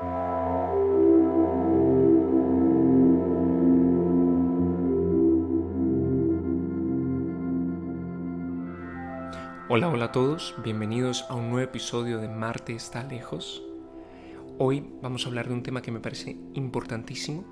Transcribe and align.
Hola, 0.00 0.10
hola 9.68 10.04
a 10.04 10.12
todos, 10.12 10.54
bienvenidos 10.62 11.26
a 11.28 11.34
un 11.34 11.50
nuevo 11.50 11.68
episodio 11.68 12.20
de 12.20 12.28
Marte 12.28 12.76
está 12.76 13.02
lejos. 13.02 13.64
Hoy 14.58 14.88
vamos 15.02 15.24
a 15.24 15.30
hablar 15.30 15.48
de 15.48 15.54
un 15.54 15.64
tema 15.64 15.82
que 15.82 15.90
me 15.90 15.98
parece 15.98 16.36
importantísimo, 16.54 17.44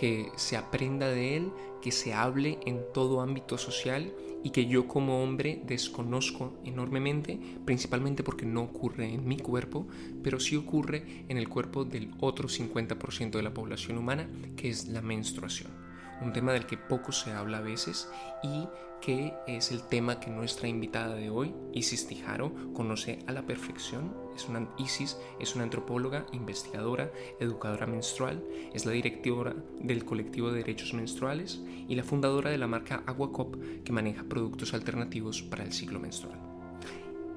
que 0.00 0.32
se 0.36 0.56
aprenda 0.56 1.10
de 1.10 1.36
él, 1.36 1.52
que 1.82 1.92
se 1.92 2.14
hable 2.14 2.58
en 2.64 2.80
todo 2.94 3.20
ámbito 3.20 3.58
social 3.58 4.14
y 4.42 4.48
que 4.48 4.64
yo 4.64 4.88
como 4.88 5.22
hombre 5.22 5.60
desconozco 5.66 6.54
enormemente, 6.64 7.38
principalmente 7.66 8.22
porque 8.22 8.46
no 8.46 8.62
ocurre 8.62 9.12
en 9.12 9.28
mi 9.28 9.36
cuerpo, 9.36 9.86
pero 10.22 10.40
sí 10.40 10.56
ocurre 10.56 11.26
en 11.28 11.36
el 11.36 11.50
cuerpo 11.50 11.84
del 11.84 12.12
otro 12.18 12.48
50% 12.48 13.32
de 13.32 13.42
la 13.42 13.52
población 13.52 13.98
humana, 13.98 14.26
que 14.56 14.70
es 14.70 14.88
la 14.88 15.02
menstruación 15.02 15.79
un 16.20 16.32
tema 16.32 16.52
del 16.52 16.66
que 16.66 16.76
poco 16.76 17.12
se 17.12 17.32
habla 17.32 17.58
a 17.58 17.62
veces 17.62 18.10
y 18.42 18.68
que 19.00 19.34
es 19.46 19.72
el 19.72 19.82
tema 19.82 20.20
que 20.20 20.30
nuestra 20.30 20.68
invitada 20.68 21.14
de 21.14 21.30
hoy, 21.30 21.54
Isis 21.72 22.06
Tijaro, 22.06 22.52
conoce 22.74 23.20
a 23.26 23.32
la 23.32 23.42
perfección. 23.42 24.14
Es 24.36 24.46
una, 24.48 24.68
Isis 24.76 25.18
es 25.38 25.54
una 25.54 25.64
antropóloga, 25.64 26.26
investigadora, 26.32 27.10
educadora 27.40 27.86
menstrual, 27.86 28.44
es 28.74 28.84
la 28.84 28.92
directora 28.92 29.54
del 29.78 30.04
colectivo 30.04 30.50
de 30.50 30.58
derechos 30.58 30.92
menstruales 30.92 31.62
y 31.88 31.94
la 31.94 32.04
fundadora 32.04 32.50
de 32.50 32.58
la 32.58 32.66
marca 32.66 33.02
Aguacop 33.06 33.56
que 33.84 33.92
maneja 33.92 34.24
productos 34.24 34.74
alternativos 34.74 35.42
para 35.42 35.64
el 35.64 35.72
ciclo 35.72 35.98
menstrual. 35.98 36.38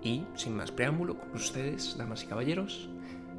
Y, 0.02 0.26
sin 0.36 0.58
más 0.58 0.72
preámbulo, 0.72 1.18
con 1.18 1.34
ustedes, 1.34 1.98
damas 1.98 2.24
y 2.24 2.28
caballeros, 2.28 2.90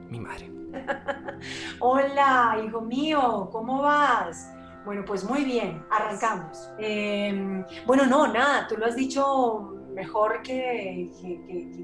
mi 0.09 0.19
madre. 0.19 0.51
Hola, 1.81 2.59
hijo 2.67 2.81
mío, 2.81 3.50
¿cómo 3.53 3.83
vas? 3.83 4.53
Bueno, 4.85 5.03
pues 5.07 5.25
muy 5.25 5.45
bien, 5.45 5.83
arrancamos. 5.91 6.71
Em, 6.79 7.65
bueno, 7.87 8.05
no, 8.07 8.27
nada, 8.29 8.67
tú 8.69 8.77
lo 8.77 8.87
has 8.87 8.97
dicho 8.97 9.71
mejor 9.95 10.43
que, 10.43 11.11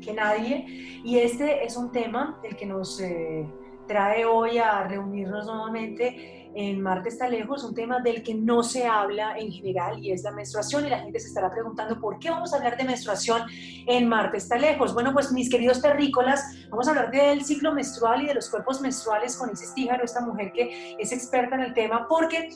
que, 0.03 0.13
nadie 0.13 0.67
y 1.05 1.19
este 1.19 1.65
es 1.65 1.77
un 1.77 1.93
tema 1.93 2.39
del 2.43 2.57
que 2.57 2.67
nos 2.67 3.01
eh, 3.01 3.49
trae 3.87 4.25
hoy 4.25 4.59
a 4.59 4.83
reunirnos 4.83 5.47
nuevamente 5.47 6.41
en 6.55 6.81
Marte 6.83 7.11
está 7.11 7.29
lejos, 7.29 7.63
un 7.63 7.75
tema 7.75 8.01
del 8.01 8.23
que 8.23 8.35
no 8.35 8.63
se 8.63 8.87
habla 8.87 9.39
en 9.39 9.53
general 9.53 10.05
y 10.05 10.11
es 10.11 10.23
la 10.25 10.33
menstruación 10.33 10.87
y 10.87 10.91
la 10.91 10.99
gente 10.99 11.21
se 11.21 11.29
estará 11.29 11.51
preguntando 11.51 12.01
por 12.01 12.19
qué 12.19 12.31
vamos 12.31 12.53
a 12.53 12.57
hablar 12.57 12.77
de 12.77 12.85
menstruación 12.85 13.43
en 13.87 14.09
Marte 14.09 14.39
está 14.39 14.57
lejos. 14.57 14.93
Bueno, 14.93 15.13
pues 15.13 15.31
mis 15.33 15.49
queridos 15.49 15.81
terrícolas, 15.81 16.45
vamos 16.71 16.89
a 16.89 16.91
hablar 16.91 17.11
del 17.11 17.45
ciclo 17.45 17.73
menstrual 17.73 18.23
y 18.23 18.27
de 18.27 18.35
los 18.35 18.51
cuerpos 18.51 18.81
menstruales 18.81 19.37
con 19.37 19.53
Isis 19.53 19.73
Tíjaro, 19.75 20.05
esta 20.05 20.21
mujer 20.21 20.53
que 20.53 20.97
es 20.99 21.13
experta 21.13 21.55
en 21.55 21.63
el 21.63 21.75
tema, 21.75 22.07
porque 22.09 22.49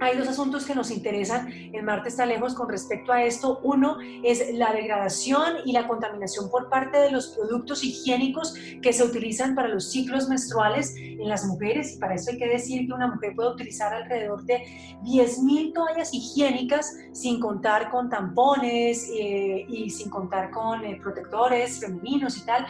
hay 0.00 0.16
dos 0.16 0.28
asuntos 0.28 0.64
que 0.64 0.74
nos 0.74 0.90
interesan 0.90 1.48
en 1.50 1.84
Marte 1.84 2.08
está 2.08 2.26
lejos 2.26 2.54
con 2.54 2.68
respecto 2.68 3.12
a 3.12 3.22
esto. 3.22 3.60
Uno 3.62 3.98
es 4.22 4.54
la 4.54 4.72
degradación 4.72 5.56
y 5.64 5.72
la 5.72 5.86
contaminación 5.86 6.50
por 6.50 6.68
parte 6.68 6.98
de 6.98 7.10
los 7.10 7.28
productos 7.28 7.84
higiénicos 7.84 8.54
que 8.82 8.92
se 8.92 9.04
utilizan 9.04 9.54
para 9.54 9.68
los 9.68 9.90
ciclos 9.90 10.28
menstruales 10.28 10.94
en 10.96 11.28
las 11.28 11.44
mujeres. 11.46 11.94
Y 11.94 11.98
para 11.98 12.14
eso 12.14 12.30
hay 12.30 12.38
que 12.38 12.48
decir 12.48 12.86
que 12.86 12.92
una 12.92 13.08
mujer 13.08 13.34
puede 13.34 13.50
utilizar 13.50 13.92
alrededor 13.92 14.44
de 14.44 14.62
10.000 15.04 15.72
toallas 15.72 16.14
higiénicas 16.14 16.96
sin 17.12 17.40
contar 17.40 17.90
con 17.90 18.08
tampones 18.08 19.10
eh, 19.12 19.66
y 19.68 19.90
sin 19.90 20.10
contar 20.10 20.50
con 20.50 20.84
eh, 20.84 20.98
protectores 21.02 21.80
femeninos 21.80 22.38
y 22.38 22.46
tal 22.46 22.66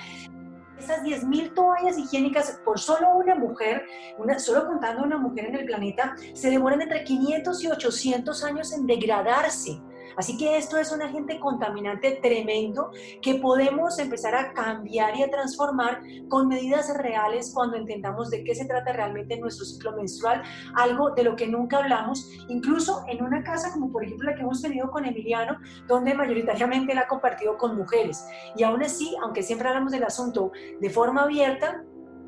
esas 0.79 1.03
10.000 1.03 1.55
toallas 1.55 1.99
higiénicas 1.99 2.61
por 2.65 2.79
solo 2.79 3.17
una 3.17 3.35
mujer, 3.35 3.85
una, 4.19 4.39
solo 4.39 4.67
contando 4.67 5.03
una 5.03 5.19
mujer 5.19 5.47
en 5.47 5.57
el 5.57 5.67
planeta, 5.67 6.15
se 6.35 6.51
demoran 6.51 6.83
entre 6.83 7.05
500 7.05 7.65
y 7.65 7.69
800 7.69 8.45
años 8.45 8.73
en 8.73 8.87
degradarse. 8.87 9.81
Así 10.19 10.37
que 10.37 10.57
esto 10.57 10.77
es 10.79 10.91
un 10.91 11.01
agente 11.01 11.39
contaminante 11.39 12.19
tremendo 12.21 12.91
que 13.23 13.37
podemos 13.37 14.01
empezar 14.01 14.35
a 14.35 14.53
cambiar 14.53 15.17
y 15.17 15.23
a 15.23 15.31
transformar 15.31 16.03
con 16.29 16.49
medidas 16.49 16.93
reales 16.99 17.53
cuando 17.55 17.77
entendamos 17.77 18.29
de 18.29 18.43
qué 18.43 18.53
se 18.55 18.67
trata 18.67 18.93
realmente 18.93 19.39
nuestro 19.39 19.65
ciclo 19.65 19.93
menstrual, 19.93 20.43
algo 20.75 21.11
de 21.11 21.23
lo 21.23 21.37
que 21.37 21.47
nunca 21.47 21.79
hablamos, 21.79 22.29
incluso 22.49 23.05
en 23.07 23.23
una 23.23 23.45
casa 23.45 23.73
como 23.73 23.93
por 23.93 24.05
ejemplo 24.05 24.31
la 24.31 24.35
que 24.35 24.43
hemos 24.43 24.61
tenido 24.61 24.91
con 24.91 25.05
Emiliano, 25.05 25.57
donde 25.87 26.15
mayoritariamente 26.15 26.95
la 26.97 27.03
ha 27.03 27.07
compartido 27.07 27.57
con 27.57 27.77
mujeres. 27.77 28.27
Y 28.57 28.65
aún 28.65 28.83
así, 28.83 29.17
aunque 29.23 29.45
siempre 29.45 29.69
hablamos 29.69 29.93
del 29.93 30.03
asunto 30.03 30.51
de 30.81 30.91
forma 30.91 31.23
abierta, 31.23 31.85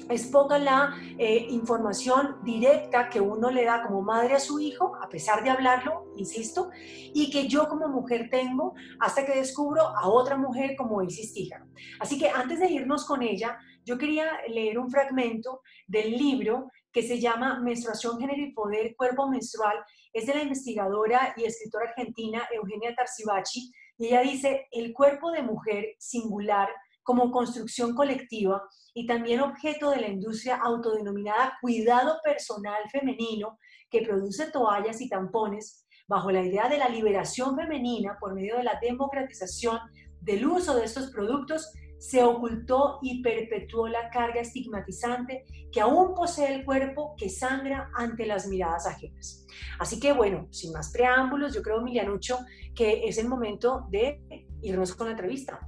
es 0.08 0.26
poca 0.26 0.58
la 0.58 0.94
eh, 1.18 1.46
información 1.50 2.38
directa 2.42 3.08
que 3.08 3.20
uno 3.20 3.50
le 3.50 3.64
da 3.64 3.82
como 3.82 4.02
madre 4.02 4.34
a 4.34 4.40
su 4.40 4.58
hijo, 4.58 4.96
a 4.96 5.08
pesar 5.08 5.42
de 5.44 5.50
hablarlo, 5.50 6.12
insisto, 6.16 6.70
y 6.74 7.30
que 7.30 7.48
yo 7.48 7.68
como 7.68 7.88
mujer 7.88 8.28
tengo 8.30 8.74
hasta 8.98 9.24
que 9.24 9.34
descubro 9.34 9.82
a 9.82 10.08
otra 10.08 10.36
mujer 10.36 10.76
como 10.76 11.02
Isis 11.02 11.32
Tíjaro. 11.32 11.66
Así 11.98 12.18
que 12.18 12.28
antes 12.28 12.58
de 12.58 12.70
irnos 12.70 13.06
con 13.06 13.22
ella, 13.22 13.58
yo 13.84 13.98
quería 13.98 14.26
leer 14.48 14.78
un 14.78 14.90
fragmento 14.90 15.62
del 15.86 16.12
libro 16.12 16.70
que 16.92 17.02
se 17.02 17.20
llama 17.20 17.60
Menstruación, 17.60 18.18
Género 18.18 18.42
y 18.42 18.52
Poder, 18.52 18.94
Cuerpo 18.96 19.28
Menstrual. 19.28 19.76
Es 20.12 20.26
de 20.26 20.34
la 20.34 20.42
investigadora 20.42 21.34
y 21.36 21.44
escritora 21.44 21.88
argentina 21.88 22.48
Eugenia 22.52 22.94
Tarzibachi, 22.94 23.72
y 23.96 24.06
ella 24.06 24.22
dice, 24.22 24.66
el 24.70 24.92
cuerpo 24.92 25.30
de 25.30 25.42
mujer 25.42 25.94
singular 25.98 26.70
como 27.10 27.32
construcción 27.32 27.92
colectiva 27.96 28.62
y 28.94 29.04
también 29.04 29.40
objeto 29.40 29.90
de 29.90 30.00
la 30.00 30.06
industria 30.06 30.60
autodenominada 30.62 31.58
cuidado 31.60 32.20
personal 32.22 32.88
femenino 32.88 33.58
que 33.90 34.02
produce 34.02 34.48
toallas 34.52 35.00
y 35.00 35.08
tampones 35.08 35.84
bajo 36.06 36.30
la 36.30 36.40
idea 36.40 36.68
de 36.68 36.78
la 36.78 36.88
liberación 36.88 37.56
femenina 37.56 38.16
por 38.20 38.32
medio 38.32 38.58
de 38.58 38.62
la 38.62 38.78
democratización 38.80 39.80
del 40.20 40.46
uso 40.46 40.76
de 40.76 40.84
estos 40.84 41.10
productos, 41.10 41.72
se 41.98 42.22
ocultó 42.22 43.00
y 43.02 43.20
perpetuó 43.24 43.88
la 43.88 44.08
carga 44.10 44.40
estigmatizante 44.40 45.44
que 45.72 45.80
aún 45.80 46.14
posee 46.14 46.54
el 46.54 46.64
cuerpo 46.64 47.16
que 47.18 47.28
sangra 47.28 47.90
ante 47.96 48.24
las 48.24 48.46
miradas 48.46 48.86
ajenas. 48.86 49.48
Así 49.80 49.98
que 49.98 50.12
bueno, 50.12 50.46
sin 50.52 50.72
más 50.72 50.92
preámbulos, 50.92 51.52
yo 51.54 51.60
creo, 51.60 51.80
Milianucho, 51.80 52.38
que 52.72 53.08
es 53.08 53.18
el 53.18 53.28
momento 53.28 53.88
de 53.90 54.22
irnos 54.62 54.94
con 54.94 55.08
la 55.08 55.14
entrevista. 55.14 55.58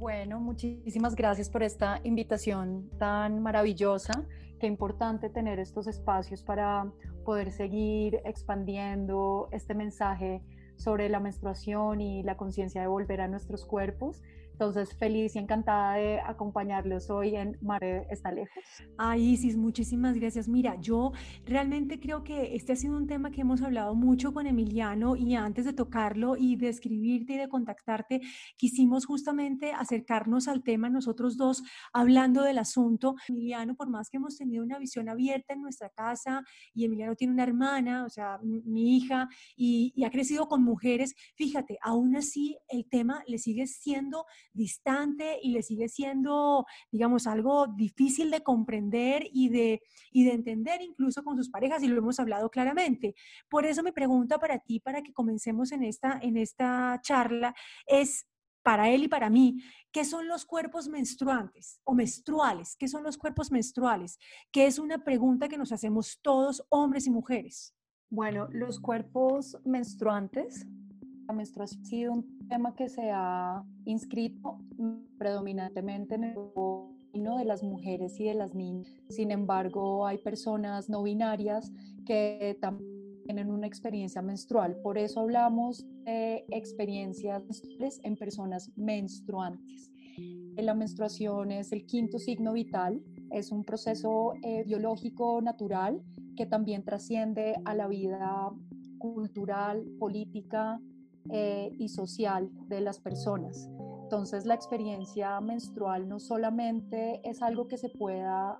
Bueno, 0.00 0.40
muchísimas 0.40 1.14
gracias 1.14 1.50
por 1.50 1.62
esta 1.62 2.00
invitación 2.04 2.88
tan 2.98 3.42
maravillosa. 3.42 4.24
Qué 4.58 4.66
importante 4.66 5.28
tener 5.28 5.58
estos 5.58 5.86
espacios 5.86 6.42
para 6.42 6.90
poder 7.22 7.52
seguir 7.52 8.18
expandiendo 8.24 9.50
este 9.52 9.74
mensaje 9.74 10.40
sobre 10.76 11.10
la 11.10 11.20
menstruación 11.20 12.00
y 12.00 12.22
la 12.22 12.38
conciencia 12.38 12.80
de 12.80 12.86
volver 12.86 13.20
a 13.20 13.28
nuestros 13.28 13.66
cuerpos 13.66 14.22
entonces, 14.60 14.94
feliz 14.94 15.36
y 15.36 15.38
encantada 15.38 15.94
de 15.94 16.20
acompañarlos 16.20 17.08
hoy 17.08 17.34
en 17.34 17.56
Mare 17.62 18.06
está 18.10 18.30
lejos. 18.30 18.62
Ay, 18.98 19.30
Isis, 19.30 19.56
muchísimas 19.56 20.14
gracias. 20.16 20.48
Mira, 20.48 20.78
yo 20.78 21.12
realmente 21.46 21.98
creo 21.98 22.24
que 22.24 22.54
este 22.54 22.74
ha 22.74 22.76
sido 22.76 22.98
un 22.98 23.06
tema 23.06 23.30
que 23.30 23.40
hemos 23.40 23.62
hablado 23.62 23.94
mucho 23.94 24.34
con 24.34 24.46
Emiliano 24.46 25.16
y 25.16 25.34
antes 25.34 25.64
de 25.64 25.72
tocarlo 25.72 26.36
y 26.36 26.56
de 26.56 26.68
escribirte 26.68 27.32
y 27.32 27.36
de 27.38 27.48
contactarte, 27.48 28.20
quisimos 28.58 29.06
justamente 29.06 29.72
acercarnos 29.72 30.46
al 30.46 30.62
tema 30.62 30.90
nosotros 30.90 31.38
dos 31.38 31.62
hablando 31.94 32.42
del 32.42 32.58
asunto. 32.58 33.14
Emiliano, 33.30 33.74
por 33.76 33.88
más 33.88 34.10
que 34.10 34.18
hemos 34.18 34.36
tenido 34.36 34.62
una 34.62 34.78
visión 34.78 35.08
abierta 35.08 35.54
en 35.54 35.62
nuestra 35.62 35.88
casa 35.88 36.42
y 36.74 36.84
Emiliano 36.84 37.16
tiene 37.16 37.32
una 37.32 37.44
hermana, 37.44 38.04
o 38.04 38.10
sea, 38.10 38.38
mi 38.42 38.98
hija, 38.98 39.26
y, 39.56 39.94
y 39.96 40.04
ha 40.04 40.10
crecido 40.10 40.48
con 40.48 40.62
mujeres, 40.62 41.14
fíjate, 41.34 41.78
aún 41.80 42.14
así 42.14 42.58
el 42.68 42.86
tema 42.90 43.22
le 43.26 43.38
sigue 43.38 43.66
siendo 43.66 44.26
distante 44.52 45.38
y 45.42 45.52
le 45.52 45.62
sigue 45.62 45.88
siendo, 45.88 46.66
digamos, 46.90 47.26
algo 47.26 47.66
difícil 47.66 48.30
de 48.30 48.42
comprender 48.42 49.28
y 49.32 49.48
de, 49.48 49.82
y 50.10 50.24
de 50.24 50.32
entender 50.32 50.82
incluso 50.82 51.22
con 51.22 51.36
sus 51.36 51.50
parejas 51.50 51.82
y 51.82 51.88
lo 51.88 51.98
hemos 51.98 52.20
hablado 52.20 52.50
claramente. 52.50 53.14
Por 53.48 53.66
eso 53.66 53.82
mi 53.82 53.92
pregunta 53.92 54.38
para 54.38 54.58
ti, 54.58 54.80
para 54.80 55.02
que 55.02 55.12
comencemos 55.12 55.72
en 55.72 55.84
esta, 55.84 56.18
en 56.22 56.36
esta 56.36 56.98
charla, 57.02 57.54
es 57.86 58.26
para 58.62 58.90
él 58.90 59.04
y 59.04 59.08
para 59.08 59.30
mí, 59.30 59.62
¿qué 59.90 60.04
son 60.04 60.28
los 60.28 60.44
cuerpos 60.44 60.88
menstruantes 60.88 61.80
o 61.84 61.94
menstruales? 61.94 62.76
¿Qué 62.76 62.88
son 62.88 63.02
los 63.02 63.16
cuerpos 63.16 63.50
menstruales? 63.50 64.18
Que 64.52 64.66
es 64.66 64.78
una 64.78 65.02
pregunta 65.02 65.48
que 65.48 65.58
nos 65.58 65.72
hacemos 65.72 66.20
todos, 66.22 66.64
hombres 66.68 67.06
y 67.06 67.10
mujeres. 67.10 67.74
Bueno, 68.10 68.48
los 68.50 68.80
cuerpos 68.80 69.56
menstruantes, 69.64 70.66
la 71.30 71.36
menstruación 71.36 71.80
ha 71.80 71.86
sido 71.86 72.12
un 72.12 72.48
tema 72.48 72.74
que 72.74 72.88
se 72.88 73.08
ha 73.12 73.62
inscrito 73.84 74.58
predominantemente 75.16 76.16
en 76.16 76.24
el 76.24 76.34
reino 77.12 77.38
de 77.38 77.44
las 77.44 77.62
mujeres 77.62 78.18
y 78.18 78.24
de 78.24 78.34
las 78.34 78.52
niñas. 78.52 78.90
Sin 79.10 79.30
embargo, 79.30 80.04
hay 80.08 80.18
personas 80.18 80.88
no 80.90 81.04
binarias 81.04 81.72
que 82.04 82.58
también 82.60 83.22
tienen 83.22 83.52
una 83.52 83.68
experiencia 83.68 84.20
menstrual. 84.22 84.76
Por 84.82 84.98
eso 84.98 85.20
hablamos 85.20 85.86
de 86.04 86.44
experiencias 86.48 87.44
menstruales 87.44 88.00
en 88.02 88.16
personas 88.16 88.72
menstruantes. 88.74 89.92
La 90.56 90.74
menstruación 90.74 91.52
es 91.52 91.70
el 91.70 91.86
quinto 91.86 92.18
signo 92.18 92.54
vital, 92.54 93.00
es 93.30 93.52
un 93.52 93.62
proceso 93.62 94.32
eh, 94.42 94.64
biológico 94.66 95.40
natural 95.40 96.02
que 96.36 96.46
también 96.46 96.82
trasciende 96.82 97.54
a 97.64 97.76
la 97.76 97.86
vida 97.86 98.50
cultural, 98.98 99.84
política 99.98 100.80
eh, 101.30 101.74
y 101.78 101.88
social 101.88 102.50
de 102.68 102.80
las 102.80 102.98
personas. 102.98 103.68
Entonces 104.02 104.46
la 104.46 104.54
experiencia 104.54 105.40
menstrual 105.40 106.08
no 106.08 106.18
solamente 106.18 107.20
es 107.28 107.42
algo 107.42 107.68
que 107.68 107.76
se 107.76 107.88
pueda 107.90 108.58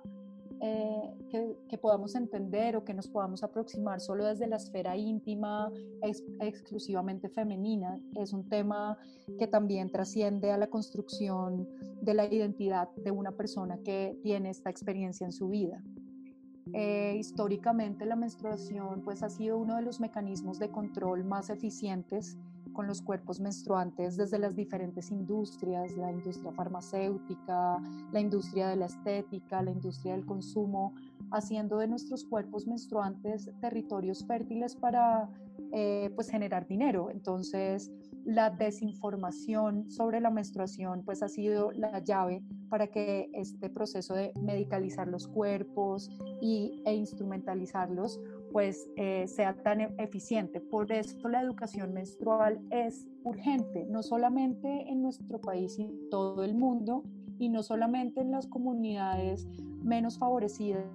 eh, 0.63 1.57
que, 1.67 1.77
podamos 1.79 2.13
entender 2.13 2.75
o 2.75 2.85
que 2.85 2.93
nos 2.93 3.07
podamos 3.07 3.43
aproximar 3.43 3.99
solo 3.99 4.25
desde 4.25 4.45
la 4.45 4.57
esfera 4.57 4.95
íntima, 4.95 5.71
exclusivamente 6.39 7.29
femenina. 7.29 7.99
Es 8.15 8.31
un 8.31 8.47
tema 8.47 8.95
que 9.39 9.47
también 9.47 9.89
trasciende 9.89 10.51
a 10.51 10.57
la 10.59 10.67
construcción 10.67 11.67
de 12.03 12.13
la 12.13 12.31
identidad 12.31 12.89
de 12.95 13.09
una 13.09 13.31
persona 13.31 13.79
que 13.83 14.19
tiene 14.21 14.51
esta 14.51 14.69
experiencia 14.69 15.25
en 15.25 15.31
su 15.31 15.49
vida. 15.49 15.81
Eh, 16.73 17.15
históricamente 17.17 18.05
la 18.05 18.15
menstruación 18.15 19.01
pues 19.01 19.23
ha 19.23 19.29
sido 19.29 19.57
uno 19.57 19.77
de 19.77 19.81
los 19.81 19.99
mecanismos 19.99 20.59
de 20.59 20.69
control 20.69 21.23
más 21.23 21.49
eficientes 21.49 22.37
con 22.73 22.87
los 22.87 23.01
cuerpos 23.01 23.39
menstruantes 23.39 24.17
desde 24.17 24.39
las 24.39 24.55
diferentes 24.55 25.11
industrias, 25.11 25.91
la 25.97 26.11
industria 26.11 26.51
farmacéutica, 26.51 27.81
la 28.11 28.19
industria 28.19 28.69
de 28.69 28.75
la 28.77 28.85
estética, 28.85 29.61
la 29.61 29.71
industria 29.71 30.13
del 30.13 30.25
consumo, 30.25 30.93
haciendo 31.31 31.77
de 31.77 31.87
nuestros 31.87 32.25
cuerpos 32.25 32.67
menstruantes 32.67 33.49
territorios 33.61 34.25
fértiles 34.25 34.75
para 34.75 35.29
eh, 35.71 36.11
pues 36.15 36.29
generar 36.29 36.67
dinero. 36.67 37.09
Entonces, 37.09 37.91
la 38.25 38.49
desinformación 38.49 39.89
sobre 39.89 40.19
la 40.19 40.29
menstruación 40.29 41.03
pues 41.03 41.23
ha 41.23 41.29
sido 41.29 41.71
la 41.71 41.99
llave 41.99 42.43
para 42.69 42.87
que 42.87 43.29
este 43.33 43.69
proceso 43.69 44.13
de 44.13 44.31
medicalizar 44.39 45.07
los 45.07 45.27
cuerpos 45.27 46.09
y, 46.41 46.81
e 46.85 46.93
instrumentalizarlos 46.93 48.19
pues 48.51 48.87
eh, 48.95 49.25
sea 49.27 49.53
tan 49.63 49.81
e-, 49.81 49.95
eficiente. 49.97 50.59
Por 50.59 50.91
eso 50.91 51.27
la 51.27 51.41
educación 51.41 51.93
menstrual 51.93 52.59
es 52.69 53.07
urgente, 53.23 53.85
no 53.89 54.03
solamente 54.03 54.67
en 54.89 55.01
nuestro 55.01 55.39
país, 55.39 55.75
sino 55.75 55.89
en 55.89 56.09
todo 56.09 56.43
el 56.43 56.55
mundo 56.55 57.03
y 57.39 57.49
no 57.49 57.63
solamente 57.63 58.21
en 58.21 58.31
las 58.31 58.47
comunidades 58.47 59.47
menos 59.83 60.19
favorecidas 60.19 60.85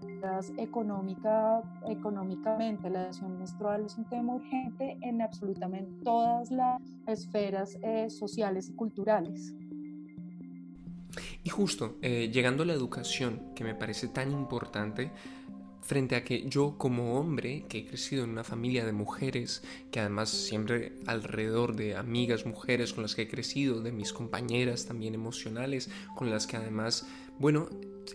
económica, 0.58 1.62
económicamente. 1.88 2.88
La 2.88 3.00
educación 3.00 3.38
menstrual 3.38 3.84
es 3.84 3.98
un 3.98 4.04
tema 4.08 4.34
urgente 4.34 4.96
en 5.02 5.22
absolutamente 5.22 5.92
todas 6.04 6.50
las 6.50 6.80
esferas 7.06 7.78
eh, 7.82 8.08
sociales 8.10 8.68
y 8.68 8.74
culturales. 8.74 9.54
Y 11.42 11.48
justo, 11.48 11.96
eh, 12.02 12.30
llegando 12.32 12.62
a 12.62 12.66
la 12.66 12.72
educación, 12.72 13.52
que 13.54 13.64
me 13.64 13.74
parece 13.74 14.08
tan 14.08 14.30
importante, 14.32 15.12
frente 15.86 16.16
a 16.16 16.24
que 16.24 16.48
yo 16.48 16.74
como 16.76 17.18
hombre, 17.18 17.64
que 17.68 17.78
he 17.78 17.86
crecido 17.86 18.24
en 18.24 18.30
una 18.30 18.42
familia 18.42 18.84
de 18.84 18.92
mujeres, 18.92 19.62
que 19.92 20.00
además 20.00 20.30
siempre 20.30 20.98
alrededor 21.06 21.76
de 21.76 21.94
amigas 21.96 22.44
mujeres 22.44 22.92
con 22.92 23.02
las 23.02 23.14
que 23.14 23.22
he 23.22 23.28
crecido, 23.28 23.80
de 23.80 23.92
mis 23.92 24.12
compañeras 24.12 24.86
también 24.86 25.14
emocionales, 25.14 25.88
con 26.16 26.28
las 26.28 26.46
que 26.46 26.56
además, 26.56 27.06
bueno, 27.38 27.68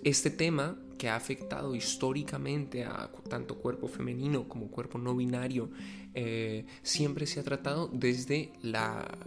este 0.03 0.29
tema 0.29 0.77
que 0.97 1.09
ha 1.09 1.15
afectado 1.15 1.73
históricamente 1.73 2.83
a 2.83 3.09
tanto 3.29 3.55
cuerpo 3.55 3.87
femenino 3.87 4.47
como 4.49 4.67
cuerpo 4.67 4.97
no 4.99 5.15
binario, 5.15 5.71
eh, 6.13 6.65
siempre 6.83 7.25
se 7.25 7.39
ha 7.39 7.43
tratado 7.43 7.89
desde 7.93 8.51
la 8.61 9.17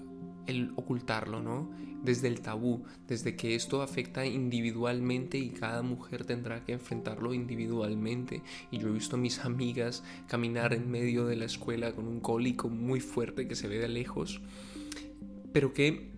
el 0.46 0.72
ocultarlo, 0.76 1.40
¿no? 1.40 1.70
Desde 2.02 2.28
el 2.28 2.40
tabú, 2.40 2.84
desde 3.08 3.34
que 3.34 3.54
esto 3.54 3.82
afecta 3.82 4.26
individualmente 4.26 5.38
y 5.38 5.50
cada 5.50 5.82
mujer 5.82 6.24
tendrá 6.24 6.64
que 6.64 6.72
enfrentarlo 6.72 7.32
individualmente. 7.32 8.42
Y 8.70 8.78
yo 8.78 8.88
he 8.88 8.92
visto 8.92 9.16
a 9.16 9.18
mis 9.18 9.38
amigas 9.40 10.02
caminar 10.26 10.74
en 10.74 10.90
medio 10.90 11.26
de 11.26 11.36
la 11.36 11.46
escuela 11.46 11.92
con 11.92 12.06
un 12.06 12.20
cólico 12.20 12.68
muy 12.68 13.00
fuerte 13.00 13.48
que 13.48 13.56
se 13.56 13.68
ve 13.68 13.78
de 13.78 13.88
lejos, 13.88 14.40
pero 15.52 15.72
que 15.72 16.14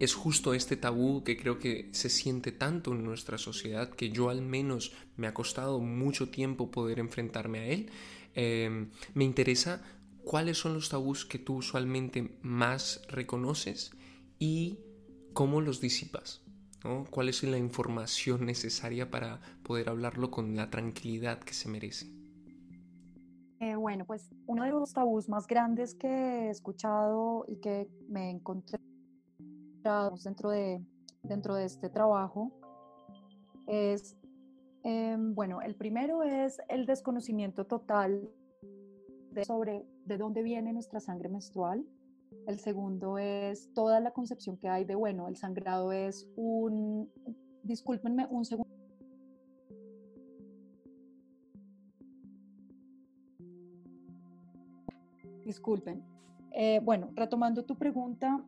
es 0.00 0.14
justo 0.14 0.54
este 0.54 0.76
tabú 0.76 1.22
que 1.22 1.36
creo 1.36 1.58
que 1.58 1.88
se 1.92 2.10
siente 2.10 2.50
tanto 2.52 2.92
en 2.92 3.04
nuestra 3.04 3.38
sociedad 3.38 3.90
que 3.90 4.10
yo 4.10 4.28
al 4.28 4.42
menos 4.42 4.92
me 5.16 5.26
ha 5.26 5.34
costado 5.34 5.80
mucho 5.80 6.28
tiempo 6.28 6.70
poder 6.70 6.98
enfrentarme 6.98 7.58
a 7.60 7.66
él. 7.66 7.90
Eh, 8.34 8.88
me 9.14 9.24
interesa 9.24 9.82
cuáles 10.24 10.58
son 10.58 10.74
los 10.74 10.88
tabús 10.88 11.24
que 11.24 11.38
tú 11.38 11.56
usualmente 11.56 12.38
más 12.42 13.02
reconoces 13.08 13.92
y 14.38 14.78
cómo 15.32 15.60
los 15.60 15.80
disipas. 15.80 16.42
¿no? 16.84 17.04
¿Cuál 17.10 17.28
es 17.28 17.42
la 17.42 17.58
información 17.58 18.46
necesaria 18.46 19.10
para 19.10 19.40
poder 19.62 19.88
hablarlo 19.88 20.30
con 20.30 20.56
la 20.56 20.70
tranquilidad 20.70 21.38
que 21.38 21.54
se 21.54 21.68
merece? 21.68 22.06
Eh, 23.60 23.76
bueno, 23.76 24.04
pues 24.04 24.30
uno 24.46 24.64
de 24.64 24.70
los 24.70 24.92
tabús 24.92 25.28
más 25.28 25.46
grandes 25.46 25.94
que 25.94 26.08
he 26.08 26.50
escuchado 26.50 27.44
y 27.48 27.56
que 27.56 27.88
me 28.08 28.30
encontré 28.30 28.78
dentro 30.22 30.50
de, 30.50 30.82
dentro 31.22 31.54
de 31.54 31.64
este 31.64 31.88
trabajo 31.88 32.52
es, 33.66 34.16
em, 34.82 35.34
bueno, 35.34 35.62
el 35.62 35.74
primero 35.76 36.22
es 36.22 36.58
el 36.68 36.86
desconocimiento 36.86 37.66
total 37.66 38.30
sobre 39.42 39.84
de 40.04 40.18
dónde 40.18 40.42
viene 40.42 40.72
nuestra 40.72 41.00
sangre 41.00 41.28
menstrual. 41.28 41.84
El 42.46 42.58
segundo 42.58 43.18
es 43.18 43.72
toda 43.74 44.00
la 44.00 44.12
concepción 44.12 44.56
que 44.56 44.68
hay 44.68 44.84
de, 44.84 44.94
bueno, 44.94 45.28
el 45.28 45.36
sangrado 45.36 45.92
es 45.92 46.28
un, 46.36 47.10
discúlpenme 47.62 48.26
un 48.30 48.44
segundo. 48.44 48.70
Disculpen. 55.44 56.02
Eh, 56.52 56.80
bueno, 56.82 57.10
retomando 57.14 57.64
tu 57.64 57.76
pregunta, 57.76 58.44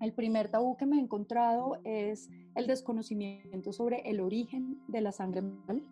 el 0.00 0.12
primer 0.12 0.48
tabú 0.48 0.76
que 0.76 0.86
me 0.86 0.96
he 0.96 1.00
encontrado 1.00 1.78
es 1.84 2.30
el 2.54 2.66
desconocimiento 2.66 3.72
sobre 3.72 4.00
el 4.08 4.20
origen 4.20 4.78
de 4.88 5.00
la 5.00 5.12
sangre 5.12 5.42
menstrual 5.42 5.82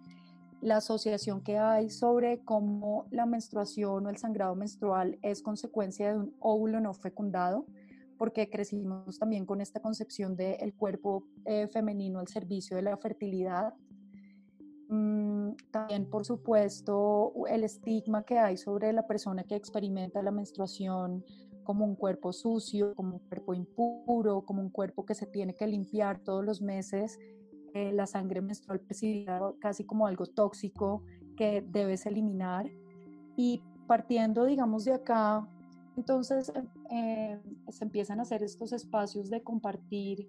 la 0.64 0.78
asociación 0.78 1.42
que 1.42 1.58
hay 1.58 1.90
sobre 1.90 2.42
cómo 2.42 3.06
la 3.10 3.26
menstruación 3.26 4.06
o 4.06 4.08
el 4.08 4.16
sangrado 4.16 4.56
menstrual 4.56 5.18
es 5.20 5.42
consecuencia 5.42 6.10
de 6.10 6.18
un 6.18 6.34
óvulo 6.40 6.80
no 6.80 6.94
fecundado, 6.94 7.66
porque 8.16 8.48
crecimos 8.48 9.18
también 9.18 9.44
con 9.44 9.60
esta 9.60 9.80
concepción 9.80 10.36
del 10.36 10.72
cuerpo 10.74 11.26
eh, 11.44 11.68
femenino 11.68 12.18
al 12.18 12.28
servicio 12.28 12.78
de 12.78 12.82
la 12.82 12.96
fertilidad. 12.96 13.74
Mm, 14.88 15.50
también, 15.70 16.08
por 16.08 16.24
supuesto, 16.24 17.34
el 17.46 17.62
estigma 17.64 18.24
que 18.24 18.38
hay 18.38 18.56
sobre 18.56 18.90
la 18.94 19.06
persona 19.06 19.44
que 19.44 19.56
experimenta 19.56 20.22
la 20.22 20.30
menstruación 20.30 21.26
como 21.62 21.84
un 21.84 21.94
cuerpo 21.94 22.32
sucio, 22.32 22.94
como 22.94 23.16
un 23.16 23.28
cuerpo 23.28 23.52
impuro, 23.52 24.46
como 24.46 24.62
un 24.62 24.70
cuerpo 24.70 25.04
que 25.04 25.14
se 25.14 25.26
tiene 25.26 25.54
que 25.54 25.66
limpiar 25.66 26.20
todos 26.20 26.42
los 26.42 26.62
meses 26.62 27.18
la 27.74 28.06
sangre 28.06 28.40
menstrual 28.40 28.80
percibida 28.80 29.52
casi 29.60 29.84
como 29.84 30.06
algo 30.06 30.26
tóxico 30.26 31.02
que 31.36 31.62
debes 31.62 32.06
eliminar. 32.06 32.70
Y 33.36 33.62
partiendo, 33.86 34.44
digamos, 34.44 34.84
de 34.84 34.94
acá, 34.94 35.46
entonces 35.96 36.52
eh, 36.90 37.40
se 37.68 37.84
empiezan 37.84 38.18
a 38.18 38.22
hacer 38.22 38.42
estos 38.42 38.72
espacios 38.72 39.30
de 39.30 39.42
compartir 39.42 40.28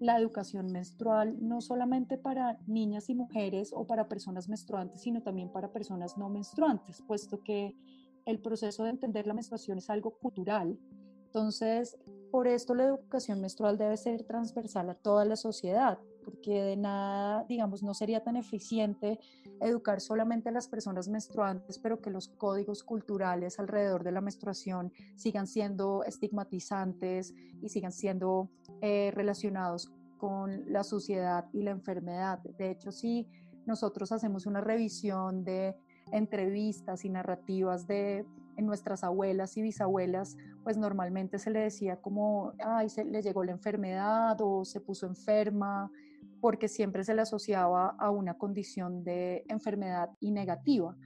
la 0.00 0.18
educación 0.18 0.72
menstrual, 0.72 1.36
no 1.40 1.60
solamente 1.60 2.16
para 2.16 2.58
niñas 2.66 3.10
y 3.10 3.14
mujeres 3.14 3.72
o 3.74 3.86
para 3.86 4.08
personas 4.08 4.48
menstruantes, 4.48 5.02
sino 5.02 5.22
también 5.22 5.50
para 5.50 5.72
personas 5.72 6.16
no 6.16 6.28
menstruantes, 6.30 7.02
puesto 7.06 7.42
que 7.42 7.76
el 8.24 8.40
proceso 8.40 8.84
de 8.84 8.90
entender 8.90 9.26
la 9.26 9.34
menstruación 9.34 9.78
es 9.78 9.90
algo 9.90 10.12
cultural. 10.18 10.78
Entonces, 11.26 11.98
por 12.30 12.48
esto 12.48 12.74
la 12.74 12.84
educación 12.84 13.40
menstrual 13.40 13.76
debe 13.76 13.96
ser 13.96 14.24
transversal 14.24 14.88
a 14.88 14.94
toda 14.94 15.24
la 15.26 15.36
sociedad, 15.36 15.98
porque 16.24 16.62
de 16.62 16.76
nada, 16.76 17.44
digamos, 17.48 17.82
no 17.82 17.94
sería 17.94 18.22
tan 18.22 18.36
eficiente 18.36 19.18
educar 19.60 20.00
solamente 20.00 20.48
a 20.48 20.52
las 20.52 20.68
personas 20.68 21.08
menstruantes, 21.08 21.78
pero 21.78 22.00
que 22.00 22.10
los 22.10 22.28
códigos 22.28 22.82
culturales 22.82 23.58
alrededor 23.58 24.04
de 24.04 24.12
la 24.12 24.20
menstruación 24.20 24.92
sigan 25.16 25.46
siendo 25.46 26.04
estigmatizantes 26.04 27.34
y 27.60 27.68
sigan 27.68 27.92
siendo 27.92 28.50
eh, 28.80 29.10
relacionados 29.14 29.92
con 30.18 30.70
la 30.70 30.84
suciedad 30.84 31.46
y 31.52 31.62
la 31.62 31.70
enfermedad. 31.70 32.40
De 32.58 32.70
hecho, 32.70 32.92
si 32.92 33.26
nosotros 33.66 34.12
hacemos 34.12 34.46
una 34.46 34.60
revisión 34.60 35.44
de 35.44 35.76
entrevistas 36.12 37.04
y 37.04 37.08
narrativas 37.08 37.86
de 37.86 38.26
nuestras 38.58 39.04
abuelas 39.04 39.56
y 39.56 39.62
bisabuelas, 39.62 40.36
pues 40.62 40.76
normalmente 40.76 41.38
se 41.38 41.50
le 41.50 41.60
decía 41.60 41.96
como, 41.96 42.52
ay, 42.62 42.88
se 42.88 43.04
le 43.04 43.22
llegó 43.22 43.44
la 43.44 43.52
enfermedad 43.52 44.36
o 44.40 44.64
se 44.64 44.80
puso 44.80 45.06
enferma, 45.06 45.90
porque 46.40 46.68
siempre 46.68 47.04
se 47.04 47.14
le 47.14 47.22
asociaba 47.22 47.90
a 47.98 48.10
una 48.10 48.34
condición 48.34 49.04
de 49.04 49.44
enfermedad 49.48 50.10
y 50.20 50.30
negativa, 50.30 50.96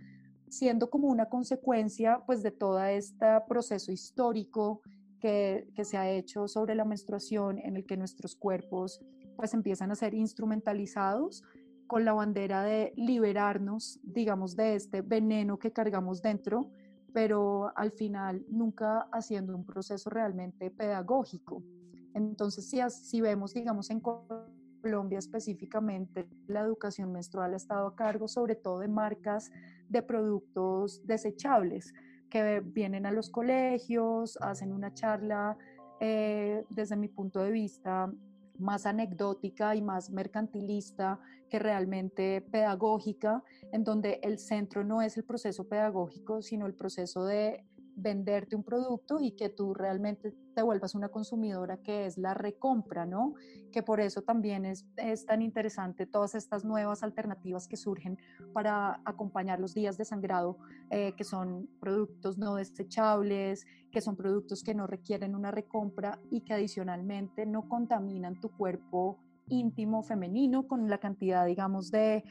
siendo 0.49 0.91
como 0.91 1.09
una 1.09 1.27
consecuencia 1.29 2.23
pues 2.27 2.43
de 2.43 2.51
todo 2.51 2.83
este 2.85 3.27
proceso 3.49 3.93
histórico 3.93 4.81
que, 5.21 5.69
que 5.75 5.85
se 5.85 5.97
ha 5.97 6.11
hecho 6.11 6.49
sobre 6.49 6.75
la 6.75 6.85
menstruación 6.85 7.59
en 7.59 7.77
el 7.77 7.87
que 7.87 7.97
nuestros 7.97 8.37
cuerpos 8.37 9.01
pues 9.37 9.55
empiezan 9.55 9.91
a 9.91 9.95
ser 9.97 10.15
instrumentalizados 10.15 11.43
con 11.87 12.05
la 12.05 12.13
bandera 12.13 12.63
de 12.63 12.93
liberarnos, 12.97 14.01
digamos, 14.03 14.57
de 14.57 14.75
este 14.75 15.03
veneno 15.03 15.59
que 15.59 15.73
cargamos 15.73 16.23
dentro, 16.23 16.71
pero 17.13 17.71
al 17.77 17.93
final 17.93 18.45
nunca 18.49 19.09
haciendo 19.13 19.55
un 19.55 19.65
proceso 19.65 20.11
realmente 20.11 20.71
pedagógico. 20.71 21.63
Entonces, 22.15 22.69
si, 22.69 22.79
si 22.91 23.21
vemos, 23.21 23.55
digamos, 23.55 23.91
en 23.91 24.01
Colombia 24.85 25.19
específicamente, 25.19 26.29
la 26.47 26.61
educación 26.61 27.11
menstrual 27.11 27.55
ha 27.55 27.57
estado 27.57 27.87
a 27.87 27.97
cargo 27.97 28.29
sobre 28.29 28.55
todo 28.55 28.81
de 28.81 28.89
marcas 28.89 29.51
de 29.89 30.03
productos 30.03 31.01
desechables 31.07 31.95
que 32.29 32.61
vienen 32.61 33.07
a 33.07 33.11
los 33.11 33.31
colegios, 33.31 34.37
hacen 34.43 34.73
una 34.73 34.93
charla 34.93 35.57
eh, 36.01 36.67
desde 36.69 36.97
mi 36.97 37.09
punto 37.09 37.41
de 37.41 37.51
vista 37.51 38.13
más 38.59 38.85
anecdótica 38.85 39.75
y 39.75 39.81
más 39.81 40.11
mercantilista 40.11 41.19
que 41.49 41.59
realmente 41.59 42.43
pedagógica, 42.43 43.43
en 43.73 43.85
donde 43.85 44.21
el 44.23 44.39
centro 44.39 44.85
no 44.85 45.01
es 45.01 45.17
el 45.17 45.25
proceso 45.25 45.67
pedagógico, 45.67 46.43
sino 46.43 46.67
el 46.67 46.75
proceso 46.75 47.25
de 47.25 47.65
venderte 47.97 48.57
un 48.57 48.63
producto 48.63 49.19
y 49.21 49.33
que 49.33 49.49
tú 49.49 49.75
realmente 49.75 50.35
te 50.55 50.63
vuelvas 50.63 50.95
una 50.95 51.09
consumidora 51.09 51.79
que 51.79 52.07
es 52.07 52.19
la 52.19 52.35
recompra, 52.35 53.07
¿no? 53.07 53.35
Que 53.73 53.83
por 53.83 54.01
eso 54.01 54.23
también 54.23 54.65
es, 54.65 54.87
es, 54.97 55.27
tan 55.27 55.43
interesante 55.43 56.07
todas 56.07 56.35
estas 56.35 56.65
nuevas 56.65 57.03
alternativas 57.03 57.67
que 57.69 57.77
surgen 57.77 58.19
para 58.53 59.01
acompañar 59.05 59.61
los 59.61 59.75
días 59.75 59.97
de 59.97 60.05
sangrado, 60.05 60.59
eh, 60.91 61.15
que 61.17 61.25
son 61.25 61.69
productos 61.81 62.39
no 62.39 62.55
desechables, 62.57 63.67
que 63.91 64.01
son 64.01 64.17
productos 64.17 64.63
que 64.63 64.75
no 64.75 64.87
requieren 64.87 65.35
una 65.35 65.51
recompra 65.51 66.21
y 66.31 66.43
que 66.43 66.55
adicionalmente 66.55 67.47
no 67.47 67.69
contaminan 67.69 68.41
tu 68.41 68.51
cuerpo 68.51 69.19
íntimo 69.49 70.03
femenino 70.03 70.67
con 70.67 70.89
la 70.89 70.99
cantidad, 70.99 71.47
digamos, 71.47 71.91
de 71.91 72.25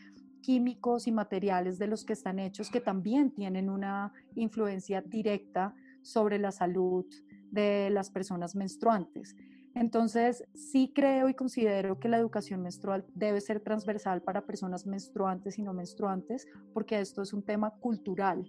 químicos 0.43 1.07
y 1.07 1.12
materiales 1.12 1.79
de 1.79 1.88
los 1.88 2.03
que 2.05 2.13
están 2.13 2.38
hechos 2.38 2.69
que 2.69 2.81
también 2.81 3.31
tienen 3.31 3.69
una 3.69 4.12
influencia 4.35 5.01
directa 5.01 5.73
sobre 6.03 6.38
la 6.38 6.51
salud 6.51 7.05
de 7.50 7.89
las 7.89 8.12
personas 8.12 8.55
menstruantes. 8.55 9.35
Entonces, 9.73 10.43
sí 10.53 10.91
creo 10.93 11.29
y 11.29 11.33
considero 11.33 12.00
que 12.00 12.09
la 12.09 12.17
educación 12.17 12.62
menstrual 12.62 13.05
debe 13.15 13.41
ser 13.41 13.62
transversal 13.62 14.21
para 14.21 14.45
personas 14.45 14.85
menstruantes 14.85 15.57
y 15.57 15.63
no 15.63 15.73
menstruantes, 15.73 16.45
porque 16.73 17.00
esto 17.00 17.23
es 17.23 17.33
un 17.33 17.41
tema 17.41 17.71
cultural 17.79 18.45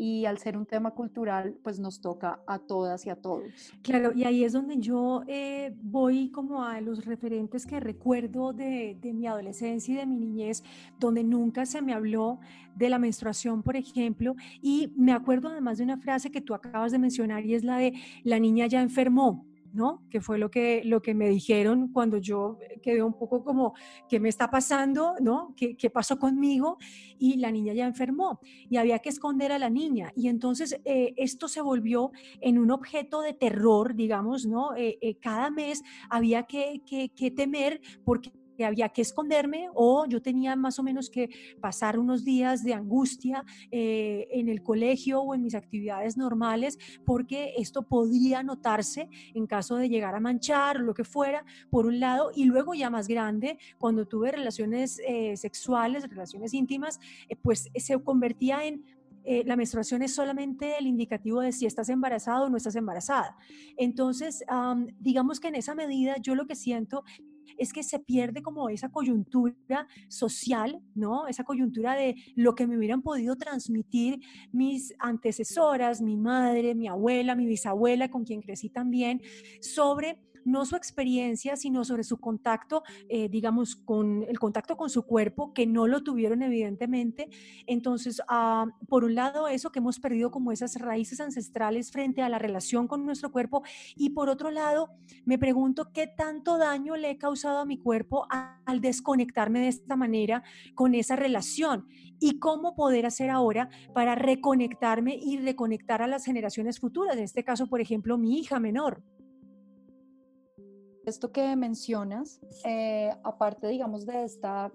y 0.00 0.26
al 0.26 0.38
ser 0.38 0.56
un 0.56 0.64
tema 0.64 0.92
cultural, 0.92 1.56
pues 1.64 1.80
nos 1.80 2.00
toca 2.00 2.40
a 2.46 2.60
todas 2.60 3.04
y 3.04 3.10
a 3.10 3.16
todos. 3.16 3.74
Claro, 3.82 4.12
y 4.14 4.22
ahí 4.22 4.44
es 4.44 4.52
donde 4.52 4.78
yo 4.78 5.24
eh, 5.26 5.74
voy 5.82 6.30
como 6.30 6.64
a 6.64 6.80
los 6.80 7.04
referentes 7.04 7.66
que 7.66 7.80
recuerdo 7.80 8.52
de, 8.52 8.96
de, 9.00 9.12
mi 9.12 9.26
adolescencia 9.26 9.92
y 9.92 9.96
de 9.96 10.06
mi 10.06 10.16
niñez, 10.16 10.62
donde 11.00 11.24
nunca 11.24 11.66
se 11.66 11.82
me 11.82 11.92
habló 11.92 12.38
de 12.76 12.88
la 12.90 13.00
menstruación, 13.00 13.64
por 13.64 13.74
ejemplo, 13.74 14.36
y 14.62 14.92
me 14.96 15.12
acuerdo 15.12 15.48
además 15.48 15.78
de 15.78 15.84
una 15.84 15.98
frase 15.98 16.30
que 16.30 16.40
tú 16.40 16.54
acabas 16.54 16.92
de 16.92 16.98
mencionar 17.00 17.44
y 17.44 17.54
es 17.54 17.64
la 17.64 17.78
de 17.78 17.94
la 18.22 18.38
niña 18.38 18.68
ya 18.68 18.80
enfermó. 18.80 19.47
¿No? 19.72 20.04
Que 20.10 20.20
fue 20.20 20.38
lo 20.38 20.50
que, 20.50 20.82
lo 20.84 21.02
que 21.02 21.14
me 21.14 21.28
dijeron 21.28 21.92
cuando 21.92 22.18
yo 22.18 22.58
quedé 22.82 23.02
un 23.02 23.14
poco 23.14 23.44
como, 23.44 23.74
¿qué 24.08 24.20
me 24.20 24.28
está 24.28 24.50
pasando? 24.50 25.14
¿No? 25.20 25.54
¿Qué, 25.56 25.76
qué 25.76 25.90
pasó 25.90 26.18
conmigo? 26.18 26.78
Y 27.18 27.36
la 27.36 27.50
niña 27.50 27.72
ya 27.72 27.86
enfermó 27.86 28.40
y 28.68 28.76
había 28.76 28.98
que 28.98 29.08
esconder 29.08 29.52
a 29.52 29.58
la 29.58 29.70
niña. 29.70 30.12
Y 30.16 30.28
entonces 30.28 30.80
eh, 30.84 31.14
esto 31.16 31.48
se 31.48 31.60
volvió 31.60 32.12
en 32.40 32.58
un 32.58 32.70
objeto 32.70 33.20
de 33.20 33.34
terror, 33.34 33.94
digamos, 33.94 34.46
¿no? 34.46 34.76
Eh, 34.76 34.98
eh, 35.00 35.16
cada 35.18 35.50
mes 35.50 35.82
había 36.10 36.44
que, 36.44 36.82
que 36.86 37.30
temer 37.30 37.80
porque 38.04 38.32
que 38.58 38.64
había 38.64 38.88
que 38.88 39.02
esconderme 39.02 39.68
o 39.72 40.04
yo 40.06 40.20
tenía 40.20 40.56
más 40.56 40.80
o 40.80 40.82
menos 40.82 41.10
que 41.10 41.30
pasar 41.60 41.96
unos 41.96 42.24
días 42.24 42.64
de 42.64 42.74
angustia 42.74 43.44
eh, 43.70 44.26
en 44.32 44.48
el 44.48 44.64
colegio 44.64 45.20
o 45.20 45.32
en 45.32 45.44
mis 45.44 45.54
actividades 45.54 46.16
normales 46.16 46.76
porque 47.06 47.54
esto 47.56 47.82
podría 47.82 48.42
notarse 48.42 49.08
en 49.32 49.46
caso 49.46 49.76
de 49.76 49.88
llegar 49.88 50.16
a 50.16 50.20
manchar 50.20 50.78
o 50.78 50.80
lo 50.80 50.92
que 50.92 51.04
fuera, 51.04 51.44
por 51.70 51.86
un 51.86 52.00
lado, 52.00 52.32
y 52.34 52.46
luego 52.46 52.74
ya 52.74 52.90
más 52.90 53.06
grande, 53.06 53.58
cuando 53.78 54.08
tuve 54.08 54.32
relaciones 54.32 55.00
eh, 55.06 55.36
sexuales, 55.36 56.08
relaciones 56.08 56.52
íntimas, 56.52 56.98
eh, 57.28 57.36
pues 57.36 57.70
se 57.72 58.02
convertía 58.02 58.64
en 58.64 58.84
la 59.44 59.56
menstruación 59.56 60.00
es 60.00 60.14
solamente 60.14 60.78
el 60.78 60.86
indicativo 60.86 61.42
de 61.42 61.52
si 61.52 61.66
estás 61.66 61.90
embarazado 61.90 62.46
o 62.46 62.48
no 62.48 62.56
estás 62.56 62.76
embarazada. 62.76 63.36
Entonces, 63.76 64.42
digamos 65.00 65.38
que 65.38 65.48
en 65.48 65.56
esa 65.56 65.74
medida 65.74 66.16
yo 66.22 66.34
lo 66.34 66.46
que 66.46 66.54
siento 66.54 67.04
es 67.56 67.72
que 67.72 67.82
se 67.82 67.98
pierde 67.98 68.42
como 68.42 68.68
esa 68.68 68.90
coyuntura 68.90 69.86
social, 70.08 70.80
¿no? 70.94 71.26
Esa 71.26 71.44
coyuntura 71.44 71.94
de 71.94 72.16
lo 72.34 72.54
que 72.54 72.66
me 72.66 72.76
hubieran 72.76 73.02
podido 73.02 73.36
transmitir 73.36 74.20
mis 74.52 74.94
antecesoras, 74.98 76.00
mi 76.02 76.16
madre, 76.16 76.74
mi 76.74 76.88
abuela, 76.88 77.34
mi 77.34 77.46
bisabuela, 77.46 78.10
con 78.10 78.24
quien 78.24 78.40
crecí 78.40 78.68
también, 78.68 79.22
sobre 79.60 80.18
no 80.48 80.64
su 80.64 80.76
experiencia, 80.76 81.56
sino 81.56 81.84
sobre 81.84 82.04
su 82.04 82.18
contacto, 82.18 82.82
eh, 83.08 83.28
digamos, 83.28 83.76
con 83.76 84.24
el 84.28 84.38
contacto 84.38 84.76
con 84.76 84.90
su 84.90 85.04
cuerpo, 85.04 85.52
que 85.52 85.66
no 85.66 85.86
lo 85.86 86.02
tuvieron 86.02 86.42
evidentemente. 86.42 87.28
Entonces, 87.66 88.20
ah, 88.28 88.66
por 88.88 89.04
un 89.04 89.14
lado, 89.14 89.48
eso 89.48 89.70
que 89.70 89.78
hemos 89.78 90.00
perdido 90.00 90.30
como 90.30 90.52
esas 90.52 90.76
raíces 90.76 91.20
ancestrales 91.20 91.90
frente 91.90 92.22
a 92.22 92.28
la 92.28 92.38
relación 92.38 92.88
con 92.88 93.04
nuestro 93.04 93.30
cuerpo, 93.30 93.62
y 93.96 94.10
por 94.10 94.28
otro 94.28 94.50
lado, 94.50 94.90
me 95.24 95.38
pregunto 95.38 95.92
qué 95.92 96.06
tanto 96.06 96.58
daño 96.58 96.96
le 96.96 97.10
he 97.10 97.18
causado 97.18 97.58
a 97.58 97.64
mi 97.64 97.78
cuerpo 97.78 98.26
al 98.30 98.80
desconectarme 98.80 99.60
de 99.60 99.68
esta 99.68 99.96
manera 99.96 100.42
con 100.74 100.94
esa 100.94 101.16
relación. 101.16 101.86
Y 102.20 102.40
cómo 102.40 102.74
poder 102.74 103.06
hacer 103.06 103.30
ahora 103.30 103.68
para 103.94 104.16
reconectarme 104.16 105.16
y 105.22 105.36
reconectar 105.38 106.02
a 106.02 106.08
las 106.08 106.24
generaciones 106.24 106.80
futuras, 106.80 107.16
en 107.16 107.22
este 107.22 107.44
caso, 107.44 107.68
por 107.68 107.80
ejemplo, 107.80 108.18
mi 108.18 108.40
hija 108.40 108.58
menor 108.58 109.04
esto 111.08 111.32
que 111.32 111.56
mencionas, 111.56 112.40
eh, 112.64 113.10
aparte, 113.24 113.68
digamos, 113.68 114.06
de 114.06 114.24
esta 114.24 114.72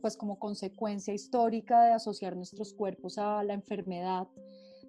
pues, 0.00 0.16
como 0.16 0.38
consecuencia 0.38 1.12
histórica 1.14 1.84
de 1.84 1.92
asociar 1.92 2.36
nuestros 2.36 2.72
cuerpos 2.72 3.18
a 3.18 3.42
la 3.42 3.54
enfermedad, 3.54 4.28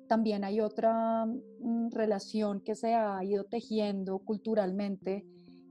también 0.08 0.44
hay 0.44 0.62
otra 0.62 1.26
mm, 1.26 1.90
relación 1.92 2.62
que 2.62 2.76
se 2.76 2.94
ha 2.94 3.24
ido 3.24 3.46
tejiendo 3.46 4.20
culturalmente 4.20 5.26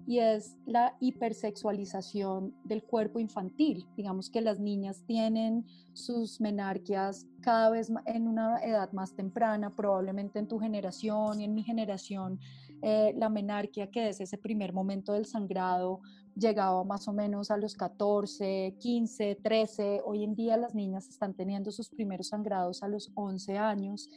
y 0.06 0.18
es 0.18 0.56
la 0.66 0.96
hipersexualización 1.00 2.54
del 2.64 2.82
cuerpo 2.82 3.20
infantil. 3.20 3.86
Digamos 3.96 4.28
que 4.28 4.42
las 4.42 4.60
niñas 4.60 5.02
tienen 5.06 5.64
sus 5.94 6.40
menarquias 6.40 7.26
cada 7.40 7.70
vez 7.70 7.90
en 8.04 8.28
una 8.28 8.58
edad 8.62 8.92
más 8.92 9.14
temprana, 9.14 9.70
probablemente 9.70 10.38
en 10.38 10.48
tu 10.48 10.58
generación 10.58 11.40
y 11.40 11.44
en 11.44 11.54
mi 11.54 11.62
generación, 11.62 12.38
eh, 12.86 13.14
la 13.16 13.30
menarquia, 13.30 13.90
que 13.90 14.10
es 14.10 14.20
ese 14.20 14.36
primer 14.36 14.74
momento 14.74 15.14
del 15.14 15.24
sangrado, 15.24 16.02
llegaba 16.36 16.84
más 16.84 17.08
o 17.08 17.14
menos 17.14 17.50
a 17.50 17.56
los 17.56 17.74
14, 17.76 18.76
15, 18.78 19.36
13. 19.42 20.02
Hoy 20.04 20.22
en 20.22 20.34
día 20.34 20.58
las 20.58 20.74
niñas 20.74 21.08
están 21.08 21.32
teniendo 21.32 21.70
sus 21.70 21.88
primeros 21.88 22.28
sangrados 22.28 22.82
a 22.82 22.88
los 22.88 23.10
11 23.14 23.56
años 23.56 24.10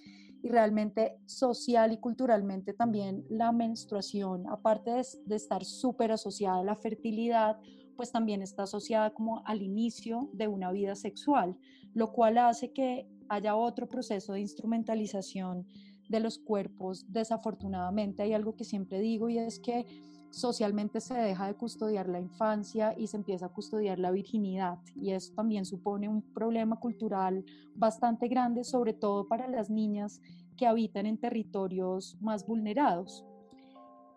y 0.43 0.50
realmente 0.50 1.17
social 1.25 1.93
y 1.93 1.97
culturalmente 1.97 2.74
también 2.74 3.24
la 3.29 3.53
menstruación, 3.53 4.45
aparte 4.50 4.91
de, 4.91 5.05
de 5.25 5.36
estar 5.38 5.63
súper 5.63 6.12
asociada 6.12 6.59
a 6.59 6.65
la 6.65 6.75
fertilidad, 6.75 7.57
pues 7.95 8.12
también 8.12 8.41
está 8.41 8.63
asociada 8.63 9.13
como 9.13 9.43
al 9.45 9.62
inicio 9.62 10.29
de 10.33 10.50
una 10.50 10.74
vida 10.74 10.95
sexual, 10.95 11.57
lo 11.93 12.12
cual 12.12 12.38
hace 12.38 12.74
que 12.74 13.07
haya 13.29 13.55
otro 13.55 13.88
proceso 13.88 14.33
de 14.33 14.41
instrumentalización 14.41 15.65
de 16.08 16.20
los 16.20 16.40
cuerpos. 16.40 17.06
Desafortunadamente 17.10 18.24
hay 18.24 18.34
algo 18.34 18.56
que 18.56 18.64
siempre 18.64 19.00
digo 19.00 19.30
y 19.30 19.38
es 19.38 19.60
que 19.60 19.86
socialmente 20.30 21.02
se 21.02 21.16
deja 21.16 21.48
de 21.48 21.56
custodiar 21.56 22.08
la 22.10 22.20
infancia 22.20 22.94
y 22.98 23.08
se 23.08 23.18
empieza 23.18 23.48
a 23.48 23.50
custodiar 23.50 23.98
la 23.98 24.12
virginidad 24.12 24.80
y 24.96 25.12
eso 25.12 25.34
también 25.34 25.66
supone 25.66 26.10
un 26.10 26.22
problema 26.22 26.80
cultural 26.80 27.46
bastante 27.76 28.28
grande, 28.28 28.64
sobre 28.64 28.94
todo 28.94 29.28
para 29.28 29.48
las 29.48 29.70
niñas 29.70 30.22
que 30.58 30.68
habitan 30.68 31.06
en 31.06 31.18
territorios 31.18 32.18
más 32.20 32.46
vulnerados. 32.46 33.26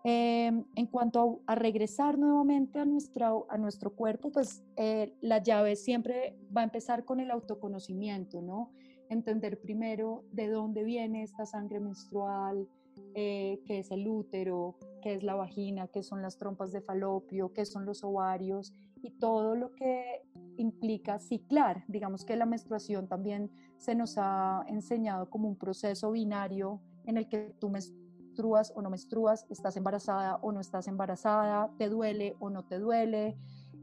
Em, 0.03 0.65
en 0.77 0.87
cuanto 0.87 1.43
a, 1.47 1.55
regresar 1.55 2.19
nuevamente 2.19 2.79
a, 2.79 2.87
nuestra, 2.87 3.33
a 3.51 3.59
nuestro 3.59 3.95
cuerpo, 3.95 4.33
pues 4.33 4.63
eh, 4.77 5.15
la 5.21 5.43
llave 5.43 5.77
siempre 5.77 6.39
va 6.57 6.63
a 6.63 6.65
empezar 6.65 7.05
con 7.05 7.21
el 7.21 7.31
autoconocimiento, 7.31 8.41
¿no? 8.41 8.71
Entender 9.11 9.61
primero 9.61 10.25
de 10.33 10.49
dónde 10.49 10.83
viene 10.85 11.23
esta 11.23 11.45
sangre 11.45 11.81
menstrual, 11.81 12.67
eh, 13.15 13.61
qué 13.67 13.81
es 13.81 13.91
el 13.91 14.07
útero, 14.07 14.77
qué 15.03 15.15
es 15.15 15.23
la 15.23 15.35
vagina, 15.35 15.89
qué 15.89 16.03
son 16.03 16.23
las 16.23 16.39
trompas 16.39 16.71
de 16.71 16.81
falopio, 16.81 17.53
qué 17.53 17.67
son 17.67 17.85
los 17.85 18.05
ovarios 18.05 18.73
y 19.03 19.11
todo 19.11 19.57
lo 19.57 19.75
que 19.75 20.23
implica 20.57 21.19
ciclar. 21.19 21.85
Digamos 21.89 22.25
que 22.25 22.37
la 22.37 22.47
menstruación 22.47 23.09
también 23.09 23.51
se 23.79 23.95
nos 23.95 24.15
ha 24.17 24.65
enseñado 24.69 25.29
como 25.29 25.49
un 25.49 25.57
proceso 25.57 26.13
binario 26.13 26.81
en 27.05 27.17
el 27.17 27.29
que 27.29 27.55
tú 27.59 27.69
menstruas 27.69 28.73
o 28.77 28.83
no 28.83 28.91
menstruas, 28.91 29.45
estás 29.51 29.77
embarazada 29.77 30.37
o 30.37 30.53
no 30.53 30.61
estás 30.61 30.87
embarazada, 30.87 31.73
te 31.79 31.89
duele 31.89 32.37
o 32.39 32.49
no 32.49 32.65
te 32.65 32.79
duele. 32.79 33.37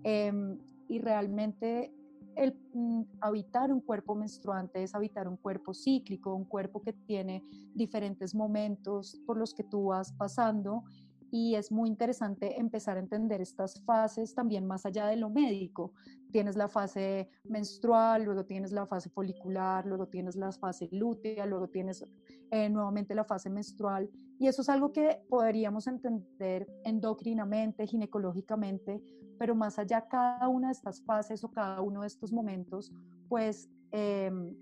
Em, 0.03 0.57
y 0.87 0.99
realmente 0.99 1.93
el 2.37 2.55
mm, 2.73 3.01
habitar 3.21 3.71
un 3.71 3.81
cuerpo 3.81 4.15
menstruante 4.15 4.83
es 4.83 4.93
habitar 4.95 5.27
un 5.27 5.37
cuerpo 5.37 5.73
cíclico, 5.73 6.33
un 6.35 6.45
cuerpo 6.45 6.81
que 6.81 6.93
tiene 6.93 7.43
diferentes 7.73 8.33
momentos 8.35 9.19
por 9.25 9.37
los 9.37 9.53
que 9.53 9.63
tú 9.63 9.87
vas 9.87 10.13
pasando 10.13 10.83
y 11.31 11.55
es 11.55 11.71
muy 11.71 11.89
interesante 11.89 12.59
empezar 12.59 12.97
a 12.97 12.99
entender 12.99 13.41
estas 13.41 13.81
fases 13.83 14.33
también 14.33 14.65
más 14.65 14.85
allá 14.85 15.07
de 15.07 15.17
lo 15.17 15.29
médico. 15.29 15.93
Tienes 16.31 16.55
la 16.55 16.67
fase 16.67 17.29
menstrual, 17.43 18.23
luego 18.23 18.45
tienes 18.45 18.71
la 18.71 18.85
fase 18.85 19.09
folicular, 19.09 19.85
luego 19.85 20.07
tienes 20.07 20.35
la 20.35 20.51
fase 20.51 20.89
lútea, 20.91 21.45
luego 21.45 21.69
tienes 21.69 22.03
eh, 22.51 22.69
nuevamente 22.69 23.15
la 23.15 23.23
fase 23.23 23.49
menstrual 23.49 24.09
y 24.39 24.47
eso 24.47 24.61
es 24.61 24.69
algo 24.69 24.91
que 24.91 25.23
podríamos 25.29 25.87
entender 25.87 26.67
endocrinamente, 26.83 27.87
ginecológicamente, 27.87 29.01
pero 29.39 29.55
más 29.55 29.79
allá 29.79 30.07
cada 30.07 30.47
una 30.47 30.67
de 30.67 30.73
estas 30.73 31.01
fases 31.03 31.43
o 31.43 31.51
cada 31.51 31.81
uno 31.81 32.01
de 32.01 32.07
estos 32.07 32.31
momentos, 32.31 32.91
pues... 33.29 33.69
Em, 33.91 34.55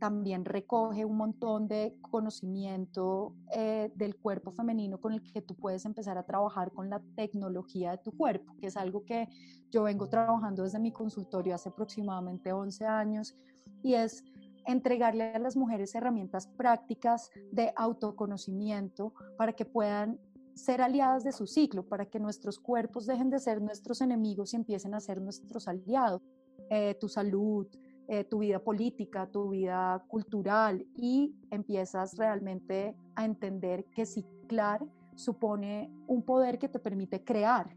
también 0.00 0.44
recoge 0.44 1.04
un 1.04 1.16
montón 1.16 1.68
de 1.68 1.94
conocimiento 2.00 3.34
eh, 3.54 3.92
del 3.94 4.16
cuerpo 4.16 4.50
femenino 4.50 4.98
con 4.98 5.12
el 5.12 5.22
que 5.22 5.42
tú 5.42 5.54
puedes 5.54 5.84
empezar 5.84 6.16
a 6.18 6.24
trabajar 6.24 6.72
con 6.72 6.88
la 6.88 7.00
tecnología 7.14 7.92
de 7.92 7.98
tu 7.98 8.10
cuerpo, 8.10 8.56
que 8.58 8.68
es 8.68 8.76
algo 8.76 9.04
que 9.04 9.28
yo 9.70 9.84
vengo 9.84 10.08
trabajando 10.08 10.64
desde 10.64 10.80
mi 10.80 10.90
consultorio 10.90 11.54
hace 11.54 11.68
aproximadamente 11.68 12.50
11 12.50 12.86
años 12.86 13.36
y 13.82 13.94
es 13.94 14.24
entregarle 14.66 15.34
a 15.34 15.38
las 15.38 15.56
mujeres 15.56 15.94
herramientas 15.94 16.46
prácticas 16.46 17.30
de 17.52 17.72
autoconocimiento 17.76 19.12
para 19.36 19.52
que 19.52 19.66
puedan 19.66 20.18
ser 20.54 20.80
aliadas 20.80 21.24
de 21.24 21.32
su 21.32 21.46
ciclo, 21.46 21.86
para 21.86 22.06
que 22.06 22.18
nuestros 22.18 22.58
cuerpos 22.58 23.06
dejen 23.06 23.30
de 23.30 23.38
ser 23.38 23.60
nuestros 23.60 24.00
enemigos 24.00 24.52
y 24.52 24.56
empiecen 24.56 24.94
a 24.94 25.00
ser 25.00 25.20
nuestros 25.20 25.68
aliados. 25.68 26.22
Eh, 26.70 26.96
tu 27.00 27.08
salud, 27.08 27.66
eh, 28.12 28.24
tu 28.24 28.40
vida 28.40 28.58
política, 28.58 29.28
tu 29.30 29.50
vida 29.50 30.04
cultural 30.08 30.84
y 30.96 31.32
empiezas 31.52 32.16
realmente 32.16 32.96
a 33.14 33.24
entender 33.24 33.84
que 33.94 34.04
ciclar 34.04 34.84
supone 35.14 35.92
un 36.08 36.24
poder 36.24 36.58
que 36.58 36.68
te 36.68 36.80
permite 36.80 37.22
crear 37.22 37.72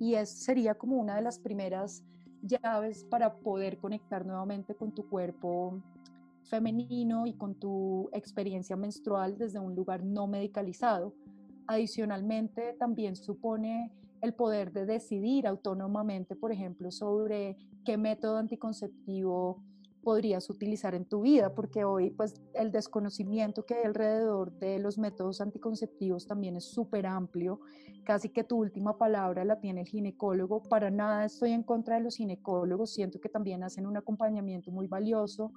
y 0.00 0.14
es, 0.14 0.28
sería 0.28 0.74
como 0.74 0.96
una 0.96 1.14
de 1.14 1.22
las 1.22 1.38
primeras 1.38 2.02
llaves 2.42 3.04
para 3.04 3.36
poder 3.36 3.78
conectar 3.78 4.26
nuevamente 4.26 4.74
con 4.74 4.92
tu 4.92 5.08
cuerpo 5.08 5.80
femenino 6.42 7.28
y 7.28 7.34
con 7.34 7.54
tu 7.54 8.10
experiencia 8.12 8.74
menstrual 8.74 9.38
desde 9.38 9.60
un 9.60 9.76
lugar 9.76 10.02
no 10.02 10.26
medicalizado. 10.26 11.14
Adicionalmente, 11.68 12.74
también 12.76 13.14
supone 13.14 13.92
el 14.22 14.34
poder 14.34 14.72
de 14.72 14.86
decidir 14.86 15.46
autónomamente, 15.46 16.36
por 16.36 16.52
ejemplo, 16.52 16.90
sobre 16.90 17.56
qué 17.84 17.96
método 17.96 18.36
anticonceptivo 18.36 19.62
podrías 20.02 20.48
utilizar 20.48 20.94
en 20.94 21.04
tu 21.04 21.22
vida, 21.22 21.54
porque 21.54 21.84
hoy 21.84 22.10
pues 22.10 22.40
el 22.54 22.72
desconocimiento 22.72 23.64
que 23.64 23.74
hay 23.74 23.84
alrededor 23.84 24.52
de 24.58 24.78
los 24.78 24.98
métodos 24.98 25.40
anticonceptivos 25.40 26.26
también 26.26 26.56
es 26.56 26.64
súper 26.64 27.06
amplio, 27.06 27.60
casi 28.04 28.30
que 28.30 28.44
tu 28.44 28.56
última 28.56 28.96
palabra 28.96 29.44
la 29.44 29.60
tiene 29.60 29.82
el 29.82 29.86
ginecólogo, 29.86 30.62
para 30.62 30.90
nada 30.90 31.24
estoy 31.24 31.52
en 31.52 31.62
contra 31.62 31.96
de 31.96 32.02
los 32.02 32.16
ginecólogos, 32.16 32.94
siento 32.94 33.20
que 33.20 33.28
también 33.28 33.62
hacen 33.62 33.86
un 33.86 33.96
acompañamiento 33.96 34.70
muy 34.70 34.86
valioso, 34.86 35.52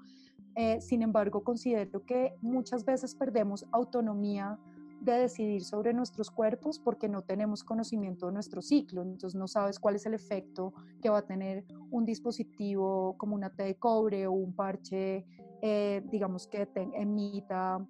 eh, 0.55 0.81
sin 0.81 1.01
embargo 1.01 1.43
considero 1.43 2.05
que 2.05 2.35
muchas 2.41 2.85
veces 2.85 3.15
perdemos 3.15 3.65
autonomía 3.71 4.59
de 5.03 5.13
decidir 5.13 5.63
sobre 5.63 5.93
nuestros 5.93 6.31
cuerpos 6.31 6.79
porque 6.79 7.09
no 7.09 7.21
tenemos 7.21 7.63
conocimiento 7.63 8.27
de 8.27 8.33
nuestro 8.33 8.61
ciclo, 8.61 9.01
entonces 9.01 9.35
no 9.35 9.47
sabes 9.47 9.79
cuál 9.79 9.95
es 9.95 10.05
el 10.05 10.13
efecto 10.13 10.73
que 11.01 11.09
va 11.09 11.19
a 11.19 11.25
tener 11.25 11.65
un 11.91 12.05
dispositivo 12.05 13.15
como 13.17 13.35
una 13.35 13.49
T 13.49 13.63
de 13.63 13.75
cobre 13.75 14.27
o 14.27 14.31
un 14.31 14.53
parche, 14.53 15.25
eh, 15.61 16.01
digamos 16.09 16.47
que 16.47 16.67
emita 16.93 17.85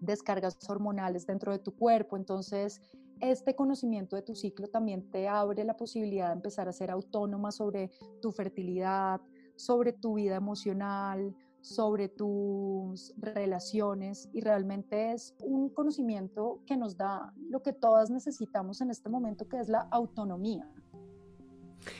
descargas 0.00 0.58
hormonales 0.68 1.26
dentro 1.26 1.52
de 1.52 1.58
tu 1.58 1.74
cuerpo, 1.74 2.16
entonces 2.16 2.80
este 3.20 3.54
conocimiento 3.54 4.16
de 4.16 4.22
tu 4.22 4.34
ciclo 4.34 4.68
también 4.68 5.10
te 5.10 5.28
abre 5.28 5.64
la 5.64 5.76
posibilidad 5.76 6.28
de 6.28 6.34
empezar 6.34 6.68
a 6.68 6.72
ser 6.72 6.90
autónoma 6.90 7.50
sobre 7.50 7.90
tu 8.20 8.30
fertilidad, 8.30 9.20
sobre 9.56 9.92
tu 9.92 10.14
vida 10.14 10.36
emocional, 10.36 11.34
sobre 11.60 12.08
tus 12.08 13.12
relaciones 13.18 14.28
y 14.32 14.40
realmente 14.40 15.12
es 15.12 15.34
un 15.40 15.68
conocimiento 15.70 16.62
que 16.66 16.76
nos 16.76 16.96
da 16.96 17.32
lo 17.48 17.62
que 17.62 17.72
todas 17.72 18.10
necesitamos 18.10 18.80
en 18.80 18.90
este 18.90 19.08
momento, 19.08 19.48
que 19.48 19.58
es 19.58 19.68
la 19.68 19.88
autonomía. 19.90 20.68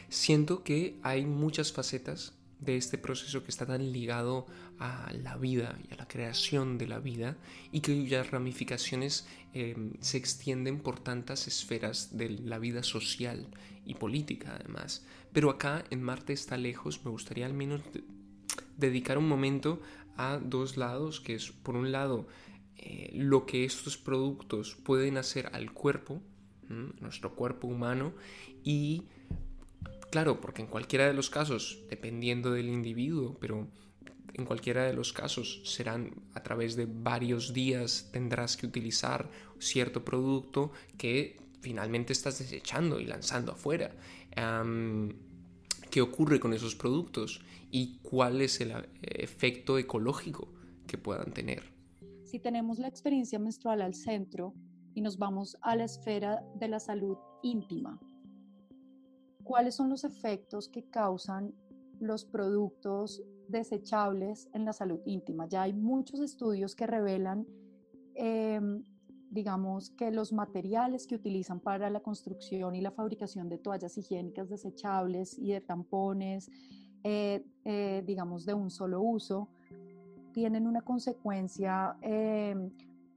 Siento 0.09 0.65
que 0.65 0.99
hay 1.03 1.27
muchas 1.27 1.73
facetas 1.73 2.39
de 2.61 2.77
este 2.77 2.99
proceso 2.99 3.43
que 3.45 3.51
está 3.51 3.67
tan 3.67 3.93
ligado 3.93 4.47
a 4.79 5.13
la 5.13 5.37
vida 5.37 5.79
y 5.89 5.95
a 5.95 5.97
la 5.97 6.09
creación 6.09 6.77
de 6.77 6.89
la 6.89 6.99
vida 6.99 7.37
y 7.71 7.81
cuyas 7.81 8.31
ramificaciones 8.31 9.27
em, 9.53 9.93
se 10.01 10.19
extienden 10.19 10.81
por 10.81 10.99
tantas 10.99 11.47
esferas 11.47 12.17
de 12.17 12.31
la 12.31 12.59
vida 12.59 12.83
social 12.83 13.47
y 13.85 13.95
política 13.95 14.57
además. 14.59 15.05
Pero 15.33 15.51
acá 15.51 15.85
en 15.91 16.03
Marte 16.03 16.33
está 16.33 16.57
lejos, 16.57 17.05
me 17.05 17.11
gustaría 17.11 17.47
al 17.47 17.55
menos 17.55 17.83
dedicar 18.79 19.19
un 19.19 19.29
momento 19.29 19.81
a 20.17 20.39
dos 20.43 20.77
lados, 20.77 21.21
que 21.21 21.35
es 21.35 21.51
por 21.51 21.77
un 21.77 21.93
lado 21.93 22.27
eh, 22.77 23.11
lo 23.13 23.45
que 23.45 23.65
estos 23.65 23.99
productos 23.99 24.77
pueden 24.77 25.19
hacer 25.19 25.51
al 25.53 25.73
cuerpo, 25.73 26.23
nuestro 27.01 27.35
cuerpo 27.35 27.67
humano, 27.67 28.13
y 28.63 29.05
claro, 30.11 30.41
porque 30.41 30.63
en 30.63 30.69
cualquiera 30.69 31.07
de 31.07 31.15
los 31.15 31.31
casos, 31.31 31.79
dependiendo 31.89 32.51
del 32.51 32.69
individuo, 32.69 33.39
pero 33.41 33.69
en 34.35 34.45
cualquiera 34.45 34.85
de 34.85 34.93
los 34.93 35.13
casos 35.13 35.61
serán 35.65 36.15
a 36.35 36.43
través 36.43 36.77
de 36.77 36.87
varios 36.87 37.53
días 37.53 38.09
tendrás 38.13 38.57
que 38.57 38.67
utilizar 38.67 39.29
cierto 39.59 40.05
producto 40.05 40.73
que 40.97 41.41
finalmente 41.61 42.13
estás 42.13 42.39
desechando 42.39 43.01
y 43.01 43.07
lanzando 43.07 43.53
afuera. 43.53 43.91
¿Qué 45.99 46.03
ocurre 46.03 46.39
con 46.39 46.55
esos 46.55 46.77
productos? 46.77 47.41
y 47.71 47.99
cuál 48.03 48.41
es 48.41 48.61
el 48.61 48.71
eh, 48.71 48.85
efecto 49.03 49.79
ecológico 49.79 50.49
que 50.87 50.99
puedan 50.99 51.33
tener. 51.33 51.65
Si 52.25 52.39
tenemos 52.39 52.79
la 52.79 52.89
experiencia 52.89 53.39
menstrual 53.39 53.83
al 53.83 53.95
centro 53.95 54.55
y 54.95 55.01
nos 55.01 55.19
vamos 55.19 55.57
a 55.61 55.77
la 55.77 55.85
esfera 55.85 56.45
de 56.55 56.69
la 56.69 56.81
salud 56.81 57.17
íntima, 57.43 58.01
¿cuáles 59.43 59.75
son 59.75 59.91
los 59.91 60.05
efectos 60.05 60.69
que 60.69 60.89
causan 60.89 61.55
los 62.01 62.25
productos 62.25 63.23
desechables 63.49 64.49
en 64.53 64.65
la 64.65 64.73
salud 64.73 65.01
íntima? 65.05 65.49
Ya 65.49 65.63
hay 65.63 65.73
muchos 65.73 66.21
estudios 66.21 66.75
que 66.75 66.87
revelan, 66.87 67.47
em, 68.15 68.85
digamos, 69.31 69.91
que 69.91 70.11
los 70.11 70.33
materiales 70.33 71.07
que 71.07 71.15
utilizan 71.15 71.61
para 71.61 71.91
la 71.91 72.01
construcción 72.01 72.75
y 72.75 72.81
la 72.81 72.91
fabricación 72.91 73.49
de 73.49 73.59
toallas 73.59 73.97
higiénicas 73.99 74.49
desechables 74.49 75.39
y 75.39 75.53
de 75.53 75.61
tampones, 75.61 76.51
eh, 77.05 77.45
eh, 77.65 78.03
digamos, 78.07 78.47
de 78.47 78.55
un 78.55 78.71
solo 78.71 79.01
uso, 79.01 79.49
tienen 80.33 80.67
una 80.67 80.81
consecuencia 80.81 81.97
eh, 82.03 82.55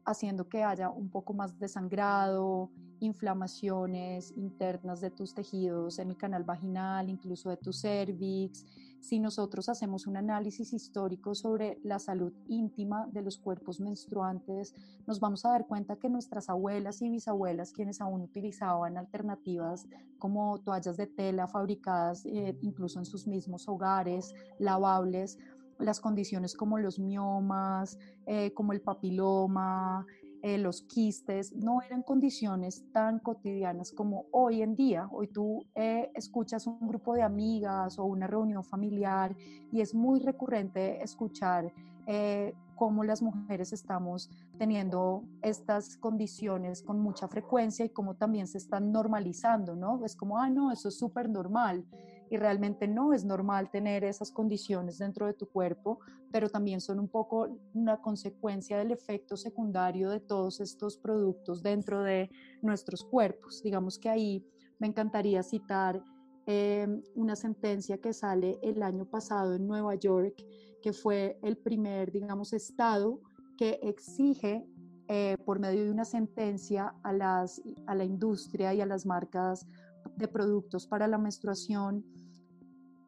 haciendo 0.05 0.47
que 0.49 0.63
haya 0.63 0.89
un 0.89 1.09
poco 1.09 1.33
más 1.33 1.57
de 1.59 1.67
sangrado, 1.67 2.69
inflamaciones 2.99 4.31
internas 4.37 5.01
de 5.01 5.09
tus 5.09 5.33
tejidos 5.33 5.99
en 5.99 6.09
el 6.09 6.17
canal 6.17 6.43
vaginal, 6.43 7.09
incluso 7.09 7.49
de 7.49 7.57
tu 7.57 7.73
cervix. 7.73 8.65
Si 9.01 9.19
nosotros 9.19 9.67
hacemos 9.67 10.05
un 10.05 10.15
análisis 10.15 10.73
histórico 10.73 11.33
sobre 11.33 11.79
la 11.83 11.97
salud 11.97 12.31
íntima 12.47 13.07
de 13.11 13.23
los 13.23 13.37
cuerpos 13.37 13.79
menstruantes, 13.79 14.75
nos 15.07 15.19
vamos 15.19 15.43
a 15.43 15.49
dar 15.49 15.65
cuenta 15.65 15.95
que 15.95 16.07
nuestras 16.07 16.49
abuelas 16.49 17.01
y 17.01 17.09
bisabuelas, 17.09 17.73
quienes 17.73 17.99
aún 17.99 18.21
utilizaban 18.21 18.97
alternativas 18.97 19.87
como 20.19 20.59
toallas 20.59 20.97
de 20.97 21.07
tela 21.07 21.47
fabricadas 21.47 22.25
eh, 22.27 22.55
incluso 22.61 22.99
en 22.99 23.05
sus 23.05 23.27
mismos 23.27 23.67
hogares, 23.67 24.35
lavables, 24.59 25.39
las 25.79 25.99
condiciones 25.99 26.55
como 26.55 26.77
los 26.77 26.99
miomas, 26.99 27.97
eh, 28.27 28.53
como 28.53 28.71
el 28.71 28.81
papiloma, 28.81 30.05
eh, 30.43 30.57
los 30.57 30.81
quistes, 30.81 31.55
no 31.55 31.81
eran 31.81 32.01
condiciones 32.01 32.83
tan 32.91 33.19
cotidianas 33.19 33.91
como 33.91 34.25
hoy 34.31 34.61
en 34.61 34.75
día. 34.75 35.07
Hoy 35.11 35.27
tú 35.27 35.67
eh, 35.75 36.11
escuchas 36.15 36.65
un 36.65 36.87
grupo 36.87 37.13
de 37.13 37.21
amigas 37.21 37.99
o 37.99 38.05
una 38.05 38.25
reunión 38.25 38.63
familiar 38.63 39.35
y 39.71 39.81
es 39.81 39.93
muy 39.93 40.19
recurrente 40.19 41.03
escuchar 41.03 41.71
eh, 42.07 42.55
cómo 42.75 43.03
las 43.03 43.21
mujeres 43.21 43.71
estamos 43.73 44.31
teniendo 44.57 45.23
estas 45.43 45.97
condiciones 45.97 46.81
con 46.81 46.99
mucha 46.99 47.27
frecuencia 47.27 47.85
y 47.85 47.89
cómo 47.89 48.15
también 48.15 48.47
se 48.47 48.57
están 48.57 48.91
normalizando, 48.91 49.75
¿no? 49.75 50.03
Es 50.03 50.15
como, 50.15 50.39
ah, 50.39 50.49
no, 50.49 50.71
eso 50.71 50.89
es 50.89 50.97
súper 50.97 51.29
normal. 51.29 51.85
Y 52.31 52.37
realmente 52.37 52.87
no 52.87 53.11
es 53.11 53.25
normal 53.25 53.69
tener 53.69 54.05
esas 54.05 54.31
condiciones 54.31 54.97
dentro 54.97 55.27
de 55.27 55.33
tu 55.33 55.47
cuerpo, 55.47 55.99
pero 56.31 56.49
también 56.49 56.79
son 56.79 56.97
un 56.97 57.09
poco 57.09 57.59
una 57.73 58.01
consecuencia 58.01 58.77
del 58.77 58.91
efecto 58.91 59.35
secundario 59.35 60.09
de 60.09 60.21
todos 60.21 60.61
estos 60.61 60.95
productos 60.95 61.61
dentro 61.61 62.01
de 62.03 62.31
nuestros 62.61 63.03
cuerpos. 63.03 63.61
Digamos 63.61 63.99
que 63.99 64.07
ahí 64.07 64.47
me 64.79 64.87
encantaría 64.87 65.43
citar 65.43 66.01
eh, 66.47 66.87
una 67.15 67.35
sentencia 67.35 67.97
que 67.97 68.13
sale 68.13 68.57
el 68.63 68.81
año 68.81 69.05
pasado 69.05 69.53
en 69.53 69.67
Nueva 69.67 69.95
York, 69.95 70.41
que 70.81 70.93
fue 70.93 71.37
el 71.43 71.57
primer, 71.57 72.13
digamos, 72.13 72.53
estado 72.53 73.19
que 73.57 73.77
exige 73.83 74.65
eh, 75.09 75.35
por 75.43 75.59
medio 75.59 75.83
de 75.83 75.91
una 75.91 76.05
sentencia 76.05 76.95
a, 77.03 77.11
la 77.11 78.05
industria 78.05 78.73
y 78.73 78.79
a 78.79 78.85
las 78.85 79.05
marcas 79.05 79.67
de 80.15 80.29
productos 80.29 80.87
para 80.87 81.09
la 81.09 81.17
menstruación 81.17 82.05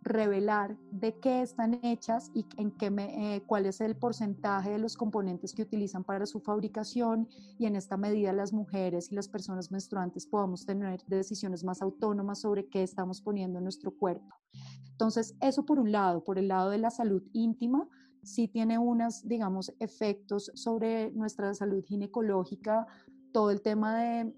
revelar 0.04 0.78
de 0.92 1.18
qué 1.20 1.42
están 1.42 1.80
hechas 1.84 2.30
y 2.34 2.46
en 2.58 2.72
qué 2.72 2.92
me, 2.92 3.36
eh, 3.36 3.44
cuál 3.46 3.66
es 3.66 3.80
el 3.82 3.96
porcentaje 3.96 4.72
de 4.72 4.78
los 4.78 4.98
componentes 4.98 5.54
que 5.54 5.64
utilizan 5.64 6.04
para 6.04 6.26
su 6.26 6.42
fabricación 6.42 7.28
y 7.58 7.66
en 7.66 7.76
esta 7.76 7.98
medida 7.98 8.34
las 8.34 8.54
mujeres 8.54 9.12
y 9.12 9.16
las 9.16 9.30
personas 9.30 9.72
menstruantes 9.72 10.28
podamos 10.28 10.66
tener 10.66 11.02
decisiones 11.08 11.64
más 11.64 11.82
autónomas 11.82 12.42
sobre 12.42 12.68
qué 12.68 12.84
estamos 12.84 13.22
poniendo 13.22 13.60
en 13.60 13.64
nuestro 13.64 13.92
cuerpo. 13.92 14.36
Entonces, 14.92 15.36
eso 15.42 15.66
por 15.66 15.80
un 15.80 15.92
lado, 15.92 16.24
por 16.24 16.38
el 16.38 16.50
lado 16.50 16.70
de 16.70 16.78
la 16.78 16.92
salud 16.92 17.24
íntima, 17.34 17.88
sí 18.24 18.48
tiene 18.48 18.78
unos, 18.78 19.28
digamos, 19.28 19.74
efectos 19.80 20.52
sobre 20.54 21.12
nuestra 21.12 21.54
salud 21.54 21.84
ginecológica, 21.84 22.88
todo 23.32 23.52
el 23.52 23.62
tema 23.62 23.98
de 23.98 24.34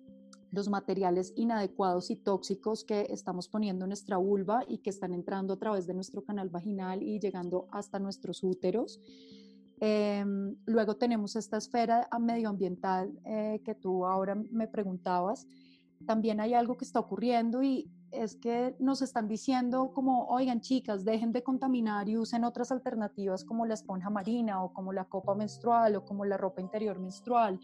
los 0.55 0.69
materiales 0.69 1.33
inadecuados 1.35 2.09
y 2.09 2.15
tóxicos 2.15 2.83
que 2.83 3.07
estamos 3.09 3.47
poniendo 3.47 3.85
en 3.85 3.89
nuestra 3.89 4.17
vulva 4.17 4.63
y 4.67 4.79
que 4.79 4.89
están 4.89 5.13
entrando 5.13 5.53
a 5.53 5.57
través 5.57 5.85
de 5.85 5.93
nuestro 5.93 6.23
canal 6.23 6.49
vaginal 6.49 7.03
y 7.03 7.19
llegando 7.19 7.67
hasta 7.71 7.99
nuestros 7.99 8.41
úteros. 8.41 8.99
Em, 9.81 10.55
luego 10.65 10.95
tenemos 10.95 11.35
esta 11.35 11.57
esfera 11.57 12.07
medioambiental 12.19 13.11
eh, 13.25 13.61
que 13.65 13.75
tú 13.75 14.05
ahora 14.05 14.33
me 14.35 14.67
preguntabas. 14.67 15.45
También 16.05 16.39
hay 16.39 16.53
algo 16.53 16.77
que 16.77 16.85
está 16.85 16.99
ocurriendo 16.99 17.61
y 17.61 17.91
es 18.11 18.37
que 18.37 18.75
nos 18.79 19.01
están 19.01 19.27
diciendo 19.27 19.91
como, 19.93 20.27
oigan 20.27 20.61
chicas, 20.61 21.03
dejen 21.03 21.33
de 21.33 21.43
contaminar 21.43 22.07
y 22.07 22.17
usen 22.17 22.45
otras 22.45 22.71
alternativas 22.71 23.43
como 23.43 23.65
la 23.65 23.73
esponja 23.73 24.09
marina 24.09 24.63
o 24.63 24.71
como 24.71 24.93
la 24.93 25.05
copa 25.05 25.35
menstrual 25.35 25.97
o 25.97 26.05
como 26.05 26.23
la 26.23 26.37
ropa 26.37 26.61
interior 26.61 26.97
menstrual. 26.99 27.59